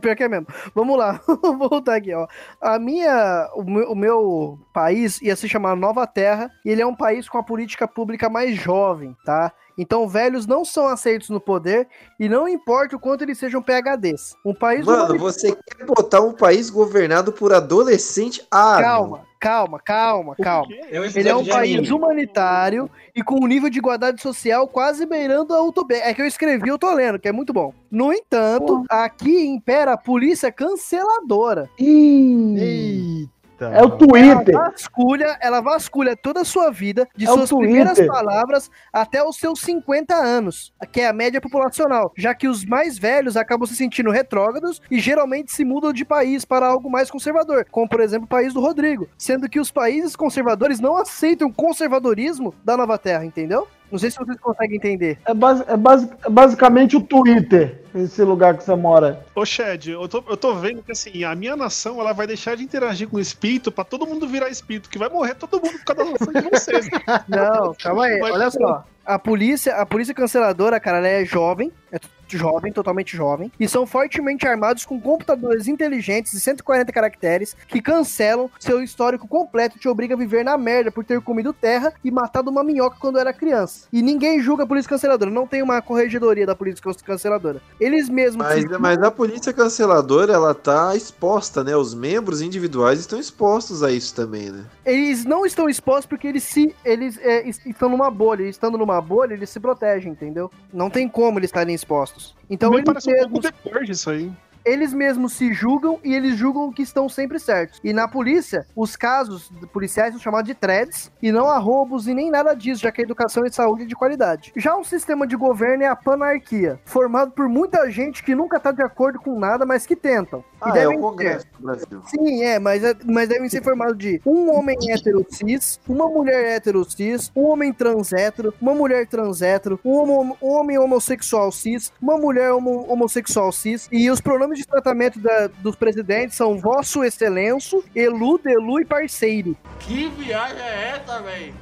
Pior 0.00 0.14
que 0.16 0.22
é 0.24 0.28
mesmo. 0.28 0.46
Vamos 0.74 0.98
lá, 0.98 1.20
vou 1.26 1.56
voltar 1.68 1.96
aqui, 1.96 2.12
ó. 2.14 2.26
A 2.60 2.78
minha, 2.78 3.48
o 3.54 3.62
meu, 3.64 3.90
o 3.92 3.96
meu 3.96 4.58
país 4.72 5.20
ia 5.22 5.34
se 5.34 5.48
chamar 5.48 5.74
Nova 5.76 6.06
Terra 6.06 6.50
e 6.64 6.70
ele 6.70 6.82
é 6.82 6.86
um 6.86 6.94
país 6.94 7.28
com 7.28 7.38
a 7.38 7.42
política 7.42 7.88
pública 7.88 8.28
mais 8.28 8.54
jovem, 8.56 9.16
tá? 9.24 9.52
Então 9.78 10.08
velhos 10.08 10.46
não 10.46 10.64
são 10.64 10.88
aceitos 10.88 11.30
no 11.30 11.40
poder 11.40 11.86
e 12.18 12.28
não 12.28 12.48
importa 12.48 12.96
o 12.96 13.00
quanto 13.00 13.22
eles 13.22 13.38
sejam 13.38 13.62
PHDs. 13.62 14.34
Um 14.44 14.52
país 14.52 14.84
Mano, 14.84 15.16
você 15.16 15.54
quer 15.54 15.86
botar 15.86 16.20
um 16.20 16.32
país 16.32 16.68
governado 16.68 17.32
por 17.32 17.52
adolescente? 17.54 18.44
Ah, 18.50 18.78
Calma, 18.80 19.20
calma, 19.38 19.78
calma, 19.80 20.34
calma. 20.36 20.66
É 20.90 21.00
um 21.00 21.04
Ele 21.04 21.28
é 21.28 21.36
um 21.36 21.46
país 21.46 21.78
anime. 21.78 21.92
humanitário 21.92 22.90
e 23.14 23.22
com 23.22 23.36
um 23.36 23.46
nível 23.46 23.70
de 23.70 23.78
igualdade 23.78 24.20
social 24.20 24.66
quase 24.66 25.06
beirando 25.06 25.54
a 25.54 25.62
utopia. 25.62 25.98
É 25.98 26.12
que 26.12 26.20
eu 26.20 26.26
escrevi, 26.26 26.68
eu 26.68 26.78
tô 26.78 26.92
lendo, 26.92 27.18
que 27.18 27.28
é 27.28 27.32
muito 27.32 27.52
bom. 27.52 27.72
No 27.90 28.12
entanto, 28.12 28.84
aqui 28.88 29.46
impera 29.46 29.92
a 29.92 29.96
polícia 29.96 30.50
canceladora. 30.50 31.70
Ih, 31.78 33.28
Eita. 33.58 33.76
é 33.76 33.82
o 33.82 33.90
Twitter. 33.90 34.54
Ela 34.54 34.70
vasculha, 34.70 35.38
ela 35.40 35.60
vasculha 35.60 36.16
toda 36.16 36.40
a 36.42 36.44
sua 36.44 36.70
vida, 36.70 37.08
de 37.16 37.24
É 37.24 37.28
suas 37.28 37.50
primeiras 37.50 38.00
palavras 38.06 38.70
até 38.92 39.22
os 39.22 39.36
seus 39.36 39.60
50 39.60 40.14
anos, 40.14 40.72
que 40.92 41.00
é 41.00 41.08
a 41.08 41.12
média 41.12 41.40
populacional, 41.40 42.12
já 42.16 42.34
que 42.34 42.46
os 42.46 42.64
mais 42.64 42.98
velhos 42.98 43.36
acabam 43.36 43.66
se 43.66 43.74
sentindo 43.74 44.10
retrógrados 44.10 44.80
e 44.90 45.00
geralmente 45.00 45.52
se 45.52 45.64
mudam 45.64 45.92
de 45.92 46.04
país 46.04 46.44
para 46.44 46.66
algo 46.66 46.90
mais 46.90 47.10
conservador, 47.10 47.66
como 47.70 47.88
por 47.88 48.00
exemplo 48.00 48.26
o 48.26 48.28
país 48.28 48.54
do 48.54 48.60
Rodrigo, 48.60 49.08
sendo 49.16 49.48
que 49.48 49.60
os 49.60 49.70
países 49.70 50.14
conservadores 50.14 50.80
não 50.80 50.96
aceitam 50.96 51.48
o 51.48 51.54
conservadorismo 51.54 52.54
da 52.64 52.76
Nova 52.76 52.98
Terra, 52.98 53.24
entendeu? 53.24 53.66
Não 53.90 53.98
sei 53.98 54.10
se 54.10 54.18
vocês 54.18 54.38
conseguem 54.38 54.76
entender. 54.76 55.18
É, 55.26 55.30
é 55.30 55.78
é 56.24 56.30
basicamente 56.30 56.96
o 56.96 57.00
Twitter, 57.00 57.82
esse 57.94 58.22
lugar 58.22 58.56
que 58.56 58.64
você 58.64 58.74
mora. 58.74 59.24
Ô, 59.34 59.44
Shed, 59.44 59.90
eu 59.90 60.08
tô, 60.08 60.22
eu 60.28 60.36
tô 60.36 60.54
vendo 60.54 60.82
que 60.82 60.92
assim, 60.92 61.24
a 61.24 61.34
minha 61.34 61.56
nação 61.56 62.00
ela 62.00 62.12
vai 62.12 62.26
deixar 62.26 62.56
de 62.56 62.62
interagir 62.62 63.08
com 63.08 63.16
o 63.16 63.20
espírito 63.20 63.72
pra 63.72 63.84
todo 63.84 64.06
mundo 64.06 64.28
virar 64.28 64.48
espírito, 64.48 64.88
que 64.90 64.98
vai 64.98 65.08
morrer 65.08 65.34
todo 65.34 65.60
mundo 65.60 65.78
por 65.78 65.84
causa 65.84 66.04
da 66.04 66.10
nação 66.10 66.32
de 66.32 66.50
vocês. 66.50 66.88
Não, 67.28 67.74
calma 67.74 68.04
aí, 68.04 68.18
Vai 68.18 68.32
olha 68.32 68.50
só. 68.50 68.84
A 69.04 69.18
polícia, 69.18 69.74
a 69.76 69.86
polícia 69.86 70.12
canceladora, 70.12 70.78
cara, 70.78 70.98
ela 70.98 71.08
é 71.08 71.24
jovem, 71.24 71.72
é 71.90 71.98
jovem, 72.36 72.72
totalmente 72.72 73.16
jovem, 73.16 73.50
e 73.58 73.68
são 73.68 73.86
fortemente 73.86 74.46
armados 74.46 74.84
com 74.84 75.00
computadores 75.00 75.66
inteligentes 75.68 76.32
de 76.32 76.40
140 76.40 76.92
caracteres 76.92 77.56
que 77.66 77.80
cancelam 77.80 78.50
seu 78.58 78.82
histórico 78.82 79.26
completo 79.28 79.76
e 79.76 79.80
te 79.80 79.88
obriga 79.88 80.14
a 80.14 80.18
viver 80.18 80.44
na 80.44 80.58
merda 80.58 80.90
por 80.90 81.04
ter 81.04 81.20
comido 81.20 81.52
terra 81.52 81.92
e 82.04 82.10
matado 82.10 82.50
uma 82.50 82.64
minhoca 82.64 82.96
quando 83.00 83.18
era 83.18 83.32
criança. 83.32 83.86
E 83.92 84.02
ninguém 84.02 84.40
julga 84.40 84.64
a 84.64 84.66
polícia 84.66 84.88
canceladora, 84.88 85.30
não 85.30 85.46
tem 85.46 85.62
uma 85.62 85.80
corregedoria 85.80 86.46
da 86.46 86.54
polícia 86.54 86.82
can- 86.82 86.92
canceladora. 87.04 87.60
Eles 87.80 88.08
mesmos 88.08 88.44
Mas, 88.46 88.62
se- 88.62 88.78
mas 88.78 88.98
a 89.02 89.10
polícia 89.10 89.52
canceladora, 89.52 90.32
ela 90.32 90.54
tá 90.54 90.94
exposta, 90.96 91.62
né? 91.62 91.76
Os 91.76 91.94
membros 91.94 92.40
individuais 92.42 92.98
estão 93.00 93.18
expostos 93.18 93.82
a 93.82 93.90
isso 93.90 94.14
também, 94.14 94.50
né? 94.50 94.64
eles 94.84 95.24
não 95.24 95.44
estão 95.44 95.68
expostos 95.68 96.06
porque 96.06 96.26
eles 96.26 96.42
se 96.42 96.74
eles 96.84 97.18
é, 97.18 97.46
es- 97.46 97.60
estão 97.66 97.88
numa 97.90 98.10
bolha, 98.10 98.44
e 98.44 98.48
estando 98.48 98.78
numa 98.78 99.00
bolha, 99.00 99.34
eles 99.34 99.50
se 99.50 99.60
protegem, 99.60 100.12
entendeu? 100.12 100.50
Não 100.72 100.88
tem 100.88 101.06
como 101.08 101.38
eles 101.38 101.48
estarem 101.48 101.74
expostos. 101.74 102.17
Então 102.48 102.70
Me 102.70 102.76
eles 102.76 102.84
parece 102.86 103.10
um 103.10 103.12
mesmos, 103.12 103.30
pouco 103.30 103.50
depois 103.64 103.86
disso 103.86 104.10
aí. 104.10 104.32
Eles 104.68 104.92
mesmos 104.92 105.32
se 105.32 105.52
julgam 105.52 105.98
e 106.04 106.14
eles 106.14 106.36
julgam 106.36 106.72
que 106.72 106.82
estão 106.82 107.08
sempre 107.08 107.38
certos. 107.38 107.80
E 107.82 107.92
na 107.92 108.06
polícia, 108.08 108.66
os 108.76 108.96
casos 108.96 109.50
policiais 109.72 110.12
são 110.12 110.20
chamados 110.20 110.46
de 110.48 110.54
threads 110.54 111.10
e 111.22 111.30
não 111.32 111.48
há 111.48 111.58
roubos 111.58 112.06
e 112.06 112.14
nem 112.14 112.30
nada 112.30 112.54
disso, 112.54 112.82
já 112.82 112.92
que 112.92 113.00
a 113.00 113.04
educação 113.04 113.44
e 113.44 113.52
saúde 113.52 113.82
é 113.84 113.86
de 113.86 113.94
qualidade. 113.96 114.52
Já 114.56 114.76
o 114.76 114.84
sistema 114.84 115.26
de 115.26 115.36
governo 115.36 115.82
é 115.84 115.86
a 115.86 115.96
panarquia, 115.96 116.78
formado 116.84 117.30
por 117.32 117.48
muita 117.48 117.90
gente 117.90 118.22
que 118.22 118.34
nunca 118.34 118.58
tá 118.60 118.70
de 118.72 118.82
acordo 118.82 119.18
com 119.18 119.38
nada, 119.38 119.64
mas 119.64 119.86
que 119.86 119.96
tentam. 119.96 120.44
Ah, 120.60 120.76
e 120.76 120.80
é 120.80 120.86
o 120.88 120.90
ter. 120.90 120.98
Congresso 120.98 121.46
do 121.58 121.66
Brasil. 121.66 122.02
Sim, 122.06 122.42
é, 122.42 122.58
mas, 122.58 122.82
é- 122.82 122.94
mas 123.04 123.28
devem 123.28 123.48
ser 123.48 123.62
formados 123.62 123.96
de 123.96 124.20
um 124.26 124.50
homem 124.54 124.76
hétero 124.90 125.24
cis, 125.30 125.78
uma 125.88 126.08
mulher 126.08 126.44
hétero 126.56 126.84
cis, 126.90 127.30
um 127.34 127.44
homem 127.44 127.72
trans 127.72 128.12
hétero, 128.12 128.52
uma 128.60 128.74
mulher 128.74 129.06
trans 129.06 129.40
hétero, 129.40 129.78
um, 129.84 129.92
homo- 130.10 130.36
um 130.42 130.48
homem 130.48 130.76
homossexual 130.78 131.52
cis, 131.52 131.92
uma 132.02 132.16
mulher 132.18 132.52
homo- 132.52 132.84
homossexual 132.88 133.52
cis, 133.52 133.88
e 133.92 134.10
os 134.10 134.20
pronomes 134.20 134.57
de 134.58 134.66
tratamento 134.66 135.18
da- 135.18 135.48
dos 135.60 135.74
presidentes 135.76 136.36
são 136.36 136.58
Vosso 136.58 137.02
Excelenço, 137.04 137.82
Elu, 137.94 138.38
Delu 138.38 138.80
e 138.80 138.84
Parceiro. 138.84 139.56
Que 139.80 140.08
viagem 140.08 140.60
é 140.60 140.96
essa, 140.96 141.20
velho? 141.22 141.54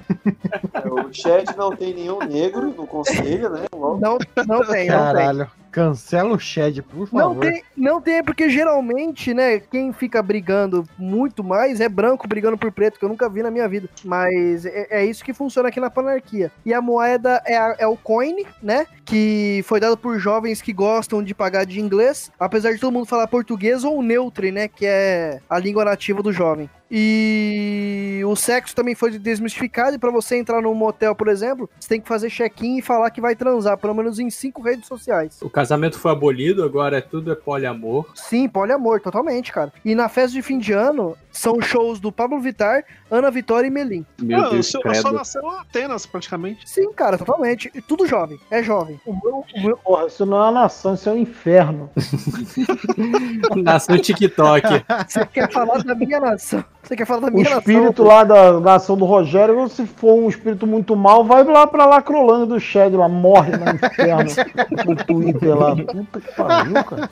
O 1.09 1.13
Chad 1.13 1.55
não 1.57 1.75
tem 1.75 1.95
nenhum 1.95 2.19
negro 2.21 2.67
no 2.77 2.87
conselho, 2.87 3.51
né? 3.51 3.67
Logo. 3.73 3.99
Não, 4.01 4.19
não 4.47 4.65
tem, 4.67 4.89
não 4.89 5.15
tem. 5.15 5.47
Cancela 5.77 6.33
o 6.33 6.39
Shed, 6.39 6.81
por 6.81 7.07
favor. 7.07 7.35
Não 7.35 7.39
tem, 7.39 7.63
não 7.77 8.01
tem, 8.01 8.25
porque 8.25 8.49
geralmente, 8.49 9.35
né, 9.35 9.61
quem 9.61 9.93
fica 9.93 10.23
brigando 10.23 10.89
muito 10.97 11.45
mais 11.45 11.83
é 11.83 11.89
branco 11.89 12.27
brigando 12.27 12.57
por 12.57 12.73
preto, 12.73 12.99
que 12.99 13.05
eu 13.05 13.11
nunca 13.11 13.29
vi 13.29 13.43
na 13.43 13.51
minha 13.51 13.69
vida. 13.69 13.87
Mas 14.03 14.65
é, 14.65 14.87
é 14.89 15.05
isso 15.05 15.23
que 15.23 15.35
funciona 15.35 15.69
aqui 15.69 15.79
na 15.79 15.91
panarquia. 15.91 16.51
E 16.65 16.73
a 16.73 16.81
moeda 16.81 17.43
é, 17.45 17.59
a- 17.59 17.77
é 17.79 17.87
o 17.87 17.95
coin, 17.95 18.37
né, 18.63 18.87
que 19.05 19.61
foi 19.67 19.79
dado 19.79 19.99
por 19.99 20.19
jovens 20.19 20.63
que 20.63 20.73
gostam 20.73 21.23
de 21.23 21.35
pagar 21.35 21.67
de 21.67 21.79
inglês, 21.79 22.33
apesar 22.41 22.73
de 22.73 22.79
todo 22.81 22.95
mundo 22.95 23.05
falar 23.07 23.27
português 23.27 23.85
ou 23.85 24.03
neutre, 24.03 24.51
né, 24.51 24.69
que 24.69 24.87
é 24.87 25.41
a 25.51 25.59
língua 25.59 25.85
nativa 25.85 26.23
do 26.23 26.33
jovem. 26.33 26.71
E 26.91 28.23
o 28.27 28.37
sexo 28.37 28.75
também 28.75 28.95
foi 28.95 29.19
desmistificado, 29.19 29.97
e 29.97 29.99
pra 29.99 30.11
você 30.11 30.37
entrar 30.37 30.61
num 30.63 30.75
motel, 30.75 31.15
por 31.15 31.29
exemplo, 31.29 31.69
você 31.79 31.89
tem 31.89 32.01
que 32.01 32.07
fazer 32.09 32.31
check-in 32.31 32.79
e 32.79 32.83
falar 32.83 33.11
que 33.11 33.21
vai 33.21 33.35
transar, 33.35 33.77
pelo 33.79 33.95
menos 33.95 34.19
em 34.19 34.31
cinco 34.31 34.63
redes 34.63 34.87
sociais. 34.87 35.39
O 35.43 35.51
casamento 35.51 35.99
foi 35.99 36.13
abolido, 36.13 36.63
agora 36.65 36.99
é 36.99 37.01
tudo 37.01 37.33
é 37.33 37.35
poliamor. 37.35 38.07
Sim, 38.15 38.49
poliamor, 38.49 39.01
totalmente, 39.01 39.53
cara. 39.53 39.73
E 39.85 39.95
na 39.95 40.09
festa 40.09 40.33
de 40.33 40.43
fim 40.43 40.59
de 40.59 40.73
ano, 40.73 41.17
são 41.33 41.61
shows 41.61 41.99
do 42.01 42.11
Pablo 42.13 42.41
Vittar, 42.41 42.85
Ana 43.11 43.31
Vitória 43.31 43.67
e 43.67 43.71
Melim. 43.71 44.05
Meu 44.21 44.41
Ah, 44.45 44.49
Deus, 44.51 44.67
sua 44.69 45.13
nação 45.13 45.53
é 45.53 45.61
Atenas, 45.61 46.07
praticamente. 46.07 46.69
Sim, 46.69 46.93
cara, 46.93 47.19
totalmente. 47.19 47.71
E 47.75 47.81
tudo 47.81 48.07
jovem, 48.07 48.39
é 48.51 48.63
jovem. 48.63 49.01
O 49.05 49.13
meu, 49.13 49.45
o 49.55 49.61
meu- 49.63 49.77
Porra, 49.77 50.07
isso 50.07 50.25
não 50.25 50.37
é 50.39 50.41
uma 50.43 50.53
nação, 50.53 50.95
isso 50.95 51.09
é 51.09 51.13
um 51.13 51.17
inferno. 51.19 51.91
Nação 53.63 53.99
TikTok. 53.99 54.67
Você 55.09 55.27
quer 55.27 55.51
falar 55.53 55.83
da 55.83 55.95
minha 55.95 56.21
nação? 56.21 56.65
Você 56.87 56.95
quer 56.95 57.05
falar 57.05 57.23
da 57.23 57.27
O 57.29 57.31
minha 57.33 57.43
nação? 57.45 57.59
espírito 57.59 58.05
lá 58.05 58.23
da 58.23 58.61
nação 58.61 58.97
do 58.97 59.05
Rogério, 59.05 59.69
se 59.69 59.85
for 59.87 60.15
um 60.15 60.29
espírito 60.29 60.67
muito 60.69 60.95
mal, 60.95 61.25
vai 61.25 61.43
lá 61.43 61.67
pra 61.67 61.85
Lacrolândia 61.85 62.47
do 62.47 62.61
Shed, 62.61 62.95
lá, 62.95 63.09
morre 63.09 63.53
no 63.57 63.65
inferno, 63.75 64.31
no 64.87 64.95
Twitter 65.05 65.59
lá. 65.59 65.75
Puta 65.75 66.21
que 66.21 66.33
pariu, 66.35 66.85
cara. 66.85 67.11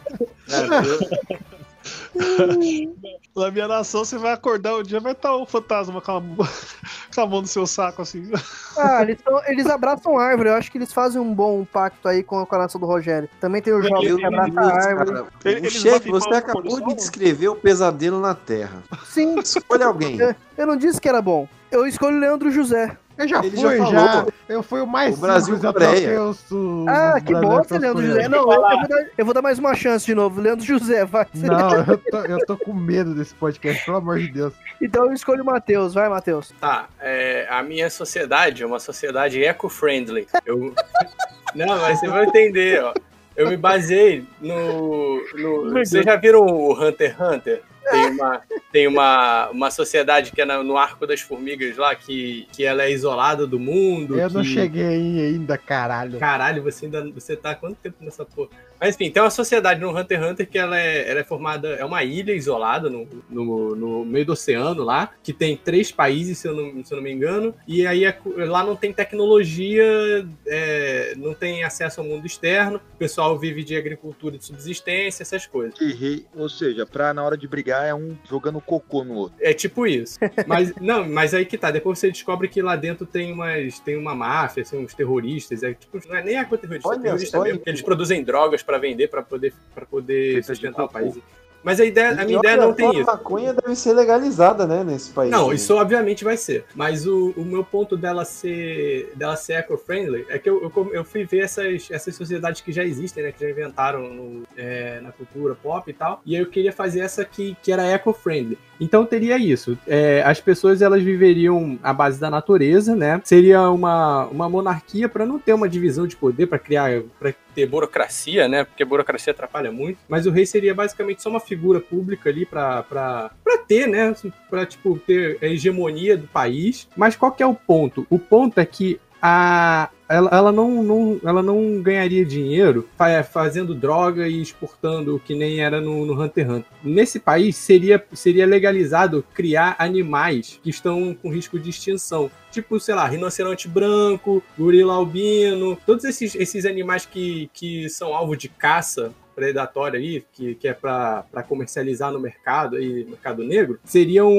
Na 3.37 3.51
minha 3.51 3.67
nação, 3.69 4.05
você 4.05 4.17
vai 4.17 4.33
acordar 4.33 4.77
um 4.77 4.83
dia, 4.83 5.01
vai 5.01 5.13
estar 5.13 5.35
o 5.35 5.45
fantasma 5.45 6.01
com 6.01 6.13
a, 6.13 6.21
com 7.15 7.21
a 7.21 7.27
mão 7.27 7.41
no 7.41 7.47
seu 7.47 7.67
saco, 7.67 8.03
assim. 8.03 8.31
Ah, 8.77 9.03
eles, 9.03 9.19
tão- 9.25 9.43
eles 9.47 9.67
abraçam 9.67 10.19
árvore. 10.19 10.49
Eu 10.51 10.55
acho 10.55 10.71
que 10.71 10.79
eles 10.79 10.93
fazem 10.93 11.21
um 11.21 11.35
bom 11.35 11.65
pacto 11.65 12.07
aí 12.09 12.23
com, 12.23 12.45
com 12.47 12.55
a 12.55 12.59
nação 12.59 12.81
do 12.81 12.87
Rogério. 12.87 13.29
Também 13.41 13.61
tem 13.61 13.73
o 13.73 13.83
jovem 13.83 14.17
que 14.17 14.25
abraça 14.25 14.61
a 14.61 14.89
árvore. 14.89 15.11
Cara, 15.13 15.27
Ele- 15.45 15.55
o 15.55 15.59
eles 15.65 15.73
chefe, 15.73 16.11
você 16.11 16.29
acabou 16.35 16.81
de 16.81 16.95
descrever 16.95 17.49
o 17.49 17.57
pesadelo 17.57 18.21
na 18.21 18.35
Terra. 18.35 18.83
Sim, 19.07 19.39
Escolha 19.39 19.87
alguém. 19.87 20.19
eu, 20.21 20.35
eu 20.57 20.67
não 20.67 20.77
disse 20.77 21.01
que 21.01 21.09
era 21.09 21.21
bom. 21.21 21.49
Eu 21.71 21.87
escolho 21.87 22.17
o 22.17 22.21
Leandro 22.21 22.51
José. 22.53 22.97
Eu 23.17 23.29
já 23.29 23.39
Ele 23.45 23.57
fui, 23.57 23.79
já 23.79 23.87
já. 23.87 24.27
Eu 24.49 24.63
fui 24.63 24.81
o 24.81 24.87
mais 24.87 25.17
O 25.17 25.21
Brasil 25.21 25.55
os- 25.55 25.61
os 25.61 26.89
Ah, 26.89 27.21
que 27.21 27.33
brasileiros 27.33 27.41
bosta, 27.43 27.79
Leandro. 27.79 28.07
José. 28.07 28.29
Não, 28.29 28.39
eu, 28.53 28.63
eu 28.63 28.79
vou 28.79 28.89
dar, 28.89 29.07
eu 29.19 29.25
vou 29.25 29.35
dar 29.35 29.43
mais 29.43 29.59
uma 29.59 29.75
chance 29.75 30.05
de 30.05 30.15
novo. 30.15 30.41
Leandro 30.41 30.65
José, 30.65 31.05
vai. 31.05 31.27
Não, 31.35 31.85
eu 31.85 31.99
tô, 31.99 32.19
eu 32.19 32.47
tô 32.47 32.57
com 32.57 32.73
medo 32.73 33.15
desse 33.15 33.35
podcast, 33.35 33.85
pelo 33.85 33.99
amor 33.99 34.19
de 34.19 34.29
Deus. 34.29 34.53
Então 34.83 35.07
eu 35.07 35.13
escolho 35.13 35.43
o 35.43 35.47
Matheus. 35.47 35.95
Vai, 35.95 36.09
Matheus. 36.09 36.53
Tá, 36.61 36.87
é, 37.01 37.47
a 37.49 37.63
minha 37.63 37.89
sociedade 37.89 38.63
é 38.63 38.67
uma 38.67 38.81
sociedade 38.81 39.43
eco-friendly. 39.45 40.27
Eu... 40.45 40.75
Não, 41.55 41.79
mas 41.81 42.01
você 42.01 42.09
vai 42.09 42.25
entender, 42.25 42.83
ó. 42.83 42.93
Eu 43.37 43.49
me 43.49 43.57
baseei 43.57 44.25
no. 44.41 45.21
no... 45.35 45.71
Vocês 45.73 46.05
já 46.05 46.17
viram 46.17 46.41
o 46.47 46.73
Hunter 46.73 47.11
x 47.11 47.21
Hunter? 47.21 47.63
Tem 47.91 48.11
uma, 48.11 48.43
tem 48.73 48.87
uma, 48.87 49.49
uma 49.51 49.71
sociedade 49.71 50.33
que 50.33 50.41
é 50.41 50.45
na- 50.45 50.63
no 50.63 50.77
Arco 50.77 51.07
das 51.07 51.21
Formigas 51.21 51.77
lá, 51.77 51.95
que, 51.95 52.47
que 52.53 52.65
ela 52.65 52.83
é 52.85 52.91
isolada 52.91 53.47
do 53.47 53.59
mundo. 53.59 54.19
Eu 54.19 54.31
não 54.31 54.43
que- 54.43 54.49
cheguei 54.49 54.85
aí 54.87 55.21
ainda, 55.21 55.57
caralho. 55.59 56.19
Caralho, 56.19 56.63
você 56.63 56.87
ainda. 56.87 57.03
Você 57.13 57.37
tá 57.37 57.51
há 57.51 57.55
quanto 57.55 57.77
tempo 57.77 57.97
nessa 58.01 58.25
porra? 58.25 58.49
Mas 58.81 58.95
enfim, 58.97 59.11
tem 59.11 59.23
uma 59.23 59.31
sociedade 59.31 59.81
no 59.81 59.97
Hunter 59.97 60.19
x 60.21 60.31
Hunter 60.31 60.49
que 60.49 60.59
ela 60.59 60.79
é, 60.79 61.11
ela 61.11 61.21
é 61.21 61.25
formada. 61.25 61.69
É 61.69 61.85
uma 61.85 62.03
ilha 62.05 62.33
isolada 62.35 62.91
no, 62.91 63.07
no, 63.31 63.75
no 63.77 64.05
meio 64.05 64.27
do 64.27 64.33
oceano 64.33 64.83
lá, 64.83 65.11
que 65.23 65.33
tem 65.33 65.57
três 65.57 65.91
países, 65.93 66.39
se 66.39 66.49
eu 66.49 66.55
não, 66.55 66.85
se 66.85 66.93
eu 66.93 66.97
não 66.97 67.03
me 67.05 67.13
engano. 67.13 67.55
E 67.67 67.87
aí 67.87 68.05
é- 68.05 68.19
lá 68.47 68.65
não 68.65 68.77
tem 68.77 68.93
tecnologia, 68.93 70.27
é, 70.47 71.15
não 71.17 71.35
tem 71.35 71.65
acesso 71.65 72.01
ao 72.01 72.07
mundo 72.07 72.27
externo. 72.27 72.81
O 72.95 72.99
pessoal 72.99 73.39
vive 73.39 73.63
de 73.63 73.77
agricultura 73.77 74.37
de 74.39 74.45
subsistência, 74.45 75.23
essas 75.23 75.47
coisas. 75.47 75.81
Errei. 75.81 76.27
Ou 76.35 76.49
seja, 76.49 76.85
pra 76.87 77.13
na 77.15 77.23
hora 77.25 77.37
de 77.37 77.47
brigar 77.47 77.74
é 77.83 77.95
um 77.95 78.17
jogando 78.29 78.61
cocô 78.61 79.05
no 79.05 79.15
outro. 79.15 79.37
É 79.41 79.53
tipo 79.53 79.87
isso. 79.87 80.19
Mas 80.47 80.75
não, 80.81 81.09
mas 81.09 81.35
aí 81.35 81.45
que 81.45 81.59
tá. 81.59 81.71
Depois 81.71 81.99
você 81.99 82.11
descobre 82.11 82.49
que 82.49 82.63
lá 82.63 82.77
dentro 82.77 83.07
tem 83.07 83.33
umas 83.33 83.81
tem 83.81 83.97
uma 83.97 84.15
máfia, 84.15 84.63
assim, 84.63 84.79
uns 84.79 84.95
terroristas. 84.95 85.63
É, 85.63 85.75
tipo, 85.75 85.99
não 86.09 86.17
é 86.17 86.23
nem 86.23 86.37
a 86.37 86.45
terrorista, 86.45 86.89
é 86.89 86.91
Olha 86.91 87.01
terrorista 87.01 87.39
só, 87.39 87.45
mesmo. 87.45 87.61
que 87.61 87.71
Eles 87.71 87.83
produzem 87.83 88.23
drogas 88.23 88.63
pra 88.63 88.79
vender 88.79 89.09
pra 89.09 89.23
poder 89.23 89.53
para 89.75 89.87
poder 89.87 90.33
Feita 90.35 90.47
sustentar 90.49 90.85
o 90.85 90.89
país. 90.89 91.19
Mas 91.65 91.81
a 91.81 91.85
ideia, 91.85 92.11
a 92.11 92.25
minha 92.25 92.39
ideia 92.39 92.57
não 92.59 92.75
tem 92.75 92.91
isso. 93.01 93.09
A 93.11 93.15
maconha 93.15 93.55
deve 93.55 93.75
ser 93.75 93.95
legalizada, 93.95 94.67
né, 94.67 94.85
nesse 94.85 95.11
país. 95.11 95.31
Não, 95.31 95.49
né? 95.49 95.55
isso 95.55 95.75
obviamente 95.75 96.23
vai 96.23 96.37
ser. 96.37 96.67
Mas 96.75 97.07
o, 97.07 97.33
o 97.37 97.45
meu 97.45 97.65
ponto 97.65 97.97
dela 97.97 98.25
ser 98.25 99.13
dela 99.17 99.35
ser 99.35 99.55
eco-friendly 99.55 100.27
é 100.29 100.39
que 100.39 100.49
eu, 100.49 100.63
eu, 100.63 100.95
eu 100.95 101.05
fui 101.05 101.25
ver 101.25 101.41
essas, 101.45 101.89
essas 101.91 102.15
sociedades 102.15 102.61
que 102.61 102.71
já 102.71 102.85
existem, 102.85 103.25
né? 103.25 103.33
Que 103.33 103.41
já 103.45 103.51
inventaram 103.51 104.09
no- 104.13 104.43
é, 104.57 105.01
na 105.01 105.11
cultura 105.11 105.55
pop 105.55 105.91
e 105.91 105.95
tal. 105.95 106.21
E 106.27 106.37
aí 106.37 106.43
eu 106.43 106.47
queria 106.51 106.73
fazer 106.73 107.01
essa 107.01 107.25
que, 107.25 107.57
que 107.63 107.73
era 107.73 107.83
eco-friendly. 107.85 108.59
Então 108.81 109.05
teria 109.05 109.39
isso. 109.39 109.79
É, 109.87 110.23
as 110.25 110.41
pessoas 110.41 110.83
elas 110.83 111.03
viveriam 111.03 111.79
à 111.83 111.93
base 111.93 112.21
da 112.21 112.31
natureza, 112.31 112.95
né? 112.95 113.21
Seria 113.25 113.71
uma, 113.71 114.27
uma 114.27 114.49
monarquia 114.49 115.09
para 115.09 115.27
não 115.27 115.39
ter 115.39 115.53
uma 115.53 115.69
divisão 115.69 116.07
de 116.07 116.17
poder, 116.17 116.47
para 116.47 116.59
criar, 116.59 117.03
para 117.19 117.35
ter 117.55 117.67
burocracia, 117.67 118.49
né? 118.49 118.65
Porque 118.65 118.85
burocracia 118.85 119.33
atrapalha 119.33 119.71
muito. 119.71 119.99
Mas 120.09 120.27
o 120.27 120.31
rei 120.31 120.47
seria 120.47 120.75
basicamente 120.75 121.23
só 121.23 121.31
uma 121.31 121.41
figura 121.41 121.81
pública 121.81 122.29
ali 122.29 122.45
para 122.45 123.31
ter, 123.67 123.87
né? 123.87 124.15
Para 124.51 124.67
tipo 124.67 124.99
ter 124.99 125.39
a 125.41 125.47
hegemonia 125.47 126.17
do 126.17 126.27
país. 126.27 126.89
Mas 126.97 127.17
qual 127.17 127.33
que 127.33 127.43
é 127.43 127.47
o 127.47 127.55
ponto? 127.55 128.07
O 128.11 128.19
ponto 128.19 128.59
é 128.59 128.67
que 128.67 129.01
a, 129.27 129.89
ela, 130.07 130.29
ela, 130.31 130.53
não, 130.53 130.83
não, 130.83 131.21
ela 131.25 131.43
não 131.43 131.81
ganharia 131.81 132.27
dinheiro 132.27 132.87
fa- 132.95 133.25
fazendo 133.25 133.75
droga 133.75 134.29
e 134.29 134.43
exportando 134.43 135.19
que 135.25 135.35
nem 135.35 135.61
era 135.61 135.81
no, 135.81 136.05
no 136.05 136.13
Hunter 136.13 136.45
x 136.45 136.55
Hunter. 136.55 136.71
Nesse 136.85 137.19
país 137.19 137.57
seria, 137.57 138.05
seria 138.13 138.45
legalizado 138.45 139.25
criar 139.33 139.77
animais 139.79 140.61
que 140.63 140.69
estão 140.69 141.15
com 141.15 141.33
risco 141.33 141.59
de 141.59 141.71
extinção. 141.71 142.31
Tipo, 142.51 142.79
sei 142.79 142.95
lá, 142.95 143.09
rinoceronte 143.09 143.67
branco, 143.67 144.43
gorila 144.59 144.93
albino, 144.93 145.79
todos 145.87 146.05
esses, 146.05 146.35
esses 146.35 146.67
animais 146.67 147.07
que, 147.07 147.49
que 147.55 147.89
são 147.89 148.15
alvo 148.15 148.37
de 148.37 148.51
caça 148.51 149.11
predatória 149.35 149.99
aí, 149.99 150.23
que, 150.35 150.55
que 150.55 150.69
é 150.69 150.75
para 150.75 151.25
comercializar 151.49 152.13
no 152.13 152.21
mercado 152.21 152.77
aí, 152.77 153.07
mercado 153.09 153.43
negro, 153.43 153.81
seriam 153.85 154.31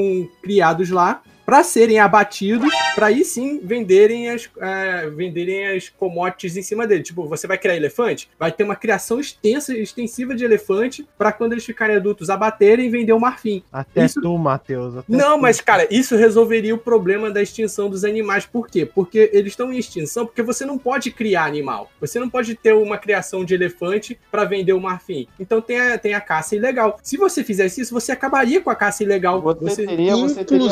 criados 0.43 0.91
lá 0.91 1.23
para 1.45 1.63
serem 1.63 1.99
abatidos, 1.99 2.73
para 2.95 3.07
aí 3.07 3.23
sim 3.23 3.59
venderem 3.63 4.29
as, 4.29 4.49
é, 4.59 5.09
venderem 5.09 5.67
as 5.75 5.89
commodities 5.89 6.57
em 6.57 6.61
cima 6.61 6.87
dele. 6.87 7.03
Tipo, 7.03 7.27
você 7.27 7.45
vai 7.47 7.57
criar 7.57 7.75
elefante, 7.75 8.29
vai 8.39 8.51
ter 8.51 8.63
uma 8.63 8.75
criação 8.75 9.19
extensa, 9.19 9.75
extensiva 9.77 10.35
de 10.35 10.43
elefante 10.43 11.07
para 11.17 11.31
quando 11.31 11.51
eles 11.53 11.65
ficarem 11.65 11.95
adultos 11.95 12.29
abaterem 12.29 12.87
e 12.87 12.89
vender 12.89 13.13
o 13.13 13.19
marfim. 13.19 13.63
Até 13.71 14.05
Isso- 14.05 14.21
tu, 14.21 14.37
Matheus. 14.37 14.97
até 14.97 15.05
Não, 15.15 15.37
tu. 15.37 15.41
mas 15.41 15.61
cara, 15.61 15.87
isso 15.91 16.15
resolveria 16.15 16.73
o 16.73 16.77
problema 16.77 17.29
da 17.29 17.41
extinção 17.41 17.89
dos 17.89 18.03
animais. 18.03 18.45
Por 18.45 18.67
quê? 18.67 18.85
Porque 18.85 19.29
eles 19.33 19.51
estão 19.53 19.71
em 19.71 19.77
extinção 19.77 20.25
porque 20.25 20.41
você 20.41 20.65
não 20.65 20.77
pode 20.77 21.11
criar 21.11 21.45
animal. 21.45 21.91
Você 22.01 22.19
não 22.19 22.29
pode 22.29 22.55
ter 22.55 22.73
uma 22.73 22.97
criação 22.97 23.45
de 23.45 23.53
elefante 23.53 24.17
para 24.31 24.43
vender 24.45 24.73
o 24.73 24.79
marfim. 24.79 25.27
Então 25.39 25.61
tem 25.61 25.79
a, 25.79 25.97
tem 25.97 26.13
a 26.13 26.21
caça 26.21 26.55
ilegal. 26.55 26.99
Se 27.03 27.17
você 27.17 27.43
fizesse 27.43 27.81
isso, 27.81 27.93
você 27.93 28.11
acabaria 28.11 28.61
com 28.61 28.69
a 28.69 28.75
caça 28.75 29.03
ilegal. 29.03 29.41
Você, 29.41 29.85
teria- 29.85 30.15
você 30.15 30.43
teria- 30.43 30.69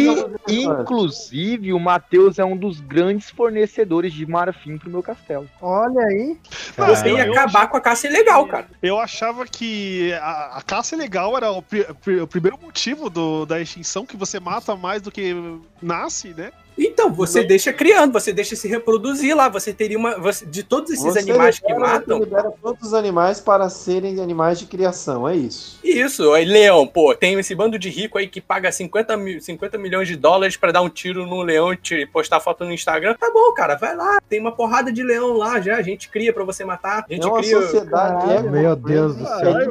Inclusive, 0.00 0.36
inclusive, 0.64 1.72
o 1.72 1.78
Matheus 1.80 2.38
é 2.38 2.44
um 2.44 2.56
dos 2.56 2.80
grandes 2.80 3.30
fornecedores 3.30 4.12
de 4.12 4.26
marfim 4.26 4.76
pro 4.78 4.90
meu 4.90 5.02
castelo. 5.02 5.48
Olha 5.60 6.00
aí. 6.06 6.36
Você 6.76 7.08
ia 7.12 7.24
acabar 7.30 7.66
com 7.68 7.76
a 7.76 7.80
caça 7.80 8.06
ilegal, 8.06 8.46
cara. 8.46 8.66
Eu 8.82 8.98
achava 8.98 9.46
que 9.46 10.12
a, 10.14 10.58
a 10.58 10.62
caça 10.62 10.94
ilegal 10.94 11.36
era 11.36 11.50
o, 11.50 11.62
pri- 11.62 11.86
pri- 12.02 12.20
o 12.20 12.26
primeiro 12.26 12.58
motivo 12.60 13.08
do- 13.10 13.46
da 13.46 13.60
extinção, 13.60 14.04
que 14.06 14.16
você 14.16 14.38
mata 14.40 14.74
mais 14.76 15.00
do 15.02 15.10
que 15.10 15.34
nasce, 15.80 16.34
né? 16.34 16.50
Então, 16.78 17.12
você 17.12 17.42
deixa 17.42 17.72
criando, 17.72 18.12
você 18.12 18.32
deixa 18.32 18.54
se 18.56 18.68
reproduzir 18.68 19.34
lá. 19.36 19.48
Você 19.48 19.72
teria 19.72 19.96
uma. 19.98 20.18
você- 20.18 20.44
de 20.44 20.62
todos 20.62 20.90
esses 20.90 21.04
Você 21.04 21.20
animais 21.20 21.58
que 21.58 21.66
libera- 21.66 21.86
matam. 21.92 22.18
libera 22.18 22.52
todos 22.62 22.88
os 22.88 22.94
animais 22.94 23.40
para 23.40 23.68
serem 23.70 24.20
animais 24.20 24.58
de 24.58 24.66
criação, 24.66 25.28
é 25.28 25.34
isso. 25.36 25.78
Isso, 25.82 26.32
aí 26.32 26.44
leão, 26.44 26.86
pô, 26.86 27.14
tem 27.14 27.38
esse 27.38 27.54
bando 27.54 27.78
de 27.78 27.88
rico 27.88 28.18
aí 28.18 28.26
que 28.28 28.40
paga 28.40 28.70
50, 28.70 29.16
mil, 29.16 29.40
50 29.40 29.78
milhões 29.78 30.06
de 30.08 30.16
dólares 30.16 30.56
pra 30.56 30.70
dar 30.72 30.82
um 30.82 30.88
tiro 30.88 31.26
no 31.26 31.42
leão 31.42 31.72
e 31.72 31.76
te 31.76 32.06
postar 32.06 32.40
foto 32.40 32.64
no 32.64 32.72
Instagram. 32.72 33.14
Tá 33.18 33.30
bom, 33.32 33.52
cara, 33.54 33.74
vai 33.76 33.96
lá. 33.96 34.18
Tem 34.28 34.40
uma 34.40 34.52
porrada 34.52 34.92
de 34.92 35.02
leão 35.02 35.32
lá 35.32 35.60
já, 35.60 35.76
a 35.76 35.82
gente 35.82 36.08
cria 36.08 36.32
pra 36.32 36.44
você 36.44 36.64
matar. 36.64 37.04
A 37.08 37.12
gente 37.14 37.24
É 37.24 37.28
uma 37.30 37.38
cria. 37.40 37.60
sociedade 37.62 38.26
Caralho, 38.26 38.50
meu 38.50 38.76
Deus 38.76 39.16
do 39.16 39.24
céu. 39.26 39.58
É. 39.60 39.66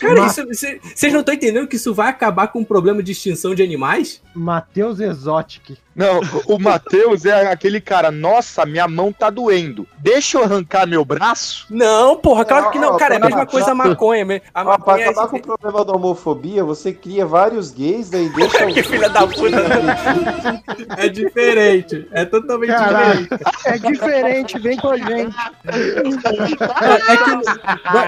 Cara, 0.00 0.26
isso- 0.26 0.54
cê- 0.54 0.80
vocês 0.82 1.12
não 1.12 1.20
estão 1.20 1.34
entendendo 1.34 1.68
que 1.68 1.76
isso 1.76 1.94
vai 1.94 2.08
acabar 2.08 2.48
com 2.48 2.60
o 2.60 2.66
problema 2.66 3.02
de 3.02 3.12
extinção 3.12 3.54
de 3.54 3.62
animais? 3.62 4.20
Matheus 4.34 5.00
Exotic. 5.00 5.76
Não, 6.00 6.20
o 6.46 6.58
Matheus 6.58 7.26
é 7.26 7.52
aquele 7.52 7.78
cara, 7.80 8.10
nossa, 8.10 8.64
minha 8.64 8.88
mão 8.88 9.12
tá 9.12 9.28
doendo. 9.28 9.86
Deixa 9.98 10.38
eu 10.38 10.44
arrancar 10.44 10.86
meu 10.86 11.04
braço? 11.04 11.66
Não, 11.68 12.16
porra, 12.16 12.42
claro 12.44 12.70
que 12.70 12.78
não. 12.78 12.96
Cara, 12.96 13.14
é 13.14 13.16
a 13.18 13.20
pra- 13.20 13.28
mesma 13.28 13.46
coisa 13.46 13.72
a 13.72 13.74
maconha. 13.74 14.40
A 14.54 14.62
pra 14.62 14.64
maconha 14.64 15.04
é 15.04 15.08
acabar 15.10 15.28
com 15.28 15.36
o 15.36 15.42
problema 15.42 15.84
da 15.84 15.92
homofobia, 15.92 16.64
você 16.64 16.90
cria 16.92 17.26
vários 17.26 17.70
gays, 17.70 18.08
daí 18.08 18.30
deixa 18.30 18.66
Que 18.72 18.82
filha 18.82 19.10
da 19.10 19.26
puta. 19.26 19.56
É 20.96 21.08
diferente. 21.08 22.08
É 22.12 22.24
totalmente 22.24 22.70
Caralho. 22.70 23.20
diferente. 23.28 23.44
É 23.66 23.78
diferente, 23.78 24.58
vem 24.58 24.76
com 24.78 24.88
a 24.88 24.96
gente. 24.96 25.36
É, 25.66 27.12
é 27.12 27.16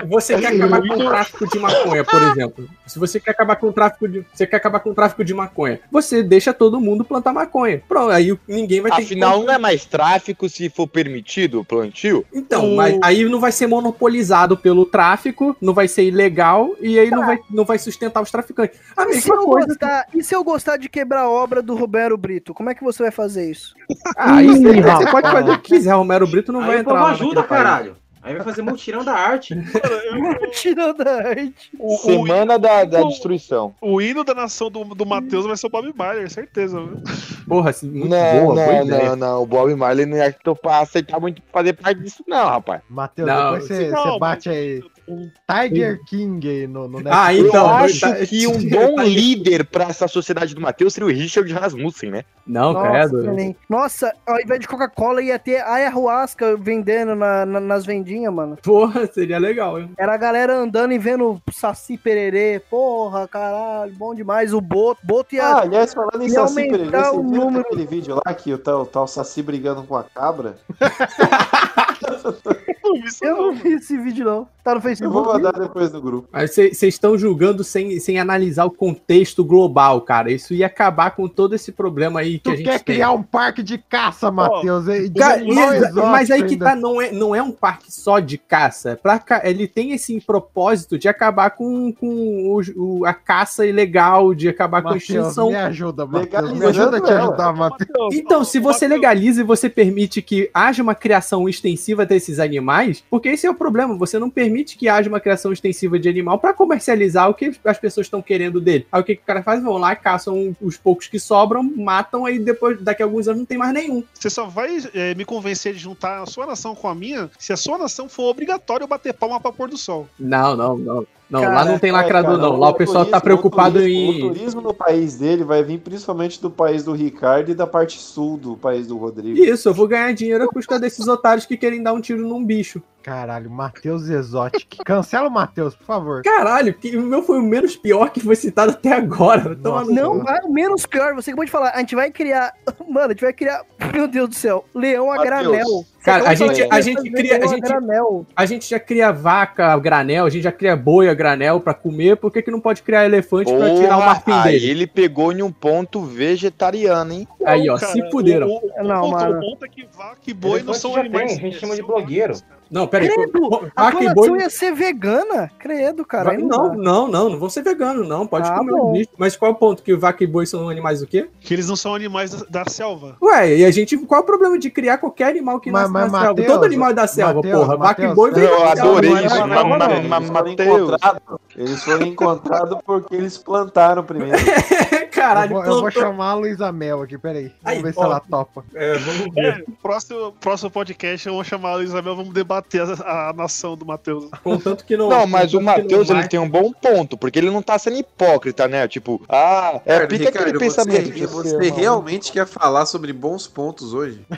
que 0.00 0.06
você 0.06 0.38
quer 0.38 0.54
acabar 0.54 0.80
com 0.88 0.94
o 0.94 1.08
tráfico 1.08 1.46
de 1.48 1.58
maconha, 1.58 2.04
por 2.04 2.22
exemplo. 2.22 2.68
Se 2.86 2.98
você 2.98 3.20
quer 3.20 3.30
acabar 3.32 3.56
com 3.56 3.68
o 3.68 3.72
tráfico 3.72 4.08
de, 4.08 4.24
você 4.32 4.46
quer 4.46 4.56
acabar 4.56 4.80
com 4.80 4.90
o 4.90 4.94
tráfico 4.94 5.24
de 5.24 5.34
maconha, 5.34 5.80
você 5.90 6.22
deixa 6.22 6.52
todo 6.52 6.80
mundo 6.80 7.04
plantar 7.04 7.32
maconha. 7.32 7.81
Pronto, 7.88 8.10
aí 8.10 8.36
ninguém 8.48 8.80
vai 8.80 8.90
ter 8.92 9.02
Afinal, 9.02 9.40
que 9.40 9.46
não 9.46 9.52
é 9.52 9.58
mais 9.58 9.84
tráfico 9.84 10.48
se 10.48 10.68
for 10.70 10.86
permitido 10.86 11.60
o 11.60 11.64
plantio? 11.64 12.24
Então, 12.32 12.74
mas 12.74 12.98
aí 13.02 13.24
não 13.24 13.40
vai 13.40 13.52
ser 13.52 13.66
monopolizado 13.66 14.56
pelo 14.56 14.86
tráfico, 14.86 15.56
não 15.60 15.74
vai 15.74 15.88
ser 15.88 16.04
ilegal 16.04 16.74
e 16.80 16.98
aí 16.98 17.10
não 17.10 17.24
vai, 17.26 17.38
não 17.50 17.64
vai 17.64 17.78
sustentar 17.78 18.22
os 18.22 18.30
traficantes. 18.30 18.78
A 18.96 19.04
E 19.08 19.20
se, 19.20 19.30
eu 19.30 19.42
coisa. 19.44 19.66
gostar, 19.66 20.06
e 20.14 20.22
se 20.22 20.34
eu 20.34 20.44
gostar 20.44 20.76
de 20.76 20.88
quebrar 20.88 21.22
a 21.22 21.30
obra 21.30 21.62
do 21.62 21.74
Roberto 21.74 22.16
Brito? 22.16 22.54
Como 22.54 22.70
é 22.70 22.74
que 22.74 22.84
você 22.84 23.02
vai 23.02 23.12
fazer 23.12 23.50
isso? 23.50 23.74
Ah, 24.16 24.36
aí 24.36 24.46
você, 24.46 24.80
você 24.80 25.10
pode 25.10 25.30
fazer 25.30 25.50
o 25.50 25.58
que 25.58 25.74
quiser, 25.74 25.92
Romero 25.92 26.26
Brito 26.26 26.52
não 26.52 26.60
Aí 26.60 26.66
vai 26.66 26.76
o 26.76 26.80
entrar 26.80 27.04
ajuda, 27.06 27.42
caralho. 27.42 28.01
Aí 28.22 28.34
vai 28.34 28.44
fazer 28.44 28.62
mutirão 28.62 29.04
da 29.04 29.12
arte. 29.12 29.54
Tirando 30.52 31.00
a 31.02 31.28
arte. 31.28 31.72
Semana 32.02 32.56
da, 32.58 32.84
da 32.84 33.02
destruição. 33.02 33.74
O 33.80 34.00
hino 34.00 34.22
da 34.22 34.32
nação 34.32 34.70
do, 34.70 34.84
do 34.84 35.04
Matheus 35.04 35.44
vai 35.44 35.56
ser 35.56 35.66
o 35.66 35.70
Bob 35.70 35.92
Marley, 35.96 36.30
certeza. 36.30 36.78
viu? 36.80 37.02
Porra, 37.48 37.70
assim, 37.70 37.90
muito 37.90 38.08
Não, 38.10 38.40
boa, 38.40 38.54
boa 38.54 38.66
não, 38.66 38.84
ideia. 38.84 39.08
não, 39.10 39.16
não. 39.16 39.42
O 39.42 39.46
Bob 39.46 39.74
Marley 39.74 40.06
não 40.06 40.16
ia 40.16 40.32
topar 40.32 40.82
aceitar 40.82 41.18
muito 41.18 41.42
fazer 41.52 41.72
parte 41.72 42.00
disso, 42.00 42.22
não, 42.28 42.46
rapaz. 42.48 42.80
Matheus, 42.88 43.28
Não, 43.28 43.58
depois 43.58 43.68
você 43.68 44.18
bate 44.20 44.48
aí. 44.48 44.82
Um 45.08 45.28
Tiger 45.50 45.98
King 46.06 46.48
aí 46.48 46.66
no, 46.66 46.86
no 46.88 46.98
Ah, 47.10 47.26
Netflix. 47.32 47.48
então, 47.48 47.66
eu 47.66 47.74
acho 47.74 48.00
tá- 48.00 48.14
que 48.26 48.46
um 48.46 48.68
bom 48.68 49.00
líder 49.02 49.64
pra 49.64 49.84
essa 49.84 50.06
sociedade 50.06 50.54
do 50.54 50.60
Matheus 50.60 50.94
seria 50.94 51.08
o 51.08 51.12
Richard 51.12 51.52
Rasmussen, 51.52 52.10
né? 52.10 52.24
Não, 52.46 52.72
Nossa, 52.72 52.90
credo. 52.90 53.18
excelente. 53.20 53.58
Nossa, 53.68 54.12
ao 54.26 54.40
invés 54.40 54.60
de 54.60 54.66
Coca-Cola 54.68 55.22
ia 55.22 55.38
ter 55.38 55.62
ayahuasca 55.62 56.56
vendendo 56.56 57.14
na- 57.14 57.44
na- 57.46 57.60
nas 57.60 57.84
vendinhas, 57.86 58.32
mano. 58.32 58.56
Porra, 58.62 59.06
seria 59.06 59.38
legal, 59.38 59.78
hein? 59.78 59.90
Era 59.98 60.14
a 60.14 60.16
galera 60.16 60.54
andando 60.56 60.92
e 60.92 60.98
vendo 60.98 61.40
Saci 61.52 61.96
Pererê. 61.98 62.60
Porra, 62.70 63.26
caralho, 63.28 63.92
bom 63.94 64.14
demais. 64.14 64.52
O 64.54 64.60
Boto, 64.60 65.00
Boto 65.04 65.34
ia. 65.34 65.44
Ah, 65.44 65.60
aliás, 65.62 65.92
falando 65.94 66.22
em 66.22 66.26
E 66.26 66.30
Saci 66.30 66.58
aumentar 66.60 66.78
Pererê, 66.78 66.96
o 67.08 67.12
você 67.22 67.28
viu 67.30 67.44
número- 67.44 67.60
aquele 67.66 67.86
vídeo 67.86 68.14
lá 68.24 68.34
que 68.34 68.52
o 68.52 68.58
tal, 68.58 68.82
o 68.82 68.86
tal 68.86 69.06
Saci 69.06 69.42
brigando 69.42 69.82
com 69.84 69.96
a 69.96 70.02
cabra? 70.04 70.56
Não 72.84 72.94
vi 72.94 73.04
isso 73.06 73.24
Eu 73.24 73.36
não. 73.36 73.42
não 73.46 73.54
vi 73.54 73.72
esse 73.74 73.96
vídeo, 73.98 74.24
não. 74.24 74.48
Tá 74.64 74.70
no 74.74 74.76
Eu 74.76 74.80
vou 74.80 74.82
Facebook. 74.90 75.26
mandar 75.26 75.52
depois 75.58 75.92
no 75.92 76.00
grupo. 76.00 76.28
Mas 76.32 76.54
vocês 76.54 76.80
estão 76.82 77.18
julgando 77.18 77.64
sem, 77.64 77.98
sem 77.98 78.20
analisar 78.20 78.64
o 78.64 78.70
contexto 78.70 79.44
global, 79.44 80.00
cara. 80.02 80.30
Isso 80.30 80.54
ia 80.54 80.66
acabar 80.66 81.10
com 81.16 81.26
todo 81.26 81.54
esse 81.54 81.72
problema 81.72 82.20
aí 82.20 82.34
que 82.38 82.44
Tu 82.44 82.50
a 82.50 82.56
gente 82.56 82.64
quer 82.66 82.78
tem. 82.80 82.94
criar 82.94 83.10
um 83.10 83.24
parque 83.24 83.60
de 83.60 83.76
caça, 83.76 84.30
Matheus? 84.30 84.86
exótico 84.86 86.06
mas 86.06 86.30
aí 86.30 86.44
que 86.44 86.52
ainda. 86.54 86.64
tá, 86.66 86.76
não 86.76 87.00
é, 87.02 87.10
não 87.10 87.34
é 87.34 87.42
um 87.42 87.50
parque 87.50 87.92
só 87.92 88.20
de 88.20 88.38
caça. 88.38 88.98
Pra, 89.02 89.18
ca- 89.18 89.42
ele 89.44 89.66
tem 89.66 89.92
esse 89.92 90.20
propósito 90.20 90.96
de 90.96 91.08
acabar 91.08 91.50
com, 91.50 91.92
com 91.92 92.06
o- 92.06 92.60
o- 93.00 93.04
a 93.06 93.12
caça 93.14 93.66
ilegal, 93.66 94.32
de 94.32 94.48
acabar 94.48 94.80
com 94.82 94.90
a 94.90 94.96
extinção. 94.96 95.48
me 95.50 95.56
ajuda, 95.56 96.06
Matheus. 96.06 96.52
Me 96.52 96.66
ajuda 96.66 96.98
a 96.98 97.00
te 97.00 97.12
ajudar, 97.12 97.52
Matheus. 97.52 98.14
Então, 98.14 98.44
se 98.44 98.60
você 98.60 98.86
legaliza 98.86 99.40
e 99.40 99.44
você 99.44 99.68
permite 99.68 100.22
que 100.22 100.48
haja 100.54 100.82
uma 100.82 100.94
criação 100.94 101.48
extensiva 101.48 102.06
desses 102.06 102.38
animais, 102.38 102.71
porque 103.10 103.28
esse 103.28 103.46
é 103.46 103.50
o 103.50 103.54
problema, 103.54 103.96
você 103.96 104.18
não 104.18 104.30
permite 104.30 104.76
que 104.76 104.88
haja 104.88 105.08
uma 105.08 105.20
criação 105.20 105.52
extensiva 105.52 105.98
de 105.98 106.08
animal 106.08 106.38
para 106.38 106.54
comercializar 106.54 107.28
o 107.28 107.34
que 107.34 107.52
as 107.64 107.78
pessoas 107.78 108.06
estão 108.06 108.22
querendo 108.22 108.60
dele. 108.60 108.86
Aí 108.90 109.00
o 109.00 109.04
que, 109.04 109.16
que 109.16 109.22
o 109.22 109.26
cara 109.26 109.42
faz? 109.42 109.62
Vão 109.62 109.76
lá, 109.78 109.94
caçam 109.94 110.56
os 110.60 110.76
poucos 110.76 111.06
que 111.06 111.18
sobram, 111.18 111.62
matam, 111.62 112.24
aí 112.24 112.38
depois, 112.38 112.80
daqui 112.80 113.02
a 113.02 113.06
alguns 113.06 113.28
anos, 113.28 113.40
não 113.40 113.46
tem 113.46 113.58
mais 113.58 113.72
nenhum. 113.72 114.02
Você 114.14 114.30
só 114.30 114.46
vai 114.46 114.78
eh, 114.94 115.14
me 115.14 115.24
convencer 115.24 115.72
de 115.72 115.78
juntar 115.78 116.22
a 116.22 116.26
sua 116.26 116.46
nação 116.46 116.74
com 116.74 116.88
a 116.88 116.94
minha 116.94 117.30
se 117.38 117.52
a 117.52 117.56
sua 117.56 117.78
nação 117.78 118.08
for 118.08 118.24
obrigatório 118.24 118.84
eu 118.84 118.88
bater 118.88 119.12
palma 119.14 119.40
pra 119.40 119.52
pôr 119.52 119.68
do 119.68 119.76
sol. 119.76 120.08
Não, 120.18 120.56
não, 120.56 120.76
não. 120.76 121.06
Não, 121.32 121.42
lá 121.42 121.64
não 121.64 121.78
tem 121.78 121.90
É, 121.90 121.92
lacrador, 121.94 122.36
cara, 122.36 122.42
não. 122.50 122.58
Lá 122.58 122.68
o 122.68 122.74
pessoal 122.74 123.06
tá 123.06 123.20
turismo- 123.20 123.22
preocupado 123.22 123.78
o 123.78 123.80
turismo, 123.80 124.12
em. 124.12 124.24
O 124.24 124.28
turismo 124.34 124.60
no 124.60 124.74
país 124.74 125.16
dele 125.16 125.44
vai 125.44 125.62
vir 125.62 125.78
principalmente 125.78 126.40
do 126.40 126.50
país 126.50 126.84
do 126.84 126.92
Ricardo 126.92 127.50
e 127.50 127.54
da 127.54 127.66
parte 127.66 127.98
sul 127.98 128.36
do 128.36 128.56
país 128.56 128.86
do 128.86 128.98
Rodrigo. 128.98 129.38
Isso, 129.38 129.68
eu 129.68 129.74
vou 129.74 129.88
ganhar 129.88 130.12
dinheiro 130.12 130.44
a 130.44 130.48
custa 130.48 130.78
desses 130.78 131.08
otários 131.08 131.46
que 131.46 131.56
querem 131.56 131.82
dar 131.82 131.92
um 131.94 132.00
tiro 132.00 132.26
num 132.26 132.44
bicho. 132.44 132.82
Caralho, 133.02 133.50
Matheus 133.50 134.08
Exotic. 134.08 134.76
Cancela 134.84 135.28
o 135.28 135.30
Matheus, 135.30 135.74
por 135.74 135.84
favor. 135.84 136.22
Caralho, 136.22 136.72
que 136.74 136.96
o 136.96 137.02
meu 137.02 137.22
foi 137.22 137.38
o 137.38 137.42
menos 137.42 137.76
pior 137.76 138.10
que 138.10 138.20
foi 138.20 138.36
citado 138.36 138.70
até 138.72 138.92
agora. 138.92 139.56
Toma 139.56 139.84
no 139.84 139.92
Não, 139.92 140.18
vai, 140.22 140.38
o 140.44 140.52
menos 140.52 140.86
pior, 140.86 141.14
você 141.14 141.30
acabou 141.30 141.44
de 141.44 141.50
falar. 141.50 141.70
A 141.74 141.78
gente 141.80 141.94
vai 141.94 142.10
criar. 142.10 142.52
Mano, 142.88 143.06
a 143.06 143.10
gente 143.10 143.22
vai 143.22 143.32
criar. 143.32 143.62
Meu 143.92 144.06
Deus 144.06 144.28
do 144.28 144.34
céu, 144.34 144.64
leão 144.74 145.10
a 145.10 145.22
granel. 145.22 145.64
Você 145.66 145.86
Cara, 146.04 146.28
a 146.30 146.34
gente- 146.34 146.62
a 146.62 146.68
que 146.68 146.82
gente 146.82 147.10
cria- 147.12 147.36
a 147.44 147.46
gente- 147.46 147.60
granel. 147.60 148.26
A 148.34 148.44
gente 148.46 148.68
já 148.68 148.80
cria 148.80 149.12
vaca 149.12 149.66
a 149.72 149.78
granel, 149.78 150.24
a 150.26 150.30
gente 150.30 150.42
já 150.42 150.50
cria 150.50 150.74
boi 150.76 151.08
a 151.08 151.14
granel 151.14 151.60
pra 151.60 151.72
comer, 151.74 152.16
por 152.16 152.32
que, 152.32 152.42
que 152.42 152.50
não 152.50 152.60
pode 152.60 152.82
criar 152.82 153.04
elefante 153.04 153.52
pra 153.54 153.74
tirar 153.74 153.96
o 153.96 154.00
Porra, 154.00 154.06
marfim 154.06 154.32
aí 154.32 154.52
dele? 154.58 154.70
ele 154.70 154.86
pegou 154.88 155.32
em 155.32 155.42
um 155.42 155.52
ponto 155.52 156.00
vegetariano, 156.02 157.12
hein? 157.12 157.28
Aí, 157.44 157.68
ó, 157.70 157.78
Cara, 157.78 157.92
se 157.92 158.10
fuderam. 158.10 158.48
O, 158.48 158.50
o, 158.50 158.80
o 158.80 158.84
Não, 158.84 159.00
ponto, 159.02 159.12
mano. 159.12 159.36
o 159.38 159.40
ponto 159.40 159.64
é 159.64 159.68
que 159.68 159.86
vaca 159.96 160.16
e 160.26 160.34
boi 160.34 160.50
não 160.50 160.56
Elefante 160.58 160.78
são 160.80 160.94
já 160.94 161.00
animais. 161.00 161.30
tem, 161.30 161.38
a 161.38 161.40
gente 161.40 161.58
chama 161.60 161.74
de 161.74 161.80
são 161.80 161.86
blogueiro. 161.88 162.34
Não, 162.72 162.86
peraí. 162.86 163.08
Credo, 163.10 163.70
a 163.76 163.82
Vaca 163.84 163.98
e 163.98 164.04
plantação 164.06 164.30
boi. 164.32 164.40
ia 164.40 164.48
ser 164.50 164.72
vegana? 164.74 165.50
Credo, 165.58 166.04
cara. 166.06 166.32
Não, 166.38 166.48
dá. 166.70 166.74
não, 166.74 167.06
não, 167.06 167.28
não 167.28 167.38
vão 167.38 167.50
ser 167.50 167.62
veganos, 167.62 168.08
não. 168.08 168.26
Pode 168.26 168.48
Ah, 168.48 168.54
comer 168.56 168.72
bom. 168.72 168.88
o 168.88 168.92
bicho. 168.92 169.10
Mas 169.18 169.36
qual 169.36 169.50
é 169.50 169.54
o 169.54 169.56
ponto? 169.56 169.82
Que 169.82 169.94
vaca 169.94 170.24
e 170.24 170.26
boi 170.26 170.46
são 170.46 170.68
animais 170.70 171.02
o 171.02 171.06
quê? 171.06 171.28
Que 171.38 171.52
eles 171.52 171.68
não 171.68 171.76
são 171.76 171.94
animais 171.94 172.30
da, 172.32 172.62
da 172.62 172.70
selva. 172.70 173.16
Ué, 173.22 173.58
e 173.58 173.64
a 173.66 173.70
gente. 173.70 173.98
Qual 173.98 174.20
é 174.20 174.22
o 174.22 174.26
problema 174.26 174.58
de 174.58 174.70
criar 174.70 174.96
qualquer 174.98 175.28
animal 175.28 175.60
que 175.60 175.70
Mas- 175.70 175.82
nasce 175.82 175.92
mas, 175.92 176.02
na 176.04 176.10
selva? 176.18 176.28
Matheus, 176.30 176.46
Todo 176.48 176.64
animal 176.64 176.90
é 176.90 176.94
da 176.94 177.06
selva, 177.06 177.34
Matheus, 177.34 177.58
porra. 177.60 177.76
Vaca 177.76 178.04
e 178.04 178.14
boi 178.14 178.30
vem 178.32 178.44
Eu 178.44 178.48
selva. 178.56 178.72
adorei 178.72 179.10
não 179.10 179.16
é 179.18 179.26
isso, 179.26 179.34
da 179.36 179.46
mas- 179.46 179.58
selva, 179.60 179.78
mas- 179.78 179.88
não. 179.88 179.96
Eles 179.96 180.08
foram 180.08 180.32
Matheus. 180.32 180.80
encontrados- 180.80 181.22
Eles 181.56 181.84
foram 181.84 182.06
encontrados 182.06 182.78
porque 182.86 183.14
eles 183.14 183.36
plantaram 183.38 184.02
primeiro. 184.02 184.38
Caralho, 185.22 185.50
eu, 185.52 185.62
vou, 185.62 185.64
eu 185.64 185.80
vou 185.80 185.90
chamar 185.90 186.30
a 186.30 186.34
Luísa 186.34 186.72
Mel 186.72 187.02
aqui, 187.02 187.16
peraí. 187.16 187.52
Vamos 187.62 187.78
Aí, 187.78 187.82
ver 187.82 187.94
se 187.94 188.00
ela 188.00 188.20
topa. 188.20 188.64
É, 188.74 188.98
vamos 188.98 189.34
ver. 189.34 189.44
É, 189.44 189.64
próximo, 189.82 190.32
próximo 190.32 190.70
podcast 190.70 191.26
eu 191.26 191.34
vou 191.34 191.44
chamar 191.44 191.78
a 191.78 191.82
Isabel, 191.82 192.16
vamos 192.16 192.34
debater 192.34 192.82
a, 192.82 193.30
a 193.30 193.32
nação 193.32 193.76
do 193.76 193.86
Matheus. 193.86 194.28
Contanto 194.42 194.84
que 194.84 194.96
não. 194.96 195.08
Não, 195.08 195.26
mas 195.26 195.54
o 195.54 195.60
Matheus 195.60 196.10
ele 196.10 196.26
tem 196.26 196.40
um 196.40 196.48
bom 196.48 196.72
ponto, 196.72 197.16
porque 197.16 197.38
ele 197.38 197.50
não 197.50 197.62
tá 197.62 197.78
sendo 197.78 197.98
hipócrita, 197.98 198.66
né? 198.66 198.88
Tipo, 198.88 199.22
ah, 199.28 199.80
é 199.86 200.06
pica 200.06 200.28
aquele 200.28 200.58
pensamento. 200.58 201.12
Você, 201.12 201.56
você 201.56 201.70
realmente 201.70 202.32
quer 202.32 202.46
falar 202.46 202.86
sobre 202.86 203.12
bons 203.12 203.46
pontos 203.46 203.94
hoje? 203.94 204.20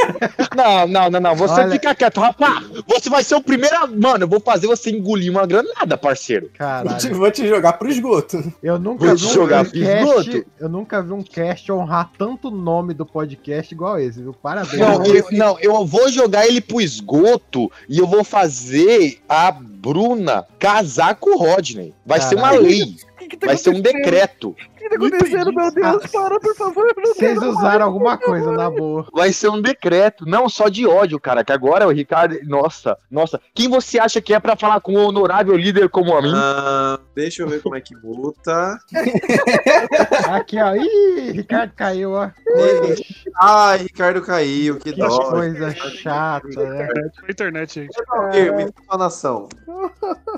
Não, 0.54 0.86
não, 0.86 1.10
não, 1.10 1.20
não. 1.20 1.34
Você 1.34 1.62
Olha- 1.62 1.70
fica 1.72 1.94
quieto, 1.96 2.20
rapaz. 2.20 2.64
Você 2.86 3.10
vai 3.10 3.24
ser 3.24 3.34
o 3.34 3.40
primeiro. 3.40 3.76
Mano, 4.00 4.22
eu 4.22 4.28
vou 4.28 4.38
fazer 4.38 4.68
você 4.68 4.90
engolir 4.90 5.28
uma 5.28 5.44
granada, 5.44 5.96
parceiro. 5.96 6.46
Vou 6.46 6.52
te, 6.52 6.58
Caralho. 6.58 7.14
vou 7.18 7.30
te 7.30 7.48
jogar 7.48 7.72
pro 7.72 7.88
esgoto. 7.88 8.52
Eu 8.62 8.78
nunca 8.78 9.04
Vou 9.04 9.16
te 9.16 9.32
jogar 9.32 9.64
cast, 9.64 9.76
esgoto. 9.76 10.46
Eu 10.60 10.68
nunca 10.74 11.00
vi 11.00 11.12
um 11.12 11.22
cast 11.22 11.70
honrar 11.70 12.10
tanto 12.18 12.48
o 12.48 12.50
nome 12.50 12.92
do 12.94 13.06
podcast 13.06 13.72
igual 13.72 13.98
esse, 13.98 14.20
viu? 14.20 14.34
Parabéns. 14.34 14.76
Não, 14.76 15.06
eu, 15.06 15.26
não, 15.30 15.58
eu 15.60 15.86
vou 15.86 16.10
jogar 16.10 16.46
ele 16.46 16.60
pro 16.60 16.80
esgoto 16.80 17.70
e 17.88 17.98
eu 17.98 18.06
vou 18.06 18.24
fazer 18.24 19.20
a 19.28 19.52
Bruna 19.52 20.44
casar 20.58 21.14
com 21.14 21.30
o 21.30 21.38
Rodney. 21.38 21.94
Vai 22.04 22.20
ser 22.20 22.34
uma 22.34 22.48
Caralho. 22.48 22.62
lei. 22.62 22.96
Que, 23.18 23.28
que 23.28 23.36
tá 23.36 23.46
Vai 23.46 23.56
ser 23.56 23.70
um 23.70 23.80
decreto. 23.80 24.48
O 24.50 24.54
que 24.54 24.88
tá 24.88 24.96
acontecendo, 24.96 25.52
meu 25.52 25.72
Deus? 25.72 26.06
Para, 26.08 26.40
por 26.40 26.56
favor. 26.56 26.94
Vocês 27.06 27.40
usaram 27.40 27.86
alguma 27.86 28.18
coisa 28.18 28.50
na 28.52 28.68
boa. 28.68 29.06
Vai 29.12 29.32
ser 29.32 29.48
um 29.50 29.62
decreto. 29.62 30.26
Não 30.26 30.48
só 30.48 30.68
de 30.68 30.86
ódio, 30.86 31.20
cara. 31.20 31.44
Que 31.44 31.52
agora 31.52 31.86
o 31.86 31.90
Ricardo. 31.90 32.36
Nossa, 32.44 32.98
nossa. 33.10 33.40
Quem 33.54 33.68
você 33.68 33.98
acha 33.98 34.20
que 34.20 34.34
é 34.34 34.40
pra 34.40 34.56
falar 34.56 34.80
com 34.80 34.94
o 34.94 35.08
honorável 35.08 35.56
líder 35.56 35.88
como 35.88 36.14
a 36.16 36.20
mim? 36.20 36.32
Ah, 36.34 36.98
deixa 37.14 37.42
eu 37.42 37.48
ver 37.48 37.62
como 37.62 37.76
é 37.76 37.80
que 37.80 37.94
muta. 37.96 38.78
Aqui, 40.30 40.58
ó. 40.60 40.74
Ih, 40.74 41.32
Ricardo 41.32 41.72
caiu, 41.74 42.12
ó. 42.12 42.30
Ai, 43.40 43.78
Ricardo 43.78 44.22
caiu, 44.22 44.76
que 44.78 44.92
Que 44.92 44.98
dó. 45.00 45.30
coisa 45.30 45.70
chata, 45.74 46.48
né? 46.48 46.88
Internet, 47.28 47.74
gente. 47.74 47.94
Sua 48.88 48.98
nação. 48.98 49.48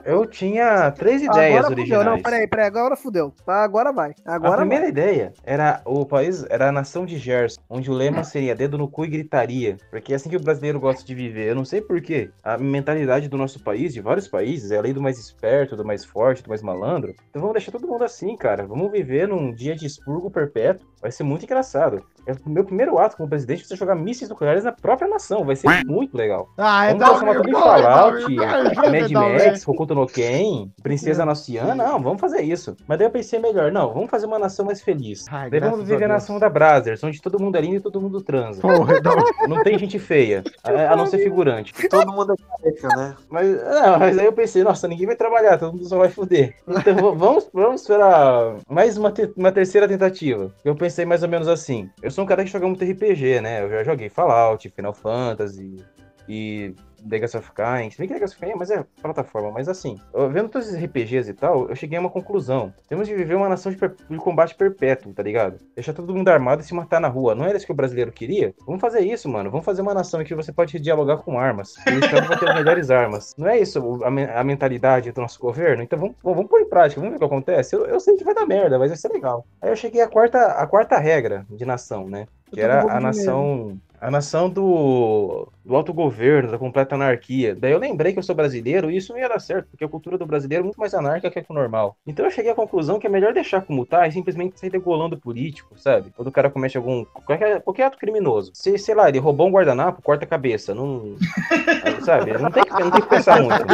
Eu 0.04 0.26
tinha 0.26 0.90
três 0.92 1.22
ideias 1.22 1.58
Agora 1.64 1.68
fudeu. 1.76 1.98
originais. 1.98 2.06
Não, 2.06 2.22
peraí, 2.22 2.46
peraí. 2.48 2.66
Agora 2.66 2.96
fudeu. 2.96 3.32
Tá, 3.44 3.62
Agora 3.64 3.92
vai. 3.92 4.14
A 4.24 4.34
Agora 4.34 4.58
primeira 4.58 4.82
vai. 4.84 4.90
ideia 4.90 5.32
era 5.44 5.80
o 5.84 6.04
país, 6.04 6.44
era 6.48 6.68
a 6.68 6.72
nação 6.72 7.04
de 7.04 7.18
Gerson, 7.18 7.60
onde 7.68 7.90
o 7.90 7.94
lema 7.94 8.24
seria 8.24 8.54
dedo 8.54 8.78
no 8.78 8.88
cu 8.88 9.04
e 9.04 9.08
gritaria, 9.08 9.76
porque 9.90 10.12
é 10.12 10.16
assim 10.16 10.28
que 10.30 10.36
o 10.36 10.40
brasileiro 10.42 10.78
gosta 10.80 11.04
de 11.04 11.14
viver. 11.14 11.48
Eu 11.50 11.54
não 11.54 11.64
sei 11.64 11.80
porquê. 11.80 12.30
A 12.42 12.56
mentalidade 12.58 13.28
do 13.28 13.36
nosso 13.36 13.60
país, 13.62 13.92
de 13.92 14.00
vários 14.00 14.28
países, 14.28 14.70
é 14.70 14.78
a 14.78 14.82
lei 14.82 14.92
do 14.92 15.02
mais 15.02 15.18
esperto, 15.18 15.76
do 15.76 15.84
mais 15.84 16.04
forte, 16.04 16.42
do 16.42 16.48
mais 16.48 16.62
malandro. 16.66 17.14
Então 17.30 17.40
vamos 17.40 17.54
deixar 17.54 17.72
todo 17.72 17.86
mundo 17.86 18.04
assim, 18.04 18.36
cara. 18.36 18.66
Vamos 18.66 18.90
viver 18.90 19.28
num 19.28 19.52
dia 19.52 19.74
de 19.74 19.86
expurgo 19.86 20.30
perpétuo. 20.30 20.86
Vai 21.06 21.12
ser 21.12 21.22
muito 21.22 21.44
engraçado. 21.44 22.02
É 22.26 22.32
o 22.44 22.50
meu 22.50 22.64
primeiro 22.64 22.98
ato 22.98 23.16
como 23.16 23.28
presidente 23.28 23.62
é 23.62 23.64
você 23.64 23.76
jogar 23.76 23.94
mísseis 23.94 24.28
nucleares 24.28 24.64
na 24.64 24.72
própria 24.72 25.06
nação. 25.08 25.44
Vai 25.44 25.54
ser 25.54 25.68
muito 25.86 26.16
legal. 26.16 26.48
Ah, 26.58 26.86
é 26.86 26.94
Vamos 26.94 27.20
tudo 27.20 27.48
em 27.48 27.52
Vai, 27.52 27.62
Fallout, 27.82 28.34
Mad 28.34 29.10
Dalvin. 29.12 29.14
Max, 29.14 29.68
Hokuto 29.68 29.94
no 29.94 30.04
Ken, 30.08 30.68
Princesa 30.82 31.24
Naciana. 31.24 31.76
Não, 31.76 32.02
vamos 32.02 32.20
fazer 32.20 32.42
isso. 32.42 32.76
Mas 32.88 32.98
daí 32.98 33.06
eu 33.06 33.10
pensei 33.12 33.38
melhor, 33.38 33.70
não, 33.70 33.94
vamos 33.94 34.10
fazer 34.10 34.26
uma 34.26 34.40
nação 34.40 34.66
mais 34.66 34.82
feliz. 34.82 35.24
Ai, 35.30 35.48
daí 35.48 35.60
vamos 35.60 35.86
viver 35.86 36.06
a 36.06 36.08
nação 36.08 36.40
da 36.40 36.48
Brazzers, 36.48 37.04
onde 37.04 37.22
todo 37.22 37.38
mundo 37.38 37.54
é 37.56 37.60
lindo 37.60 37.76
e 37.76 37.80
todo 37.80 38.00
mundo 38.00 38.20
transa. 38.20 38.60
Porra, 38.60 39.00
Dalvin. 39.00 39.22
Não 39.48 39.62
tem 39.62 39.78
gente 39.78 40.00
feia, 40.00 40.42
a, 40.64 40.96
não 40.96 41.06
ser 41.06 41.18
figurante. 41.18 41.72
Todo 41.88 42.12
mundo 42.12 42.32
é 42.32 42.72
careca, 42.72 42.88
né? 42.96 43.14
Mas, 43.30 43.62
não, 43.62 43.98
mas 44.00 44.18
aí 44.18 44.26
eu 44.26 44.32
pensei, 44.32 44.64
nossa, 44.64 44.88
ninguém 44.88 45.06
vai 45.06 45.14
trabalhar, 45.14 45.58
todo 45.58 45.74
mundo 45.74 45.88
só 45.88 45.96
vai 45.98 46.08
fuder. 46.08 46.56
Então 46.66 47.14
vamos, 47.14 47.48
vamos 47.52 47.82
esperar 47.82 48.56
mais 48.68 48.96
uma, 48.98 49.12
te- 49.12 49.32
uma 49.36 49.52
terceira 49.52 49.86
tentativa. 49.86 50.52
Eu 50.64 50.74
pensei 50.74 50.95
mais 51.04 51.22
ou 51.22 51.28
menos 51.28 51.48
assim. 51.48 51.90
Eu 52.02 52.10
sou 52.10 52.24
um 52.24 52.26
cara 52.26 52.44
que 52.44 52.50
joga 52.50 52.66
muito 52.66 52.84
RPG, 52.84 53.40
né? 53.40 53.62
Eu 53.62 53.70
já 53.70 53.84
joguei 53.84 54.08
Fallout, 54.08 54.68
Final 54.70 54.94
Fantasy 54.94 55.84
e 56.28 56.74
Legacy 57.10 57.36
of 57.36 57.50
Kain. 57.52 57.90
Se 57.90 57.98
bem 57.98 58.08
que 58.08 58.14
Legacy 58.14 58.34
of 58.34 58.40
Kain 58.40 58.52
é 58.52 58.56
mais 58.56 58.70
é 58.70 58.84
plataforma, 59.02 59.50
mas 59.52 59.68
assim, 59.68 59.96
vendo 60.30 60.48
todos 60.48 60.68
esses 60.68 60.82
RPGs 60.82 61.30
e 61.30 61.34
tal, 61.34 61.68
eu 61.68 61.76
cheguei 61.76 61.96
a 61.98 62.00
uma 62.00 62.10
conclusão. 62.10 62.72
Temos 62.88 63.06
de 63.08 63.14
viver 63.14 63.34
uma 63.34 63.48
nação 63.48 63.70
de, 63.72 63.78
per- 63.78 63.94
de 64.08 64.16
combate 64.18 64.54
perpétuo, 64.54 65.12
tá 65.12 65.22
ligado? 65.22 65.58
Deixar 65.74 65.92
todo 65.92 66.14
mundo 66.14 66.28
armado 66.28 66.62
e 66.62 66.64
se 66.64 66.74
matar 66.74 67.00
na 67.00 67.08
rua. 67.08 67.34
Não 67.34 67.44
era 67.44 67.56
isso 67.56 67.66
que 67.66 67.72
o 67.72 67.74
brasileiro 67.76 68.12
queria? 68.12 68.54
Vamos 68.66 68.80
fazer 68.80 69.00
isso, 69.00 69.28
mano. 69.28 69.50
Vamos 69.50 69.64
fazer 69.64 69.82
uma 69.82 69.94
nação 69.94 70.20
em 70.20 70.24
que 70.24 70.34
você 70.34 70.52
pode 70.52 70.78
dialogar 70.80 71.18
com 71.18 71.38
armas. 71.38 71.74
E 71.86 71.90
o 71.90 71.98
Estado 72.00 72.26
vai 72.28 72.38
ter 72.38 72.48
as 72.48 72.54
melhores 72.54 72.90
armas. 72.90 73.34
Não 73.38 73.46
é 73.48 73.58
isso 73.58 74.02
a, 74.04 74.10
me- 74.10 74.24
a 74.24 74.42
mentalidade 74.44 75.12
do 75.12 75.20
nosso 75.20 75.40
governo? 75.40 75.82
Então 75.82 75.98
vamos, 75.98 76.16
vamos, 76.22 76.36
vamos 76.36 76.50
pôr 76.50 76.60
em 76.60 76.68
prática, 76.68 77.00
vamos 77.00 77.12
ver 77.12 77.16
o 77.16 77.28
que 77.28 77.34
acontece. 77.34 77.74
Eu, 77.76 77.86
eu 77.86 78.00
sei 78.00 78.16
que 78.16 78.24
vai 78.24 78.34
dar 78.34 78.46
merda, 78.46 78.78
mas 78.78 78.88
vai 78.90 78.96
ser 78.96 79.08
legal. 79.12 79.44
Aí 79.62 79.70
eu 79.70 79.76
cheguei 79.76 80.00
à 80.00 80.08
quarta, 80.08 80.38
à 80.52 80.66
quarta 80.66 80.98
regra 80.98 81.46
de 81.50 81.64
nação, 81.64 82.08
né? 82.08 82.26
Que 82.52 82.60
era 82.60 82.80
a 82.92 83.00
nação. 83.00 83.78
A 84.00 84.10
nação 84.10 84.50
do, 84.50 85.48
do 85.66 85.74
autogoverno, 85.74 86.50
da 86.50 86.58
completa 86.58 86.94
anarquia. 86.94 87.54
Daí 87.54 87.72
eu 87.72 87.78
lembrei 87.78 88.12
que 88.12 88.18
eu 88.18 88.22
sou 88.22 88.34
brasileiro 88.34 88.90
e 88.90 88.96
isso 88.96 89.12
não 89.12 89.18
ia 89.18 89.28
dar 89.28 89.40
certo, 89.40 89.68
porque 89.70 89.84
a 89.84 89.88
cultura 89.88 90.16
do 90.16 90.24
brasileiro 90.24 90.62
é 90.62 90.64
muito 90.64 90.78
mais 90.78 90.94
anárquica 90.94 91.30
que 91.30 91.38
a 91.40 91.54
normal. 91.54 91.96
Então 92.06 92.24
eu 92.24 92.30
cheguei 92.30 92.52
à 92.52 92.54
conclusão 92.54 92.98
que 92.98 93.06
é 93.06 93.10
melhor 93.10 93.32
deixar 93.32 93.62
como 93.62 93.84
tá 93.84 94.06
e 94.06 94.12
simplesmente 94.12 94.60
sair 94.60 94.70
degolando 94.70 95.16
o 95.16 95.20
político, 95.20 95.76
sabe? 95.76 96.12
Quando 96.14 96.28
o 96.28 96.32
cara 96.32 96.50
comete 96.50 96.76
algum. 96.76 97.04
qualquer, 97.04 97.60
qualquer 97.62 97.84
ato 97.84 97.98
criminoso. 97.98 98.52
Se, 98.54 98.78
sei 98.78 98.94
lá, 98.94 99.08
ele 99.08 99.18
roubou 99.18 99.48
um 99.48 99.50
guardanapo, 99.50 100.02
corta 100.02 100.24
a 100.24 100.28
cabeça. 100.28 100.74
Não. 100.74 101.16
sabe? 102.04 102.32
Não 102.38 102.50
tem, 102.50 102.62
não 102.70 102.90
tem 102.90 103.00
que 103.00 103.08
pensar 103.08 103.42
muito. 103.42 103.66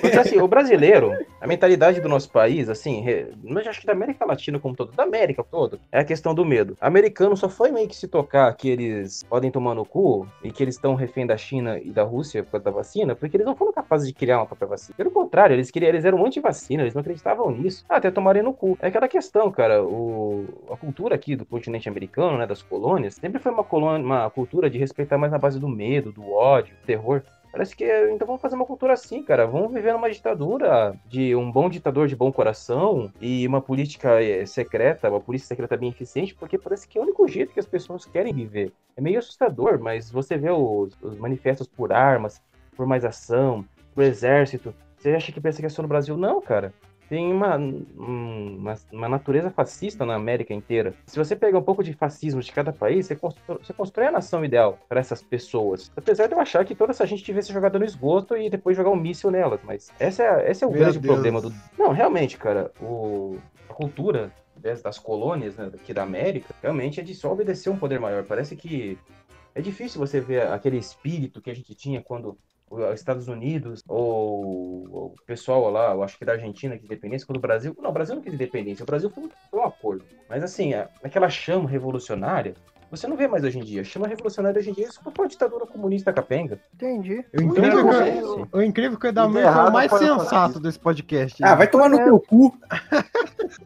Porque 0.00 0.16
assim, 0.16 0.38
o 0.38 0.48
brasileiro, 0.48 1.12
a 1.40 1.46
mentalidade 1.46 2.00
do 2.00 2.08
nosso 2.08 2.30
país, 2.30 2.68
assim, 2.68 3.04
mas 3.42 3.66
acho 3.66 3.80
que 3.80 3.86
da 3.86 3.92
América 3.92 4.24
Latina 4.24 4.58
como 4.58 4.74
todo, 4.74 4.92
da 4.92 5.02
América 5.02 5.44
todo, 5.44 5.78
é 5.92 6.00
a 6.00 6.04
questão 6.04 6.34
do 6.34 6.44
medo. 6.44 6.76
Americano 6.80 7.36
só 7.36 7.48
foi 7.48 7.70
meio 7.70 7.88
que 7.88 7.96
se 7.96 8.08
tocar 8.08 8.52
que 8.54 8.68
eles 8.68 9.22
podem 9.24 9.50
tomar 9.50 9.74
no 9.74 9.84
cu 9.84 10.26
e 10.42 10.50
que 10.50 10.62
eles 10.62 10.76
estão 10.76 10.94
refém 11.10 11.26
da 11.26 11.36
China 11.36 11.78
e 11.78 11.90
da 11.90 12.04
Rússia 12.04 12.42
por 12.44 12.52
causa 12.52 12.64
da 12.64 12.70
vacina, 12.70 13.14
porque 13.14 13.36
eles 13.36 13.46
não 13.46 13.56
foram 13.56 13.72
capazes 13.72 14.06
de 14.06 14.14
criar 14.14 14.38
uma 14.38 14.46
própria 14.46 14.68
vacina. 14.68 14.94
Pelo 14.96 15.10
contrário, 15.10 15.54
eles 15.54 15.70
queriam, 15.70 15.88
eles 15.88 16.04
eram 16.04 16.24
anti-vacina, 16.24 16.82
eles 16.82 16.94
não 16.94 17.00
acreditavam 17.00 17.50
nisso. 17.50 17.84
Ah, 17.88 17.96
até 17.96 18.10
tomarem 18.10 18.42
no 18.42 18.54
cu. 18.54 18.78
É 18.80 18.86
aquela 18.86 19.08
questão, 19.08 19.50
cara, 19.50 19.82
o, 19.84 20.46
a 20.70 20.76
cultura 20.76 21.14
aqui 21.14 21.34
do 21.34 21.44
continente 21.44 21.88
americano, 21.88 22.38
né, 22.38 22.46
das 22.46 22.62
colônias, 22.62 23.14
sempre 23.16 23.40
foi 23.40 23.52
uma, 23.52 23.64
colônia, 23.64 24.04
uma 24.04 24.30
cultura 24.30 24.70
de 24.70 24.78
respeitar 24.78 25.18
mais 25.18 25.32
na 25.32 25.38
base 25.38 25.58
do 25.58 25.68
medo, 25.68 26.12
do 26.12 26.30
ódio, 26.30 26.74
do 26.76 26.86
terror. 26.86 27.22
Parece 27.52 27.74
que 27.74 27.84
então 28.10 28.26
vamos 28.26 28.40
fazer 28.40 28.54
uma 28.54 28.64
cultura 28.64 28.92
assim, 28.92 29.22
cara. 29.22 29.46
Vamos 29.46 29.72
viver 29.72 29.92
numa 29.92 30.10
ditadura 30.10 30.94
de 31.06 31.34
um 31.34 31.50
bom 31.50 31.68
ditador 31.68 32.06
de 32.06 32.14
bom 32.14 32.30
coração 32.32 33.12
e 33.20 33.46
uma 33.46 33.60
política 33.60 34.22
eh, 34.22 34.46
secreta, 34.46 35.10
uma 35.10 35.20
polícia 35.20 35.48
secreta 35.48 35.76
bem 35.76 35.88
eficiente, 35.88 36.34
porque 36.34 36.56
parece 36.56 36.86
que 36.86 36.96
é 36.96 37.00
o 37.00 37.04
único 37.04 37.26
jeito 37.26 37.52
que 37.52 37.60
as 37.60 37.66
pessoas 37.66 38.06
querem 38.06 38.32
viver. 38.32 38.72
É 38.96 39.00
meio 39.00 39.18
assustador, 39.18 39.80
mas 39.80 40.10
você 40.10 40.36
vê 40.36 40.50
os, 40.50 40.96
os 41.02 41.18
manifestos 41.18 41.66
por 41.66 41.92
armas, 41.92 42.40
por 42.76 42.86
mais 42.86 43.04
ação, 43.04 43.64
por 43.94 44.04
exército. 44.04 44.72
Você 44.96 45.10
acha 45.10 45.32
que 45.32 45.40
pensa 45.40 45.60
que 45.60 45.66
é 45.66 45.68
só 45.70 45.82
no 45.82 45.88
Brasil? 45.88 46.16
Não, 46.16 46.40
cara. 46.40 46.72
Tem 47.10 47.30
uma, 47.32 47.56
um- 47.58 48.56
uma, 48.60 48.74
uma 48.92 49.08
natureza 49.08 49.50
fascista 49.50 50.06
na 50.06 50.14
América 50.14 50.54
inteira. 50.54 50.94
Se 51.06 51.18
você 51.18 51.34
pegar 51.34 51.58
um 51.58 51.62
pouco 51.62 51.82
de 51.82 51.92
fascismo 51.92 52.40
de 52.40 52.52
cada 52.52 52.72
país, 52.72 53.04
você 53.06 53.16
constrói, 53.16 53.58
você 53.60 53.72
constrói 53.72 54.06
a 54.06 54.12
nação 54.12 54.44
ideal 54.44 54.78
para 54.88 55.00
essas 55.00 55.20
pessoas. 55.20 55.90
Apesar 55.96 56.28
de 56.28 56.34
eu 56.34 56.40
achar 56.40 56.64
que 56.64 56.72
toda 56.72 56.92
essa 56.92 57.04
gente 57.04 57.24
tivesse 57.24 57.52
jogado 57.52 57.80
no 57.80 57.84
esgoto 57.84 58.36
e 58.36 58.48
depois 58.48 58.76
jogar 58.76 58.90
um 58.90 58.96
míssil 58.96 59.28
nelas, 59.32 59.58
mas 59.64 59.90
essa 59.98 60.22
é, 60.22 60.50
esse 60.52 60.62
é 60.62 60.66
o 60.68 60.70
Meu 60.70 60.78
grande 60.78 61.00
Deus. 61.00 61.12
problema 61.12 61.40
do. 61.40 61.52
Não, 61.76 61.90
realmente, 61.90 62.38
cara, 62.38 62.70
o, 62.80 63.36
a 63.68 63.74
cultura 63.74 64.32
das, 64.56 64.96
colônias 64.98 65.56
né, 65.56 65.68
aqui 65.74 65.92
da 65.92 66.04
América 66.04 66.54
realmente 66.62 67.00
é 67.00 67.02
de 67.02 67.14
só 67.14 67.32
obedecer 67.32 67.70
um 67.70 67.76
poder 67.76 67.98
maior. 67.98 68.22
Parece 68.24 68.54
que 68.54 68.96
é 69.52 69.60
difícil 69.60 69.98
você 69.98 70.20
ver 70.20 70.42
aquele 70.46 70.76
espírito 70.78 71.42
que 71.42 71.50
a 71.50 71.54
gente 71.54 71.74
tinha 71.74 72.00
quando 72.00 72.38
Estados 72.94 73.28
Unidos, 73.28 73.82
ou 73.88 75.12
o 75.12 75.14
pessoal 75.26 75.68
lá, 75.70 75.92
eu 75.92 76.02
acho 76.02 76.16
que 76.16 76.24
da 76.24 76.32
Argentina 76.32 76.78
que 76.78 76.84
independência, 76.84 77.26
quando 77.26 77.38
o 77.38 77.40
Brasil. 77.40 77.76
Não, 77.80 77.90
o 77.90 77.92
Brasil 77.92 78.14
não 78.14 78.22
quis 78.22 78.34
independência, 78.34 78.82
o 78.82 78.86
Brasil 78.86 79.10
foi, 79.10 79.28
foi 79.50 79.60
um 79.60 79.64
acordo. 79.64 80.04
Mas 80.28 80.42
assim, 80.42 80.72
aquela 81.02 81.28
chama 81.28 81.68
revolucionária, 81.68 82.54
você 82.90 83.06
não 83.06 83.16
vê 83.16 83.28
mais 83.28 83.44
hoje 83.44 83.58
em 83.58 83.62
dia. 83.62 83.84
Chama 83.84 84.08
revolucionária 84.08 84.58
hoje 84.58 84.70
em 84.70 84.72
dia, 84.72 84.86
isso 84.86 85.00
foi 85.02 85.12
uma 85.16 85.28
ditadura 85.28 85.66
comunista 85.66 86.12
capenga. 86.12 86.58
Entendi. 86.74 87.24
O 87.34 87.42
incrível, 87.42 87.88
que, 87.88 88.20
não, 88.20 88.48
o 88.52 88.62
incrível 88.62 88.98
que 88.98 89.06
o 89.06 89.08
Edalmir 89.08 89.44
Tudo 89.44 89.54
foi 89.54 89.64
o 89.64 89.72
mais 89.72 89.92
sensato 89.92 90.60
desse 90.60 90.78
podcast. 90.78 91.42
Ah, 91.44 91.54
vai 91.54 91.68
tomar 91.68 91.88
no 91.88 92.02
teu 92.02 92.18
cu. 92.18 92.52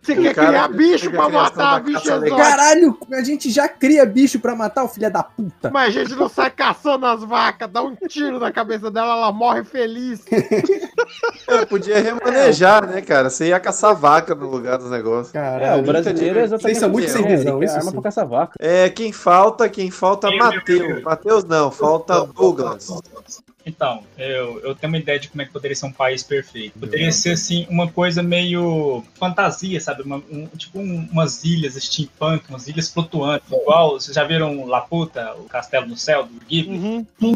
Você 0.00 0.12
O 0.12 0.22
quer 0.22 0.34
cara 0.34 0.48
criar 0.48 0.68
bicho 0.68 1.10
pra 1.10 1.28
matar 1.28 1.80
bicho 1.82 1.98
exótico. 1.98 2.36
Caralho, 2.36 2.98
a 3.12 3.22
gente 3.22 3.50
já 3.50 3.68
cria 3.68 4.06
bicho 4.06 4.38
pra 4.38 4.54
matar 4.54 4.84
o 4.84 4.88
filho 4.88 5.10
da 5.10 5.22
puta. 5.22 5.70
Mas 5.70 5.88
a 5.88 5.90
gente 6.00 6.14
não 6.14 6.28
sai 6.28 6.50
caçando 6.50 7.06
as 7.06 7.22
vacas, 7.24 7.70
dá 7.70 7.82
um 7.82 7.94
tiro 7.94 8.38
na 8.38 8.52
cabeça 8.52 8.90
dela, 8.90 9.14
ela 9.14 9.32
morre 9.32 9.64
feliz. 9.64 10.24
É, 11.48 11.64
podia 11.64 12.00
remanejar, 12.00 12.86
né, 12.86 13.00
cara? 13.00 13.28
Você 13.28 13.48
ia 13.48 13.58
caçar 13.58 13.96
vaca 13.96 14.32
no 14.34 14.48
lugar 14.48 14.78
dos 14.78 14.90
negócios. 14.90 15.34
É, 15.34 15.74
o 15.74 15.82
brasileiro 15.82 16.38
é 16.38 16.44
exatamente 16.44 16.62
Vocês 16.62 16.78
são 16.78 16.88
muito 16.88 17.06
isso, 17.06 17.16
sem 17.16 17.24
né? 17.24 17.29
Visão, 17.36 17.62
isso 17.62 17.74
arma 17.74 17.90
sim. 17.90 17.92
pra 17.92 18.02
caçar 18.02 18.26
vaca. 18.26 18.56
É, 18.58 18.88
quem 18.88 19.12
falta, 19.12 19.68
quem 19.68 19.90
falta, 19.90 20.30
Matheus. 20.30 21.02
Matheus 21.02 21.44
não, 21.44 21.70
falta 21.70 22.24
Douglas. 22.26 22.90
Então, 23.66 24.02
eu, 24.16 24.60
eu 24.60 24.74
tenho 24.74 24.92
uma 24.92 24.98
ideia 24.98 25.18
de 25.18 25.28
como 25.28 25.42
é 25.42 25.44
que 25.44 25.52
poderia 25.52 25.76
ser 25.76 25.86
um 25.86 25.92
país 25.92 26.22
perfeito. 26.22 26.78
Poderia 26.78 27.12
ser, 27.12 27.30
assim, 27.32 27.66
uma 27.68 27.90
coisa 27.90 28.22
meio 28.22 29.04
fantasia, 29.14 29.80
sabe? 29.80 30.02
Uma- 30.02 30.22
um- 30.30 30.46
tipo 30.56 30.78
um- 30.78 31.08
umas 31.12 31.44
ilhas 31.44 31.74
steampunk, 31.74 32.44
umas 32.48 32.66
ilhas 32.68 32.88
flutuantes, 32.90 33.50
igual, 33.52 33.92
vocês 34.00 34.14
já 34.14 34.24
viram 34.24 34.64
Laputa, 34.66 35.34
o 35.38 35.44
Castelo 35.44 35.86
no 35.86 35.96
Céu, 35.96 36.24
do 36.24 36.40
Ghibli? 36.48 36.78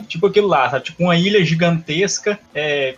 Tipo 0.09 0.27
aquilo 0.29 0.49
lá, 0.49 0.69
sabe? 0.71 0.85
Tipo 0.87 1.03
uma 1.05 1.17
ilha 1.17 1.45
gigantesca, 1.45 2.39
é, 2.55 2.97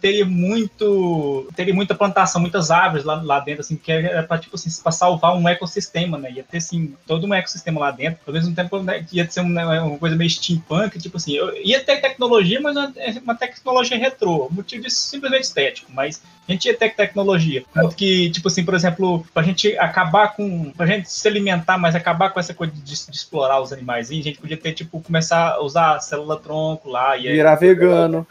teria 0.00 0.24
muito, 0.24 1.48
teria 1.56 1.74
muita 1.74 1.94
plantação, 1.94 2.40
muitas 2.40 2.70
árvores 2.70 3.04
lá, 3.04 3.20
lá 3.22 3.40
dentro, 3.40 3.60
assim, 3.62 3.76
que 3.76 3.90
era 3.90 4.22
pra, 4.22 4.38
tipo 4.38 4.54
assim, 4.56 4.70
pra 4.82 4.92
salvar 4.92 5.36
um 5.36 5.48
ecossistema, 5.48 6.18
né? 6.18 6.30
Ia 6.32 6.42
ter, 6.44 6.58
assim, 6.58 6.94
todo 7.06 7.26
um 7.26 7.34
ecossistema 7.34 7.80
lá 7.80 7.90
dentro, 7.90 8.20
ao 8.26 8.32
mesmo 8.32 8.54
tempo 8.54 8.80
né, 8.82 9.04
ia 9.12 9.28
ser 9.30 9.40
uma, 9.40 9.82
uma 9.82 9.98
coisa 9.98 10.16
meio 10.16 10.30
steampunk, 10.30 10.98
tipo 10.98 11.16
assim, 11.16 11.32
eu- 11.34 11.54
ia 11.64 11.82
ter 11.82 12.00
tecnologia, 12.00 12.51
mas 12.60 12.76
uma, 12.76 12.92
uma 13.22 13.34
tecnologia 13.34 13.96
retrô, 13.96 14.48
motivo 14.50 14.82
disso 14.82 14.96
simplesmente 15.08 15.44
estético, 15.44 15.90
mas 15.92 16.22
a 16.48 16.52
gente 16.52 16.66
ia 16.66 16.76
ter 16.76 16.94
tecnologia. 16.94 17.64
Tanto 17.72 17.94
que, 17.94 18.30
tipo 18.30 18.48
assim, 18.48 18.64
por 18.64 18.74
exemplo, 18.74 19.24
pra 19.32 19.42
gente 19.42 19.76
acabar 19.78 20.34
com. 20.34 20.70
pra 20.72 20.86
gente 20.86 21.10
se 21.10 21.26
alimentar, 21.28 21.78
mas 21.78 21.94
acabar 21.94 22.30
com 22.30 22.40
essa 22.40 22.52
coisa 22.52 22.72
de, 22.72 22.82
de 22.82 22.92
explorar 23.16 23.60
os 23.60 23.72
animais, 23.72 24.10
a 24.10 24.14
gente 24.14 24.38
podia 24.40 24.56
ter, 24.56 24.72
tipo, 24.72 25.00
começar 25.00 25.52
a 25.52 25.62
usar 25.62 26.00
célula 26.00 26.38
tronco 26.38 26.88
lá. 26.90 27.16
E 27.16 27.28
aí- 27.28 27.34
Virar 27.34 27.54
vegano. 27.54 28.26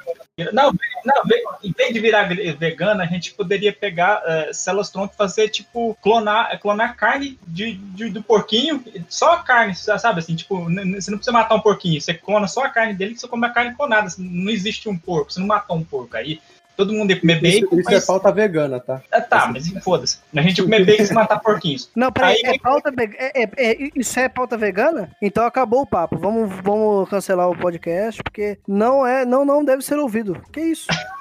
Não, 0.51 0.71
não, 1.05 1.15
em 1.63 1.71
vez 1.71 1.93
de 1.93 1.99
virar 1.99 2.23
vegana, 2.57 3.03
a 3.03 3.07
gente 3.07 3.33
poderia 3.33 3.73
pegar 3.73 4.21
eh, 4.25 4.51
células 4.53 4.89
tronco 4.89 5.13
e 5.13 5.17
fazer, 5.17 5.49
tipo, 5.49 5.95
clonar, 6.01 6.59
clonar 6.59 6.95
carne 6.95 7.39
de, 7.47 7.73
de- 7.73 8.09
do 8.09 8.21
porquinho, 8.23 8.83
só 9.09 9.33
a 9.33 9.43
carne, 9.43 9.75
sabe 9.75 10.19
assim, 10.19 10.35
tipo, 10.35 10.63
você 10.63 11.11
não 11.11 11.17
precisa 11.17 11.31
matar 11.31 11.55
um 11.55 11.59
porquinho, 11.61 11.99
você 11.99 12.13
clona 12.13 12.47
só 12.47 12.63
a 12.65 12.69
carne 12.69 12.93
dele, 12.93 13.17
você 13.17 13.27
come 13.27 13.45
a 13.45 13.49
carne 13.49 13.75
clonada, 13.75 14.07
assim, 14.07 14.23
não 14.23 14.51
existe 14.51 14.87
um 14.89 14.97
porco, 14.97 15.31
você 15.31 15.39
não 15.39 15.47
matou 15.47 15.77
um 15.77 15.83
porco 15.83 16.15
aí. 16.17 16.39
Todo 16.77 16.93
mundo 16.93 17.11
ia 17.11 17.19
comer 17.19 17.43
Isso, 17.43 17.61
bacon, 17.61 17.79
isso 17.79 17.89
é 17.89 17.93
mas... 17.95 18.05
pauta 18.05 18.31
vegana, 18.31 18.79
tá? 18.79 19.01
Ah, 19.11 19.21
tá, 19.21 19.47
mas 19.51 19.67
foda-se. 19.83 20.19
A 20.35 20.41
gente 20.41 20.57
ia 20.57 20.63
comer 20.63 20.85
bacon 20.85 21.03
e 21.03 21.13
matar 21.13 21.39
porquinhos. 21.39 21.89
Não, 21.95 22.11
peraí, 22.11 22.41
Aí- 22.45 22.55
é 22.55 22.59
pauta 22.59 22.91
ve- 22.91 23.15
é, 23.17 23.43
é- 23.43 23.49
é- 23.57 23.89
isso 23.95 24.19
é 24.19 24.27
pauta 24.29 24.57
vegana? 24.57 25.11
Então 25.21 25.45
acabou 25.45 25.81
o 25.81 25.85
papo. 25.87 26.17
Vamos, 26.17 26.49
vamos 26.63 27.09
cancelar 27.09 27.49
o 27.49 27.57
podcast, 27.57 28.21
porque 28.23 28.57
não 28.67 29.05
é, 29.05 29.25
não, 29.25 29.45
não 29.45 29.63
deve 29.63 29.83
ser 29.83 29.97
ouvido. 29.99 30.41
Que 30.51 30.61
isso? 30.61 30.87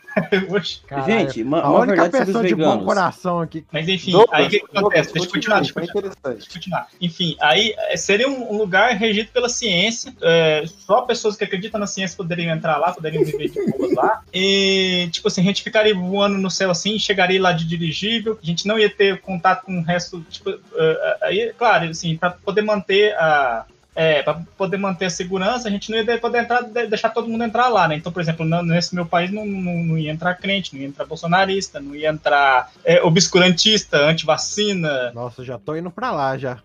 Gente, 1.06 1.42
uma, 1.42 1.60
a 1.60 1.70
única 1.70 2.08
pessoa 2.08 2.44
de 2.44 2.54
bom 2.54 2.84
coração 2.84 3.40
aqui. 3.40 3.64
Mas 3.72 3.88
enfim, 3.88 4.12
Douglas, 4.12 4.40
aí 4.40 4.46
o 4.46 4.50
que, 4.50 4.56
acontece? 4.56 5.12
Douglas, 5.12 5.12
Deixa 5.12 5.28
eu 5.28 5.32
continuar, 5.32 5.56
deixa 5.60 5.70
eu 5.70 5.74
continuar. 5.74 6.34
Deixa 6.34 6.48
eu 6.48 6.52
continuar. 6.52 6.88
Enfim, 7.00 7.36
aí 7.40 7.74
eh, 7.76 7.96
seria 7.96 8.28
um, 8.28 8.56
lugar 8.56 8.92
regido 8.96 9.30
pela 9.30 9.48
ciência. 9.48 10.12
eh, 10.22 10.64
só 10.66 11.02
pessoas 11.02 11.36
que 11.36 11.44
acreditam 11.44 11.80
na 11.80 11.86
ciência 11.86 12.16
poderiam 12.16 12.54
entrar 12.54 12.76
lá, 12.78 12.92
poderiam 12.92 13.24
viver 13.24 13.48
de 13.48 13.72
boas 13.72 13.94
lá. 13.94 14.22
E, 14.32 15.08
tipo 15.12 15.28
assim, 15.28 15.40
a 15.40 15.44
gente 15.44 15.62
ficaria 15.62 15.94
voando 15.94 16.38
no 16.38 16.50
céu 16.50 16.70
assim, 16.70 16.98
chegaria 16.98 17.40
lá 17.40 17.52
de 17.52 17.66
dirigível, 17.66 18.38
a 18.42 18.46
gente 18.46 18.66
não 18.66 18.78
ia 18.78 18.90
ter 18.90 19.20
contato 19.20 19.64
com 19.64 19.78
o 19.78 19.82
resto. 19.82 20.20
Tipo, 20.28 20.50
eh, 20.50 21.16
aí, 21.22 21.54
claro, 21.56 21.88
assim, 21.88 22.16
para 22.16 22.30
poder 22.30 22.62
manter 22.62 23.14
a. 23.16 23.64
É, 23.94 24.22
para 24.22 24.40
poder 24.56 24.76
manter 24.76 25.06
a 25.06 25.10
segurança, 25.10 25.66
a 25.68 25.70
gente 25.70 25.90
não 25.90 25.98
ia 25.98 26.18
poder 26.18 26.38
entrar, 26.38 26.62
de- 26.62 26.86
deixar 26.86 27.08
todo 27.10 27.28
mundo 27.28 27.42
entrar 27.42 27.68
lá, 27.68 27.88
né? 27.88 27.96
Então, 27.96 28.12
por 28.12 28.22
exemplo, 28.22 28.46
nesse 28.62 28.94
meu 28.94 29.04
país 29.04 29.30
não, 29.32 29.44
não, 29.44 29.74
não 29.84 29.98
ia 29.98 30.12
entrar 30.12 30.34
crente, 30.36 30.72
não 30.74 30.80
ia 30.80 30.88
entrar 30.88 31.04
bolsonarista, 31.06 31.80
não 31.80 31.94
ia 31.94 32.08
entrar 32.08 32.70
é, 32.84 33.02
obscurantista, 33.02 33.98
antivacina. 33.98 35.10
Nossa, 35.12 35.44
já 35.44 35.58
tô 35.58 35.74
indo 35.74 35.90
pra 35.90 36.12
lá 36.12 36.38
já. 36.38 36.58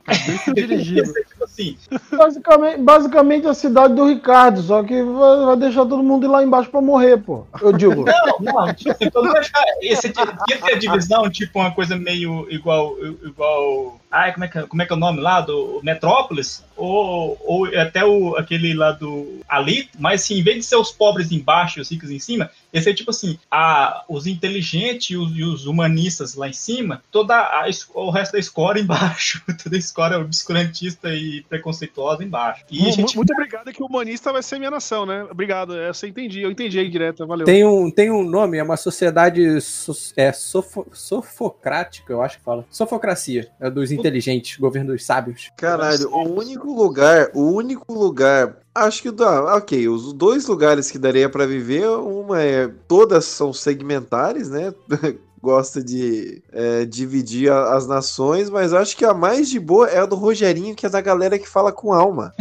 Dirigir. 0.53 1.03
tipo 1.03 1.43
assim. 1.43 1.77
Basicamente, 2.15 2.81
basicamente 2.81 3.47
a 3.47 3.53
cidade 3.53 3.95
do 3.95 4.05
Ricardo, 4.07 4.61
só 4.61 4.83
que 4.83 5.01
vai, 5.01 5.57
deixar 5.57 5.85
todo 5.85 6.03
mundo 6.03 6.25
ir 6.25 6.29
lá 6.29 6.43
embaixo 6.43 6.69
pra 6.69 6.81
morrer, 6.81 7.17
pô. 7.17 7.45
Eu 7.61 7.73
digo. 7.73 8.05
Não, 8.05 8.39
não, 8.65 8.73
tipo 8.73 8.91
assim, 8.91 9.09
todo 9.09 9.25
mundo 9.25 9.37
achar- 9.37 9.63
esse 9.81 10.07
ia 10.07 10.13
ter 10.61 10.73
a 10.73 10.77
divisão, 10.77 11.29
tipo, 11.29 11.59
uma 11.59 11.71
coisa 11.71 11.95
meio 11.97 12.47
igual. 12.51 12.95
igual 13.23 13.99
ai, 14.15 14.31
como 14.33 14.45
é, 14.45 14.47
que, 14.47 14.61
como 14.63 14.81
é 14.81 14.85
que 14.85 14.93
é 14.93 14.95
o 14.95 14.99
nome 14.99 15.19
lá? 15.19 15.41
Do 15.41 15.81
Metrópolis? 15.83 16.63
Ou, 16.77 17.37
ou 17.41 17.65
até 17.77 18.05
o, 18.05 18.37
aquele 18.37 18.73
lá 18.73 18.93
do 18.93 19.41
Alito, 19.47 19.89
mas 19.99 20.23
assim, 20.23 20.39
em 20.39 20.43
vez 20.43 20.57
de 20.57 20.63
ser 20.63 20.77
os 20.77 20.91
pobres 20.91 21.31
embaixo 21.33 21.79
e 21.79 21.81
os 21.81 21.91
ricos 21.91 22.09
em 22.09 22.19
cima, 22.19 22.49
esse 22.77 22.89
é 22.89 22.93
tipo 22.93 23.09
assim, 23.11 23.39
a, 23.49 24.03
os 24.09 24.27
inteligentes 24.27 25.09
e 25.11 25.17
os, 25.17 25.31
e 25.35 25.43
os 25.43 25.65
humanistas 25.65 26.35
lá 26.35 26.47
em 26.49 26.53
cima, 26.53 27.01
toda 27.11 27.35
a, 27.35 27.65
o 27.93 28.09
resto 28.11 28.33
da 28.33 28.39
escola 28.39 28.77
embaixo, 28.79 29.41
toda 29.63 29.75
a 29.75 29.79
escola 29.79 30.17
obscurantista 30.19 31.13
e 31.13 31.41
preconceituosa 31.49 32.23
embaixo. 32.23 32.63
E 32.69 32.81
a 32.81 32.85
Mu- 32.85 32.91
gente 32.91 33.15
Muito 33.15 33.31
obrigado 33.33 33.71
que 33.71 33.81
o 33.81 33.85
humanista 33.85 34.31
vai 34.31 34.43
ser 34.43 34.59
minha 34.59 34.71
nação, 34.71 35.05
né? 35.05 35.23
Obrigado, 35.31 35.77
essa 35.77 36.05
eu 36.05 36.09
entendi, 36.09 36.41
eu 36.41 36.51
entendi 36.51 36.77
aí 36.77 36.89
direto, 36.89 37.25
valeu. 37.25 37.45
Tem 37.45 37.65
um, 37.65 37.89
tem 37.89 38.11
um 38.11 38.23
nome, 38.23 38.57
é 38.57 38.63
uma 38.63 38.77
sociedade 38.77 39.59
so- 39.61 39.93
é, 40.17 40.31
sofo- 40.31 40.87
sofocrática, 40.93 42.11
eu 42.11 42.21
acho 42.21 42.37
que 42.37 42.43
fala. 42.43 42.65
Sofocracia, 42.69 43.49
é 43.59 43.69
dos 43.69 43.91
inteligentes, 43.91 44.57
governo 44.57 44.93
dos 44.93 45.05
sábios. 45.05 45.49
Caralho, 45.55 46.09
o 46.13 46.39
único 46.39 46.73
lugar, 46.73 47.29
o 47.33 47.51
único 47.51 47.93
lugar, 47.93 48.57
acho 48.75 49.01
que 49.01 49.11
dá, 49.11 49.55
ok, 49.55 49.87
os 49.87 50.13
dois 50.13 50.45
lugares 50.47 50.91
que 50.91 50.99
daria 50.99 51.29
pra 51.29 51.45
viver, 51.45 51.87
uma 51.89 52.41
é, 52.41 52.67
todas 52.87 53.25
são 53.25 53.53
segmentares, 53.53 54.49
né? 54.49 54.73
Gosta 55.41 55.83
de 55.83 56.41
é, 56.51 56.85
dividir 56.85 57.51
a- 57.51 57.75
as 57.75 57.87
nações, 57.87 58.49
mas 58.49 58.73
acho 58.73 58.97
que 58.97 59.05
a 59.05 59.13
mais 59.13 59.47
de 59.49 59.59
boa 59.59 59.87
é 59.87 59.99
a 59.99 60.05
do 60.05 60.15
Rogerinho, 60.15 60.75
que 60.75 60.85
é 60.87 60.89
da 60.89 60.99
galera 61.01 61.37
que 61.37 61.47
fala 61.47 61.71
com 61.71 61.93
alma. 61.93 62.33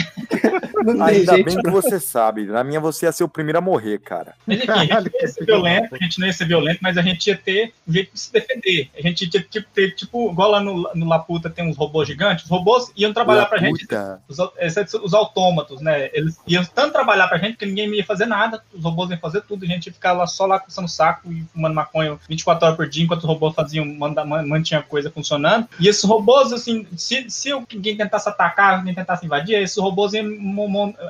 Ainda 0.91 1.33
bem 1.43 1.61
que 1.61 1.71
você 1.71 1.99
sabe. 2.01 2.45
Na 2.47 2.63
minha 2.65 2.81
você 2.81 3.07
ia 3.07 3.13
ser 3.13 3.25
o 3.25 3.29
primeiro 3.29 3.59
a 3.59 3.61
morrer, 3.61 3.99
cara. 3.99 4.35
Mas 4.47 4.59
enfim, 4.59 4.71
a 4.71 4.85
gente 5.01 5.11
não 5.13 5.21
ia 5.21 5.29
ser 5.29 5.45
violento, 5.45 5.95
a 5.95 5.99
gente 5.99 6.21
não 6.21 6.27
ia 6.27 6.33
ser 6.33 6.45
violento, 6.47 6.79
mas 6.83 6.99
a 6.99 7.03
gente 7.03 7.27
ia 7.27 7.37
ter 7.37 7.73
um 7.87 7.93
jeito 7.93 8.13
de 8.13 8.21
se 8.21 8.33
defender. 8.33 8.91
A 8.97 9.01
gente 9.03 9.23
ia 9.25 9.31
tipo, 9.43 9.67
ter, 9.75 9.95
tipo, 9.95 10.31
igual 10.31 10.51
lá 10.51 10.61
no, 10.61 10.91
no 10.95 11.07
Laputa 11.09 11.49
tem 11.51 11.69
uns 11.69 11.77
robôs 11.77 12.07
gigantes, 12.09 12.45
os 12.45 12.51
robôs 12.51 12.93
iam 12.97 13.13
trabalhar 13.13 13.47
pra 13.47 13.59
gente, 13.59 13.83
Laputa. 13.83 14.21
os, 14.29 14.39
au- 14.41 14.53
exceto 14.59 14.99
os 15.05 15.15
autômatos, 15.15 15.81
né? 15.81 16.11
Eles 16.13 16.39
iam 16.47 16.65
tanto 16.65 16.93
trabalhar 16.93 17.29
pra 17.29 17.39
gente 17.39 17.57
que 17.57 17.67
ninguém 17.67 17.93
ia 17.95 18.05
fazer 18.05 18.27
nada, 18.27 18.63
os 18.73 18.83
robôs 18.83 19.11
iam 19.11 19.19
fazer 19.19 19.43
tudo, 19.43 19.65
a 19.65 19.69
gente 19.69 19.87
ia 19.87 19.93
ficar 19.93 20.13
lá 20.13 20.27
só 20.27 20.47
lá 20.47 20.59
coçando 20.61 20.87
o 20.87 20.91
saco 20.91 21.31
e 21.33 21.45
fumando 21.53 21.75
maconha 21.75 22.19
24 22.29 22.65
horas 22.67 22.77
por 22.77 22.89
dia, 22.89 23.05
enquanto 23.05 23.21
os 23.21 23.29
robôs 23.29 23.55
faziam, 23.55 23.85
manda, 23.85 24.25
man- 24.25 24.47
mantinha 24.47 24.81
a 24.81 24.83
coisa 24.83 25.11
funcionando. 25.11 25.69
E 25.81 25.89
esses 25.89 26.05
robôs, 26.05 26.53
assim, 26.53 26.87
se, 26.97 27.29
se 27.31 27.51
alguém 27.51 27.97
tentasse 27.97 28.29
atacar, 28.29 28.79
alguém 28.79 28.95
tentasse 28.95 29.25
invadir, 29.25 29.55
esses 29.63 29.77
robôs 29.77 30.13
iam, 30.13 30.25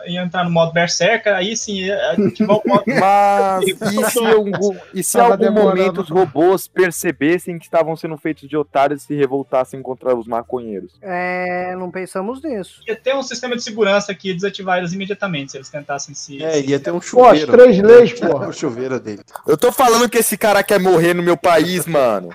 iam 0.07 0.25
entrar 0.25 0.45
no 0.45 0.51
modo 0.51 0.73
berserker, 0.73 1.35
aí 1.35 1.57
sim, 1.57 1.91
a 1.91 2.15
gente 2.15 2.45
vai 2.45 2.61
Mas 3.01 3.65
e 3.67 4.11
se, 4.11 4.19
algum, 4.19 4.77
e 4.93 5.03
se 5.03 5.19
algum 5.19 5.37
demorando. 5.37 5.77
momento 5.77 6.01
os 6.03 6.11
robôs 6.11 6.69
percebessem 6.69 7.59
que 7.59 7.65
estavam 7.65 7.97
sendo 7.97 8.17
feitos 8.17 8.49
de 8.49 8.57
otários 8.57 9.03
e 9.03 9.07
se 9.07 9.15
revoltassem 9.15 9.81
contra 9.83 10.15
os 10.15 10.27
maconheiros? 10.27 10.93
É, 11.03 11.75
não 11.77 11.91
pensamos 11.91 12.43
nisso. 12.43 12.81
ia 12.87 12.97
ter 12.97 13.15
um 13.15 13.23
sistema 13.23 13.57
de 13.57 13.63
segurança 13.63 14.15
que 14.15 14.29
ia 14.29 14.35
desativar 14.35 14.79
eles 14.79 14.93
imediatamente 14.93 15.53
se 15.53 15.59
eles 15.59 15.69
tentassem 15.69 16.15
se. 16.15 16.43
É, 16.43 16.61
ia 16.61 16.79
ter 16.81 16.91
um 16.91 17.01
Pô, 17.01 17.25
as 17.25 17.39
chuveiro. 17.39 17.53
três 17.53 17.79
leis, 17.81 18.13
porra. 18.21 18.49
O 18.49 18.53
chuveiro 18.53 18.99
dele. 19.01 19.23
Eu 19.47 19.57
tô 19.57 19.71
falando 19.73 20.09
que 20.09 20.19
esse 20.19 20.37
cara 20.37 20.63
quer 20.63 20.81
morrer 20.81 21.15
no 21.15 21.23
meu 21.23 21.37
país, 21.37 21.87
mano. 21.87 22.31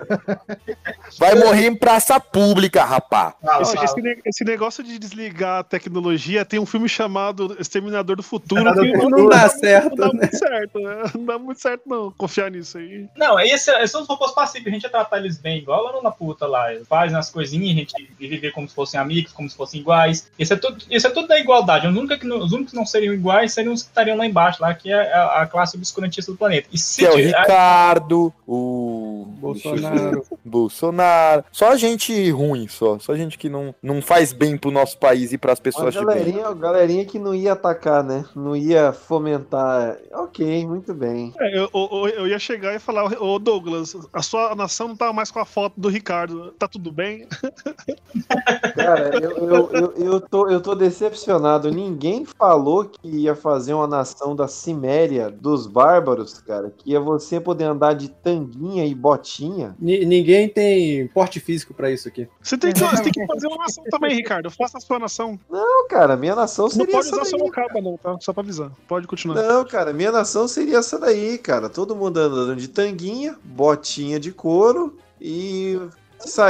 Vai 1.18 1.36
morrer 1.36 1.68
em 1.68 1.76
praça 1.76 2.20
pública, 2.20 2.84
rapá. 2.84 3.36
Esse, 3.62 3.78
esse 3.84 4.20
esse 4.26 4.44
negócio 4.44 4.84
de 4.84 4.98
desligar 4.98 5.60
a 5.60 5.64
tecnologia 5.64 6.46
tem 6.46 6.60
um 6.60 6.66
filme 6.66 6.88
chamado 6.88 7.19
chamado 7.20 7.58
Exterminador 7.60 8.16
do 8.16 8.24
Futuro. 8.24 8.62
Exterminador 8.62 8.86
que 8.86 8.92
do 8.92 9.02
Futuro. 9.02 9.24
Não 9.24 9.30
dá 9.30 9.50
certo, 9.50 9.90
Não 9.90 9.96
dá 9.96 10.08
né? 10.08 10.14
muito 10.14 10.38
certo, 10.38 10.80
né? 10.80 11.04
Não 11.14 11.26
dá 11.26 11.40
muito 11.40 11.62
certo, 11.62 11.82
não, 11.86 12.12
confiar 12.12 12.50
nisso 12.50 12.78
aí. 12.78 13.08
Não, 13.16 13.40
esse, 13.40 13.72
esses 13.72 13.92
são 13.92 14.02
os 14.02 14.08
robôs 14.08 14.32
pacíficos, 14.32 14.72
a 14.72 14.74
gente 14.74 14.84
ia 14.84 14.90
tratar 14.90 15.18
eles 15.18 15.38
bem, 15.38 15.58
igual 15.60 15.84
lá 15.84 16.02
na 16.02 16.12
puta 16.12 16.48
lá. 16.48 16.74
Eles 16.74 16.88
fazem 16.88 17.18
as 17.18 17.30
coisinhas, 17.30 17.72
a 17.72 17.80
gente 17.80 17.94
ia 18.20 18.30
viver 18.30 18.52
como 18.52 18.68
se 18.68 18.74
fossem 18.74 19.00
amigos, 19.00 19.34
como 19.34 19.50
se 19.50 19.56
fossem 19.56 19.82
iguais. 19.82 20.30
Isso 20.38 20.54
é 20.54 20.58
tudo, 20.58 20.78
isso 20.90 21.08
é 21.08 21.10
tudo 21.10 21.28
da 21.28 21.40
igualdade. 21.40 21.88
Os 21.88 21.96
únicos, 21.96 22.18
que 22.18 22.26
não, 22.26 22.40
os 22.40 22.52
únicos 22.52 22.72
que 22.72 22.78
não 22.78 22.86
seriam 22.86 23.14
iguais 23.14 23.54
seriam 23.54 23.74
os 23.74 23.84
que 23.84 23.90
estariam 23.90 24.18
lá 24.18 24.26
embaixo, 24.26 24.62
lá, 24.62 24.74
que 24.74 24.92
é 24.92 25.14
a, 25.14 25.42
a 25.42 25.48
classe 25.48 25.76
obscurantista 25.76 26.32
do 26.32 26.38
planeta. 26.38 26.68
E 26.72 26.78
se 26.78 27.02
Que 27.02 27.06
é 27.06 27.12
o 27.12 27.16
Ricardo, 27.16 28.34
o. 28.48 28.99
Bolsonaro. 29.26 30.24
Bolsonaro. 30.44 31.44
Só 31.52 31.76
gente 31.76 32.30
ruim, 32.32 32.68
só. 32.68 33.00
Só 33.00 33.16
gente 33.16 33.38
que 33.38 33.50
não, 33.50 33.74
não 33.82 34.02
faz 34.02 34.34
bem 34.34 34.58
pro 34.58 34.72
nosso 34.72 34.98
país 34.98 35.32
e 35.32 35.38
pras 35.38 35.60
Uma 35.60 35.64
pessoas 35.64 35.94
de 35.94 36.00
bem. 36.00 36.08
galerinha, 36.08 36.54
galerinha 36.54 37.06
que 37.06 37.20
não 37.20 37.34
ia 37.34 37.54
atacar, 37.54 38.04
né? 38.04 38.26
Não 38.36 38.56
ia 38.56 38.92
fomentar. 38.94 39.98
Ok, 40.14 40.66
muito 40.66 40.94
bem. 40.94 41.34
É, 41.40 41.58
eu, 41.58 41.70
eu, 41.74 42.08
eu 42.10 42.28
ia 42.28 42.40
chegar 42.40 42.76
e 42.76 42.80
falar, 42.80 43.06
ô 43.22 43.40
Douglas, 43.40 43.96
a 44.12 44.22
sua 44.22 44.56
nação 44.56 44.90
não 44.90 44.96
tá 44.96 45.12
mais 45.14 45.32
com 45.32 45.40
a 45.40 45.46
foto 45.46 45.80
do 45.80 45.90
Ricardo. 45.90 46.52
Tá 46.54 46.68
tudo 46.68 46.92
bem? 46.92 47.28
Cara, 48.76 49.12
eu, 49.22 49.32
eu, 49.32 49.70
eu, 49.72 49.94
eu 49.96 50.22
tô, 50.22 50.50
eu 50.50 50.62
tô 50.62 50.76
decepcionado. 50.76 51.72
Ninguém 51.72 52.26
falou 52.26 52.86
que 52.86 53.08
ia 53.08 53.36
fazer 53.36 53.74
uma 53.74 53.88
nação 53.88 54.36
da 54.36 54.48
Ciméria, 54.48 55.30
dos 55.30 55.68
bárbaros, 55.68 56.40
cara. 56.40 56.72
Que 56.76 56.92
ia 56.92 57.00
você 57.00 57.40
poder 57.40 57.66
andar 57.66 57.94
de 57.94 58.10
tanguinha 58.10 58.86
e 58.86 58.94
botinha. 59.10 59.76
Ni- 59.80 60.06
ninguém 60.06 60.48
tem 60.48 61.08
porte 61.08 61.40
físico 61.40 61.74
pra 61.74 61.92
isso 61.92 62.08
aqui. 62.08 62.28
Você 62.42 62.58
tem, 62.58 62.72
que, 62.72 62.80
você 62.86 63.04
tem 63.04 63.12
que 63.12 63.26
fazer 63.26 63.48
uma 63.48 63.58
nação 63.58 63.84
também, 63.90 64.16
Ricardo. 64.16 64.50
Faça 64.52 64.78
a 64.78 64.82
sua 64.82 65.00
nação. 65.00 65.40
Não, 65.50 65.88
cara, 65.88 66.16
minha 66.16 66.36
nação 66.36 66.66
Não 66.66 66.72
seria 66.72 66.92
pode 66.92 67.08
essa 67.08 67.22
usar 67.22 67.38
mocapa, 67.38 67.82
não, 67.82 67.98
tá? 67.98 68.18
Só 68.20 68.34
pra 68.34 68.44
avisar. 68.44 68.72
Pode 68.88 69.08
continuar. 69.08 69.42
Não, 69.42 69.66
cara, 69.66 69.92
minha 69.94 70.12
nação 70.12 70.48
seria 70.48 70.78
essa 70.78 71.00
daí, 71.00 71.38
cara. 71.38 71.70
Todo 71.70 71.96
mundo 71.96 72.18
andando 72.20 72.56
de 72.56 72.68
tanguinha, 72.68 73.36
botinha 73.44 74.20
de 74.20 74.32
couro 74.32 74.98
e 75.20 75.80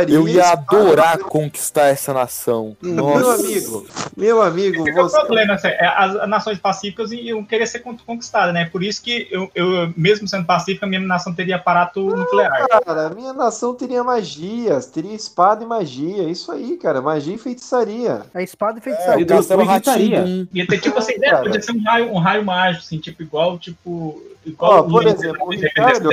Eu 0.08 0.28
ia 0.28 0.52
adorar 0.52 1.18
conquistar 1.20 1.88
essa 1.88 2.14
nação. 2.14 2.76
Meu 2.82 2.94
Nossa. 2.96 3.36
amigo, 3.44 3.86
meu 4.18 4.42
amigo, 4.42 4.76
Esse 4.78 4.84
que 4.84 4.90
é 5.00 5.02
o 5.02 5.10
você. 5.10 5.20
problema, 5.20 5.54
assim, 5.54 5.68
é, 5.68 5.86
as, 5.86 6.28
nações 6.28 6.58
pacíficas 6.58 7.12
iam 7.12 7.44
querer 7.44 7.68
ser 7.68 7.80
con- 7.80 7.98
conquistadas, 8.06 8.54
né? 8.54 8.66
Por 8.66 8.84
isso 8.84 9.02
que 9.02 9.28
eu, 9.32 9.50
eu, 9.54 9.94
mesmo 9.96 10.28
sendo 10.28 10.46
pacífica, 10.46 10.88
minha 10.88 11.00
nação 11.00 11.34
teria 11.34 11.56
aparato 11.58 12.02
nuclear. 12.04 12.68
Cara, 12.86 13.10
minha 13.10 13.34
nação 13.34 13.74
teria 13.74 14.04
magias, 14.04 14.88
teria 14.88 15.14
espada 15.14 15.64
e 15.64 15.68
magia. 15.68 16.24
Isso 16.24 16.52
aí, 16.52 16.78
cara, 16.78 17.02
magia 17.02 17.36
e 17.36 17.38
feitiçaria. 17.38 18.22
É 18.34 18.44
espada 18.44 18.78
e 18.78 18.80
É, 18.80 18.84
feitiçaria. 18.84 19.26
Castelo 19.26 19.64
Rá-Tim-Bum. 19.64 20.48
Ia 20.54 20.68
ter 20.68 20.80
tipo 20.80 20.98
assim, 20.98 21.18
né? 21.18 21.36
Podia 21.36 21.62
ser 21.62 21.72
um 21.72 21.84
raio, 21.84 22.12
um 22.12 22.18
raio 22.18 22.44
mágico, 22.44 22.84
assim, 22.86 22.98
tipo, 22.98 23.22
igual, 23.22 23.58
tipo. 23.58 24.22
Ó, 24.58 24.84
por 24.84 25.06
exemplo, 25.06 25.48
o 25.48 25.52
Ricardo, 25.52 26.10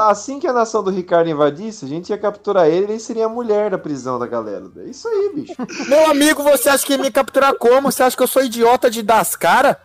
assim 0.00 0.40
que 0.40 0.46
a 0.46 0.52
nação 0.52 0.82
do 0.82 0.90
Ricardo 0.90 1.28
invadisse, 1.28 1.84
a 1.84 1.88
gente 1.88 2.08
ia 2.08 2.16
capturar 2.16 2.66
ele 2.66 2.86
e 2.86 2.92
ele 2.92 2.98
seria 2.98 3.26
a 3.26 3.28
mulher 3.28 3.70
da 3.70 3.78
prisão 3.78 4.18
da 4.18 4.26
galera. 4.26 4.64
É 4.78 4.84
isso 4.84 5.06
aí, 5.06 5.32
bicho. 5.34 5.54
Meu 5.88 6.10
amigo, 6.10 6.42
você 6.42 6.68
acha 6.68 6.84
que 6.84 6.92
ia 6.92 6.98
me 6.98 7.10
capturar 7.10 7.54
como? 7.54 7.92
Você 7.92 8.02
acha 8.02 8.16
que 8.16 8.22
eu 8.22 8.26
sou 8.26 8.42
idiota 8.42 8.90
de 8.90 9.02
dar 9.02 9.20
as 9.20 9.36
caras? 9.36 9.76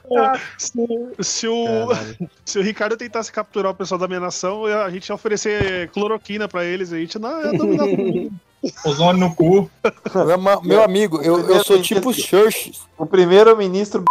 Se, 0.58 0.72
se 1.20 1.48
o, 1.48 1.90
se 2.46 2.60
o 2.60 2.62
Ricardo 2.62 2.96
tentasse 2.96 3.32
capturar 3.32 3.72
o 3.72 3.76
pessoal 3.76 4.00
da 4.00 4.08
minha 4.08 4.22
nação, 4.22 4.66
a 4.66 4.90
gente 4.90 5.10
ia 5.10 5.16
oferecer 5.16 5.90
cloroquina 5.92 6.48
pra 6.48 6.64
eles. 6.64 6.94
A 6.94 6.98
gente 6.98 7.20
não 7.20 7.42
ia 7.42 7.52
dominar. 7.52 7.86
Ozônio 8.84 9.20
no 9.20 9.36
cu. 9.36 9.70
Meu, 10.26 10.62
meu 10.64 10.84
amigo, 10.84 11.22
eu, 11.22 11.40
eu 11.48 11.64
sou 11.64 11.80
tipo 11.80 12.12
Church. 12.12 12.72
O 12.98 13.06
primeiro-ministro 13.06 14.04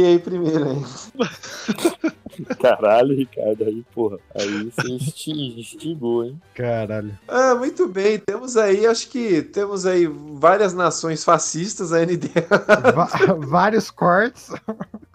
e 0.00 0.04
aí 0.04 0.18
primeiro 0.18 0.68
aí. 0.70 0.82
Caralho, 2.60 3.16
Ricardo, 3.16 3.64
aí, 3.64 3.82
porra. 3.94 4.18
Aí 4.34 4.64
você 4.70 4.88
insti- 4.92 5.58
instigou, 5.58 6.24
hein? 6.24 6.40
Caralho. 6.54 7.16
Ah, 7.26 7.54
muito 7.54 7.88
bem. 7.88 8.18
Temos 8.18 8.56
aí, 8.58 8.86
acho 8.86 9.08
que 9.08 9.40
temos 9.42 9.86
aí 9.86 10.06
várias 10.06 10.74
nações 10.74 11.24
fascistas, 11.24 11.92
a 11.92 12.00
ND. 12.04 12.28
Vários 13.48 13.90
cortes. 13.90 14.50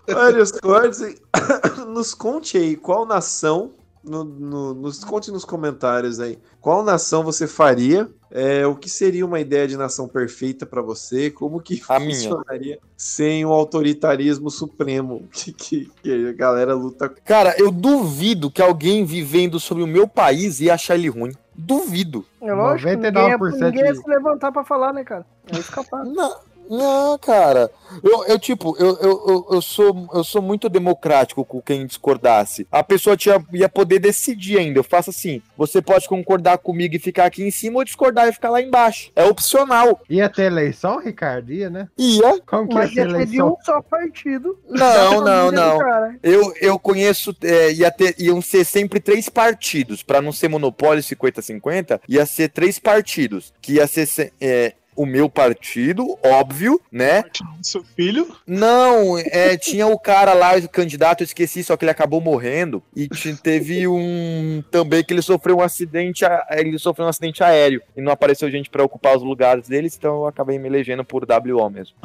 Vários 0.08 0.52
cortes. 0.52 1.02
e- 1.02 1.22
Nos 1.88 2.14
conte 2.16 2.58
aí 2.58 2.76
qual 2.76 3.06
nação. 3.06 3.72
No- 4.04 4.24
no- 4.24 4.74
nos 4.74 5.04
conte 5.04 5.32
nos 5.32 5.46
comentários 5.46 6.20
aí. 6.20 6.38
Qual 6.60 6.84
nação 6.84 7.24
você 7.24 7.46
faria? 7.48 8.10
É, 8.34 8.66
o 8.66 8.76
que 8.76 8.90
seria 8.90 9.26
uma 9.26 9.40
ideia 9.40 9.68
de 9.68 9.76
nação 9.76 10.08
perfeita 10.08 10.66
pra 10.66 10.82
você? 10.82 11.30
Como 11.30 11.60
que 11.62 11.82
A 11.90 12.00
minha. 12.00 12.14
funcionaria 12.14 12.80
sem 12.96 13.46
o 13.46 13.50
autoritarismo 13.52 14.50
supremo 14.50 15.28
que, 15.34 15.52
que- 15.54 15.92
que 16.02 16.28
a 16.30 16.32
galera 16.34 16.74
luta 16.74 17.10
Cara, 17.26 17.54
eu 17.58 17.72
duvido 17.72 18.50
que 18.50 18.62
alguém 18.62 19.04
vivendo 19.06 19.60
sobre 19.60 19.84
o 19.84 19.88
meu 19.88 20.08
país 20.08 20.60
ia 20.62 20.74
achar 20.74 20.96
ele 20.96 21.10
ruim. 21.10 21.32
Duvido. 21.54 22.26
É 22.42 22.54
lógico, 22.54 22.90
ninguém, 22.90 23.12
ia- 23.12 23.38
99% 23.38 23.60
ninguém 23.66 23.84
ia 23.86 23.96
se 23.96 24.10
levantar 24.10 24.52
pra 24.52 24.64
falar, 24.64 24.94
né, 24.94 25.04
cara? 25.04 25.26
É 25.54 25.60
escapar. 25.60 26.06
Não, 26.06 26.34
não 26.78 27.18
cara. 27.18 27.70
Eu, 28.04 28.24
eu 28.26 28.40
tipo, 28.40 28.76
eu, 28.80 28.98
eu, 29.00 29.48
eu, 29.52 29.62
sou, 29.62 30.08
eu 30.14 30.24
sou 30.24 30.42
muito 30.42 30.70
democrático 30.70 31.44
com 31.44 31.62
quem 31.62 31.86
discordasse. 31.86 32.66
A 32.72 32.82
pessoa 32.84 33.18
tinha, 33.18 33.44
ia 33.52 33.68
poder 33.68 34.00
decidir 34.00 34.58
ainda. 34.58 34.80
Eu 34.80 34.84
faço 34.84 35.10
assim: 35.10 35.42
você 35.58 35.82
pode 35.82 36.08
concordar 36.08 36.58
comigo 36.58 36.96
e 36.96 37.00
ficar 37.00 37.26
aqui 37.26 37.44
em 37.44 37.52
cima 37.52 37.80
ou 37.80 37.84
discordar 37.84 38.28
e 38.30 38.34
ficar 38.34 38.50
lá 38.50 38.62
embaixo. 38.62 39.12
É 39.16 39.26
opcional. 39.26 40.00
Ia 40.10 40.30
ter 40.30 40.44
eleição, 40.44 41.00
Ricardo? 41.00 41.52
Ia, 41.52 41.70
né? 41.70 41.88
Ia. 41.98 42.40
Como 42.46 42.68
que 42.70 42.76
Mas 42.76 42.92
ia 42.94 43.02
ia 43.04 43.08
ter 43.08 43.10
de 43.10 43.16
eleição? 43.38 43.50
um 43.60 43.66
só 43.66 43.82
partido. 43.82 44.58
Não, 44.70 45.22
não, 45.22 45.52
não. 45.52 45.80
Eu, 46.24 46.54
eu 46.62 46.80
conheço, 46.80 47.36
é, 47.44 47.72
ia 47.74 47.92
ter, 47.92 48.16
iam 48.18 48.42
ser 48.42 48.64
sempre 48.66 49.00
três 49.00 49.28
partidos, 49.28 50.02
Pra 50.04 50.22
não 50.22 50.32
ser 50.32 50.48
monopólio 50.48 51.04
50-50, 51.04 52.00
ia 52.08 52.26
ser 52.26 52.50
três 52.50 52.80
partidos, 52.80 53.54
que 53.62 53.74
ia 53.74 53.88
ser 53.88 54.06
se- 54.06 54.32
é, 54.40 54.74
o 54.96 55.06
meu 55.06 55.30
partido, 55.30 56.18
óbvio, 56.24 56.80
né? 56.92 57.24
Seu 57.62 57.84
filho? 57.84 58.36
Não, 58.46 59.18
é, 59.18 59.56
tinha 59.58 59.88
o 59.88 59.98
cara 59.98 60.34
lá, 60.34 60.56
o 60.58 60.70
candidato, 60.70 61.22
eu 61.22 61.26
esqueci, 61.26 61.64
só 61.64 61.78
que 61.78 61.86
ele 61.86 61.92
acabou 61.92 62.20
morrendo. 62.22 62.84
E 62.96 63.08
te- 63.08 63.36
teve 63.36 63.88
um 63.88 64.64
também 64.70 65.04
que 65.04 65.14
ele 65.14 65.22
sofreu 65.22 65.58
um 65.58 65.62
acidente, 65.62 66.26
a- 66.26 66.46
ele 66.52 66.78
sofreu 66.78 67.06
um 67.06 67.10
acidente 67.10 67.44
aéreo 67.44 67.82
e 67.96 68.02
não 68.02 68.12
apareceu 68.12 68.50
gente 68.52 68.70
pra 68.70 68.84
ocupar 68.84 69.16
os 69.16 69.24
lugares 69.24 69.68
deles, 69.68 69.96
então 69.98 70.16
eu 70.22 70.28
acabei 70.28 70.60
me 70.60 70.68
elegendo 70.68 71.04
por 71.06 71.26
WO 71.26 71.70
mesmo. 71.70 71.96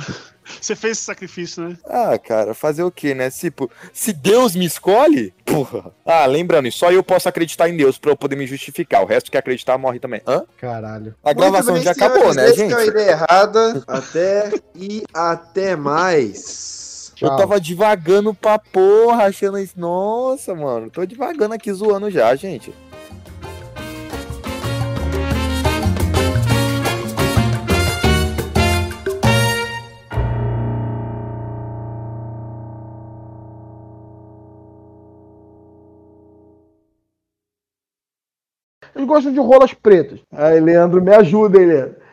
Você 0.61 0.77
fez 0.77 0.99
esse 0.99 1.07
sacrifício, 1.07 1.69
né? 1.69 1.77
Ah, 1.87 2.19
cara, 2.19 2.55
fazer 2.55 2.83
o 2.83 2.91
quê, 2.91 3.15
né? 3.15 3.31
Tipo, 3.31 3.71
se 3.93 4.13
Deus 4.13 4.55
me 4.55 4.65
escolhe, 4.65 5.35
porra. 5.45 5.93
Ah, 6.05 6.27
lembrando, 6.27 6.71
só 6.71 6.91
eu 6.91 7.03
posso 7.03 7.29
acreditar 7.29 7.69
em 7.69 7.77
Deus 7.77 7.99
pra 7.99 8.13
eu 8.13 8.17
poder 8.17 8.37
me 8.37 8.47
justificar. 8.47 9.03
O 9.03 9.07
resto 9.07 9.31
que 9.31 9.37
acreditar 9.37 9.77
morre 9.79 9.99
também. 9.99 10.21
Hã? 10.27 10.45
Caralho. 10.59 11.15
A 11.23 11.33
gravação 11.33 11.77
já 11.81 11.91
acabou, 11.91 12.33
senhores, 12.33 12.37
né, 12.37 12.45
essa 12.45 12.57
gente? 12.57 12.73
é 12.73 12.77
uma 12.77 12.85
ideia 12.85 13.11
errada. 13.11 13.85
Até 13.87 14.53
e 14.75 15.03
até 15.13 15.77
mais. 15.77 17.13
Eu 17.21 17.35
tava 17.35 17.59
divagando 17.59 18.35
pra 18.35 18.59
porra, 18.59 19.25
achando 19.25 19.59
isso. 19.59 19.75
Nossa, 19.79 20.55
mano, 20.55 20.91
tô 20.91 21.05
divagando 21.07 21.55
aqui 21.55 21.73
zoando 21.73 22.11
já, 22.11 22.35
gente. 22.37 22.75
Gostam 39.07 39.33
de 39.33 39.41
rolas 39.41 39.73
pretas. 39.73 40.21
Aí, 40.33 40.61
Leandro, 40.61 41.03
me 41.03 41.15
ajuda, 41.15 41.59
hein, 41.61 41.67
Leandro. 41.67 42.06